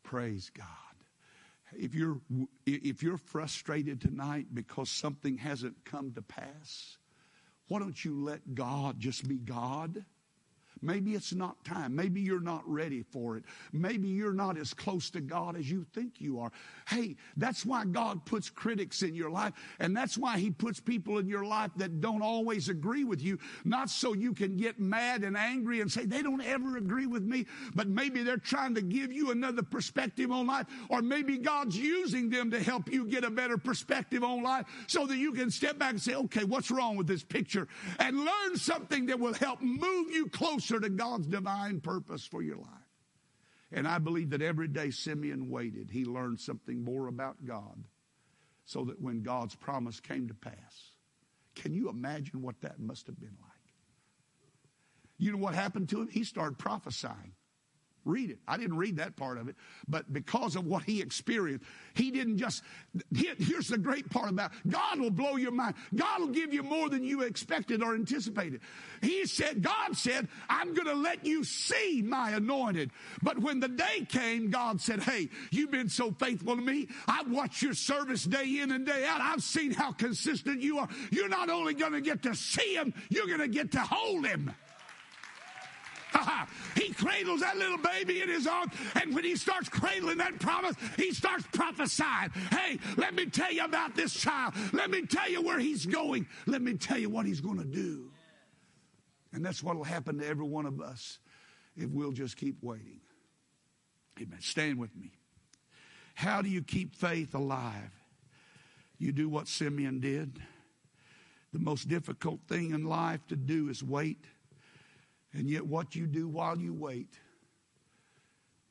Praise 0.03 0.51
God. 0.55 0.67
If 1.75 1.95
you're 1.95 2.19
if 2.67 3.01
you're 3.01 3.17
frustrated 3.17 3.99
tonight 3.99 4.47
because 4.53 4.89
something 4.89 5.37
hasn't 5.37 5.83
come 5.85 6.11
to 6.11 6.21
pass, 6.21 6.97
why 7.68 7.80
don't 7.80 8.03
you 8.03 8.24
let 8.24 8.55
God 8.55 8.99
just 8.99 9.28
be 9.28 9.38
God? 9.38 10.05
Maybe 10.84 11.13
it's 11.13 11.34
not 11.34 11.63
time. 11.63 11.95
Maybe 11.95 12.19
you're 12.19 12.41
not 12.41 12.61
ready 12.69 13.03
for 13.03 13.38
it. 13.38 13.43
Maybe 13.71 14.09
you're 14.09 14.34
not 14.34 14.57
as 14.57 14.73
close 14.73 15.09
to 15.11 15.21
God 15.21 15.55
as 15.55 15.71
you 15.71 15.86
think 15.93 16.19
you 16.19 16.39
are. 16.39 16.51
Hey, 16.88 17.15
that's 17.38 17.65
why 17.65 17.86
God 17.86 18.25
puts 18.25 18.49
critics 18.49 19.01
in 19.01 19.15
your 19.15 19.29
life. 19.29 19.53
And 19.79 19.95
that's 19.95 20.17
why 20.17 20.38
He 20.38 20.51
puts 20.51 20.81
people 20.81 21.17
in 21.19 21.27
your 21.27 21.45
life 21.45 21.71
that 21.77 22.01
don't 22.01 22.21
always 22.21 22.67
agree 22.67 23.05
with 23.05 23.21
you. 23.21 23.39
Not 23.63 23.89
so 23.89 24.13
you 24.13 24.34
can 24.34 24.57
get 24.57 24.79
mad 24.79 25.23
and 25.23 25.38
angry 25.38 25.79
and 25.79 25.89
say, 25.89 26.05
they 26.05 26.21
don't 26.21 26.41
ever 26.41 26.75
agree 26.75 27.07
with 27.07 27.23
me. 27.23 27.45
But 27.73 27.88
maybe 27.88 28.23
they're 28.23 28.38
trying 28.38 28.75
to 28.75 28.81
give 28.81 29.13
you 29.13 29.31
another 29.31 29.63
perspective 29.63 30.31
on 30.31 30.47
life. 30.47 30.67
Or 30.89 31.01
maybe 31.01 31.38
God's 31.38 31.77
using 31.77 32.29
them 32.29 32.51
to 32.51 32.61
help 32.61 32.91
you 32.91 33.05
get 33.05 33.23
a 33.23 33.31
better 33.31 33.57
perspective 33.57 34.23
on 34.23 34.43
life 34.43 34.65
so 34.88 35.07
that 35.07 35.17
you 35.17 35.31
can 35.31 35.49
step 35.49 35.79
back 35.79 35.91
and 35.91 36.01
say, 36.01 36.15
okay, 36.15 36.43
what's 36.43 36.69
wrong 36.69 36.97
with 36.97 37.07
this 37.07 37.23
picture? 37.23 37.67
And 37.99 38.17
learn 38.17 38.57
something 38.57 39.05
that 39.05 39.19
will 39.19 39.34
help 39.34 39.61
move 39.61 40.11
you 40.11 40.27
closer 40.27 40.72
closer 40.74 40.89
to 40.89 40.89
God's 40.89 41.28
divine 41.28 41.80
purpose 41.80 42.26
for 42.26 42.41
your 42.41 42.57
life. 42.57 42.67
And 43.71 43.88
I 43.88 43.97
believe 43.99 44.32
that 44.32 44.41
every 44.41 44.67
day 44.67 44.91
Simeon 44.91 45.49
waited, 45.49 45.89
he 45.91 46.05
learned 46.05 46.39
something 46.39 46.84
more 46.84 47.07
about 47.07 47.43
God 47.45 47.84
so 48.65 48.86
that 48.86 49.01
when 49.01 49.24
God's 49.24 49.55
promise 49.55 49.99
came 49.99 50.28
to 50.28 50.34
pass, 50.34 50.91
can 51.55 51.74
you 51.74 51.89
imagine 51.89 52.41
what 52.41 52.61
that 52.61 52.80
must 52.80 53.07
have 53.07 53.19
been 53.19 53.36
like? 53.41 53.49
You 55.17 55.32
know 55.32 55.38
what 55.38 55.55
happened 55.55 55.89
to 55.89 56.01
him? 56.01 56.07
He 56.07 56.24
started 56.24 56.57
prophesying. 56.57 57.34
Read 58.05 58.31
it. 58.31 58.39
I 58.47 58.57
didn't 58.57 58.77
read 58.77 58.97
that 58.97 59.15
part 59.15 59.37
of 59.37 59.47
it, 59.47 59.55
but 59.87 60.11
because 60.11 60.57
of 60.57 60.65
what 60.65 60.83
he 60.83 61.01
experienced, 61.01 61.65
he 61.93 62.11
didn't 62.11 62.37
just. 62.37 62.61
Here's 63.15 63.69
the 63.69 63.77
great 63.77 64.09
part 64.09 64.29
about 64.29 64.51
it. 64.51 64.71
God 64.71 64.99
will 64.99 65.09
blow 65.09 65.37
your 65.37 65.51
mind. 65.51 65.75
God 65.95 66.19
will 66.19 66.27
give 66.27 66.53
you 66.53 66.63
more 66.63 66.89
than 66.89 67.03
you 67.03 67.21
expected 67.21 67.81
or 67.81 67.95
anticipated. 67.95 68.59
He 69.01 69.25
said, 69.25 69.61
God 69.61 69.95
said, 69.95 70.27
I'm 70.49 70.73
going 70.73 70.87
to 70.87 70.93
let 70.93 71.25
you 71.25 71.45
see 71.45 72.01
my 72.05 72.31
anointed. 72.31 72.91
But 73.21 73.39
when 73.39 73.61
the 73.61 73.69
day 73.69 74.05
came, 74.07 74.49
God 74.49 74.81
said, 74.81 75.01
Hey, 75.01 75.29
you've 75.51 75.71
been 75.71 75.89
so 75.89 76.11
faithful 76.11 76.57
to 76.57 76.61
me. 76.61 76.89
I've 77.07 77.31
watched 77.31 77.61
your 77.61 77.73
service 77.73 78.25
day 78.25 78.59
in 78.59 78.71
and 78.71 78.85
day 78.85 79.05
out. 79.05 79.21
I've 79.21 79.43
seen 79.43 79.71
how 79.71 79.93
consistent 79.93 80.61
you 80.61 80.79
are. 80.79 80.89
You're 81.11 81.29
not 81.29 81.49
only 81.49 81.73
going 81.73 81.93
to 81.93 82.01
get 82.01 82.23
to 82.23 82.35
see 82.35 82.75
him, 82.75 82.93
you're 83.09 83.27
going 83.27 83.39
to 83.39 83.47
get 83.47 83.71
to 83.71 83.79
hold 83.79 84.25
him. 84.25 84.53
he 86.76 86.93
cradles 86.93 87.41
that 87.41 87.57
little 87.57 87.78
baby 87.78 88.22
in 88.22 88.30
his 88.30 88.47
arms, 88.47 88.74
and 88.95 89.14
when 89.14 89.24
he 89.24 89.36
starts 89.36 89.70
cradling 89.70 90.18
that 90.18 90.39
promise, 90.39 90.76
he 90.97 91.11
starts 91.14 91.45
prophesying. 91.51 92.30
Hey, 92.51 92.80
let 92.97 93.14
me 93.14 93.26
tell 93.26 93.51
you 93.51 93.66
about 93.66 93.95
this 93.95 94.14
child. 94.14 94.53
Let 94.72 94.89
me 94.89 95.05
tell 95.05 95.30
you 95.30 95.41
where 95.41 95.59
he's 95.59 95.86
going. 95.86 96.28
Let 96.45 96.61
me 96.61 96.76
tell 96.76 96.97
you 96.97 97.09
what 97.09 97.26
he's 97.26 97.41
going 97.41 97.57
to 97.57 97.66
do. 97.66 98.11
And 99.34 99.43
that's 99.43 99.64
what 99.64 99.76
will 99.76 99.84
happen 99.84 100.20
to 100.20 100.28
every 100.28 100.45
one 100.45 100.66
of 100.66 100.80
us 100.80 101.20
if 101.76 101.89
we'll 101.89 102.11
just 102.11 102.38
keep 102.38 102.57
waiting. 102.61 103.01
Amen. 104.22 104.39
Stand 104.41 104.78
with 104.78 104.95
me. 104.95 105.11
How 106.14 106.41
do 106.41 106.49
you 106.49 106.61
keep 106.61 106.95
faith 106.95 107.34
alive? 107.34 107.91
You 108.99 109.11
do 109.11 109.28
what 109.28 109.47
Simeon 109.47 109.99
did. 109.99 110.39
The 111.51 111.59
most 111.59 111.88
difficult 111.88 112.41
thing 112.47 112.72
in 112.72 112.86
life 112.86 113.26
to 113.28 113.36
do 113.36 113.70
is 113.70 113.84
wait. 113.84 114.26
And 115.34 115.49
yet, 115.49 115.65
what 115.65 115.95
you 115.95 116.05
do 116.05 116.27
while 116.27 116.57
you 116.57 116.73
wait 116.73 117.09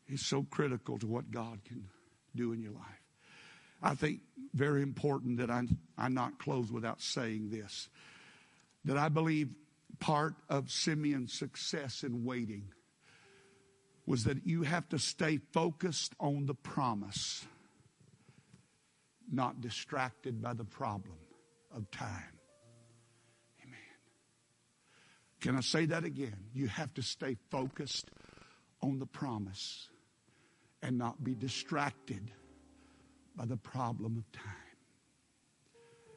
is 0.08 0.24
so 0.24 0.44
critical 0.44 0.98
to 0.98 1.06
what 1.06 1.30
God 1.30 1.64
can 1.64 1.88
do 2.36 2.52
in 2.52 2.60
your 2.60 2.72
life. 2.72 3.02
I 3.82 3.94
think 3.94 4.20
very 4.54 4.82
important 4.82 5.38
that 5.38 5.50
I, 5.50 5.62
I 5.98 6.08
not 6.08 6.38
close 6.38 6.70
without 6.70 7.00
saying 7.00 7.50
this 7.50 7.88
that 8.84 8.96
I 8.96 9.08
believe 9.08 9.48
part 10.00 10.34
of 10.48 10.70
Simeon's 10.70 11.32
success 11.32 12.02
in 12.02 12.24
waiting 12.24 12.64
was 14.06 14.24
that 14.24 14.44
you 14.44 14.62
have 14.62 14.88
to 14.88 14.98
stay 14.98 15.38
focused 15.52 16.14
on 16.18 16.46
the 16.46 16.54
promise, 16.54 17.44
not 19.30 19.60
distracted 19.60 20.42
by 20.42 20.52
the 20.54 20.64
problem 20.64 21.14
of 21.74 21.88
time. 21.92 22.31
Can 25.43 25.57
I 25.57 25.61
say 25.61 25.86
that 25.86 26.05
again? 26.05 26.36
You 26.55 26.68
have 26.68 26.95
to 26.95 27.03
stay 27.03 27.36
focused 27.51 28.09
on 28.80 29.01
the 29.01 29.07
promise 29.07 29.88
and 30.82 30.97
not 30.97 31.22
be 31.22 31.34
distracted 31.34 32.30
by 33.36 33.47
the 33.47 33.57
problem 33.57 34.16
of 34.18 34.32
time. 34.32 34.55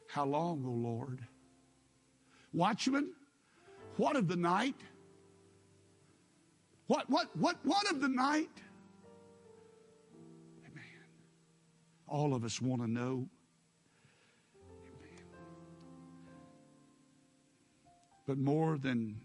How 0.08 0.26
long, 0.26 0.62
O 0.64 0.68
oh 0.68 0.72
Lord? 0.72 1.26
Watchman, 2.52 3.10
what 3.96 4.14
of 4.14 4.28
the 4.28 4.36
night? 4.36 4.80
What, 6.86 7.10
what, 7.10 7.36
what, 7.36 7.56
what 7.64 7.90
of 7.90 8.00
the 8.00 8.08
night? 8.08 8.62
Amen. 10.64 10.84
All 12.06 12.32
of 12.32 12.44
us 12.44 12.62
want 12.62 12.80
to 12.82 12.88
know 12.88 13.28
But 18.26 18.38
more 18.38 18.76
than 18.76 19.20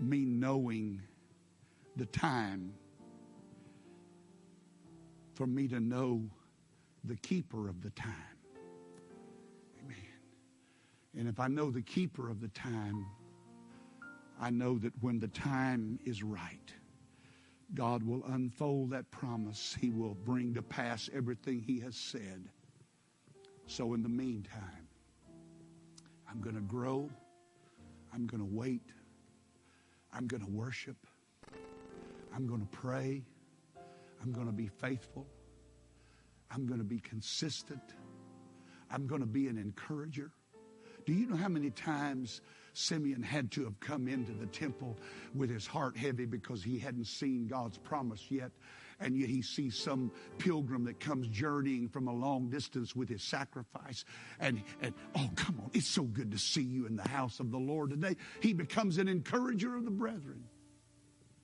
me 0.00 0.24
knowing 0.24 1.02
the 1.96 2.06
time, 2.06 2.72
for 5.34 5.46
me 5.46 5.68
to 5.68 5.80
know 5.80 6.22
the 7.04 7.16
keeper 7.16 7.68
of 7.68 7.82
the 7.82 7.90
time. 7.90 8.14
Amen. 9.84 9.96
And 11.18 11.28
if 11.28 11.40
I 11.40 11.48
know 11.48 11.70
the 11.70 11.82
keeper 11.82 12.30
of 12.30 12.40
the 12.40 12.48
time, 12.48 13.06
I 14.40 14.50
know 14.50 14.78
that 14.78 14.92
when 15.00 15.20
the 15.20 15.28
time 15.28 15.98
is 16.04 16.22
right, 16.22 16.72
God 17.74 18.02
will 18.02 18.24
unfold 18.26 18.90
that 18.90 19.10
promise. 19.10 19.76
He 19.80 19.90
will 19.90 20.14
bring 20.14 20.54
to 20.54 20.62
pass 20.62 21.08
everything 21.14 21.60
He 21.60 21.80
has 21.80 21.96
said. 21.96 22.48
So, 23.66 23.94
in 23.94 24.02
the 24.02 24.08
meantime, 24.08 24.88
I'm 26.28 26.40
going 26.40 26.56
to 26.56 26.62
grow. 26.62 27.10
I'm 28.12 28.26
going 28.26 28.40
to 28.42 28.48
wait. 28.56 28.82
I'm 30.12 30.26
going 30.26 30.44
to 30.44 30.50
worship. 30.50 30.96
I'm 32.34 32.46
going 32.46 32.60
to 32.60 32.66
pray. 32.66 33.22
I'm 34.22 34.32
going 34.32 34.46
to 34.46 34.52
be 34.52 34.68
faithful. 34.68 35.26
I'm 36.50 36.66
going 36.66 36.78
to 36.78 36.84
be 36.84 37.00
consistent. 37.00 37.94
I'm 38.90 39.06
going 39.06 39.22
to 39.22 39.26
be 39.26 39.48
an 39.48 39.56
encourager. 39.56 40.30
Do 41.06 41.12
you 41.12 41.26
know 41.26 41.36
how 41.36 41.48
many 41.48 41.70
times 41.70 42.42
Simeon 42.74 43.22
had 43.22 43.50
to 43.52 43.64
have 43.64 43.80
come 43.80 44.06
into 44.06 44.32
the 44.32 44.46
temple 44.46 44.96
with 45.34 45.50
his 45.50 45.66
heart 45.66 45.96
heavy 45.96 46.26
because 46.26 46.62
he 46.62 46.78
hadn't 46.78 47.06
seen 47.06 47.46
God's 47.46 47.78
promise 47.78 48.30
yet? 48.30 48.52
And 49.02 49.16
yet 49.16 49.28
he 49.28 49.42
sees 49.42 49.76
some 49.76 50.10
pilgrim 50.38 50.84
that 50.84 51.00
comes 51.00 51.28
journeying 51.28 51.88
from 51.88 52.08
a 52.08 52.12
long 52.12 52.48
distance 52.48 52.94
with 52.94 53.08
his 53.08 53.22
sacrifice. 53.22 54.04
And, 54.40 54.62
and 54.80 54.94
oh, 55.16 55.28
come 55.34 55.60
on, 55.62 55.70
it's 55.74 55.88
so 55.88 56.02
good 56.02 56.30
to 56.30 56.38
see 56.38 56.62
you 56.62 56.86
in 56.86 56.96
the 56.96 57.08
house 57.08 57.40
of 57.40 57.50
the 57.50 57.58
Lord 57.58 57.90
today. 57.90 58.16
He 58.40 58.52
becomes 58.52 58.98
an 58.98 59.08
encourager 59.08 59.76
of 59.76 59.84
the 59.84 59.90
brethren. 59.90 60.44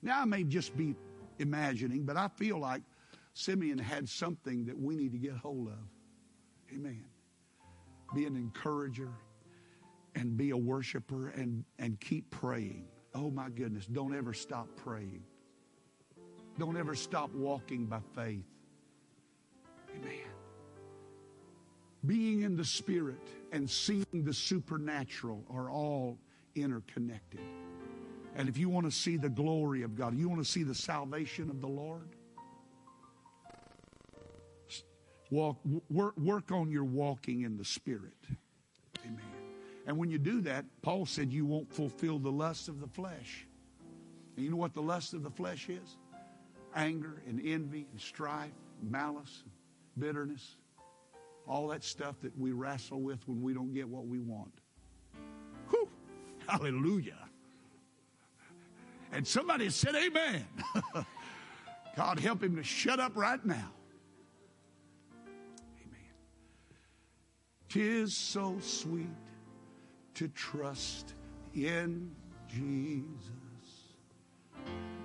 Now, 0.01 0.21
I 0.21 0.25
may 0.25 0.43
just 0.43 0.75
be 0.77 0.95
imagining, 1.39 2.03
but 2.03 2.15
I 2.15 2.29
feel 2.29 2.57
like 2.57 2.81
Simeon 3.33 3.77
had 3.77 4.07
something 4.07 4.65
that 4.65 4.79
we 4.79 4.95
need 4.95 5.11
to 5.11 5.17
get 5.17 5.33
hold 5.33 5.67
of. 5.67 5.79
Amen. 6.73 7.05
Be 8.15 8.25
an 8.25 8.35
encourager 8.35 9.11
and 10.15 10.37
be 10.37 10.51
a 10.51 10.57
worshiper 10.57 11.29
and, 11.29 11.63
and 11.77 11.99
keep 11.99 12.29
praying. 12.31 12.85
Oh 13.13 13.29
my 13.29 13.49
goodness, 13.49 13.85
don't 13.85 14.15
ever 14.15 14.33
stop 14.33 14.67
praying. 14.77 15.23
Don't 16.59 16.75
ever 16.75 16.93
stop 16.93 17.33
walking 17.33 17.85
by 17.85 18.01
faith. 18.13 18.43
Amen. 19.95 20.13
Being 22.05 22.41
in 22.41 22.57
the 22.57 22.65
Spirit 22.65 23.27
and 23.53 23.69
seeing 23.69 24.05
the 24.11 24.33
supernatural 24.33 25.45
are 25.49 25.71
all 25.71 26.17
interconnected. 26.55 27.39
And 28.35 28.49
if 28.49 28.57
you 28.57 28.67
want 28.67 28.85
to 28.85 28.91
see 28.91 29.15
the 29.15 29.29
glory 29.29 29.83
of 29.83 29.95
God, 29.95 30.17
you 30.17 30.27
want 30.27 30.43
to 30.43 30.49
see 30.49 30.63
the 30.63 30.75
salvation 30.75 31.49
of 31.49 31.61
the 31.61 31.67
Lord, 31.67 32.09
walk, 35.31 35.57
work, 35.89 36.17
work 36.17 36.51
on 36.51 36.69
your 36.69 36.83
walking 36.83 37.43
in 37.43 37.57
the 37.57 37.65
Spirit. 37.65 38.17
Amen. 39.05 39.21
And 39.87 39.97
when 39.97 40.09
you 40.09 40.17
do 40.17 40.41
that, 40.41 40.65
Paul 40.81 41.05
said 41.05 41.31
you 41.31 41.45
won't 41.45 41.71
fulfill 41.71 42.19
the 42.19 42.31
lust 42.31 42.67
of 42.67 42.81
the 42.81 42.87
flesh. 42.87 43.47
And 44.35 44.43
you 44.43 44.51
know 44.51 44.57
what 44.57 44.73
the 44.73 44.81
lust 44.81 45.13
of 45.13 45.23
the 45.23 45.31
flesh 45.31 45.69
is? 45.69 45.95
Anger 46.75 47.21
and 47.27 47.41
envy 47.43 47.87
and 47.91 47.99
strife, 47.99 48.51
malice, 48.81 49.43
and 49.43 49.51
bitterness, 49.97 50.57
all 51.47 51.67
that 51.67 51.83
stuff 51.83 52.15
that 52.21 52.37
we 52.37 52.51
wrestle 52.51 53.01
with 53.01 53.27
when 53.27 53.41
we 53.41 53.53
don't 53.53 53.73
get 53.73 53.87
what 53.87 54.05
we 54.05 54.19
want. 54.19 54.53
Whew, 55.69 55.89
hallelujah. 56.47 57.29
And 59.11 59.25
somebody 59.27 59.69
said, 59.69 59.95
Amen. 59.95 60.45
God 61.95 62.19
help 62.19 62.43
him 62.43 62.55
to 62.55 62.63
shut 62.63 62.99
up 62.99 63.17
right 63.17 63.43
now. 63.43 63.71
Amen. 65.81 66.13
Tis 67.67 68.15
so 68.15 68.57
sweet 68.61 69.07
to 70.13 70.27
trust 70.29 71.13
in 71.53 72.11
Jesus, 72.47 73.38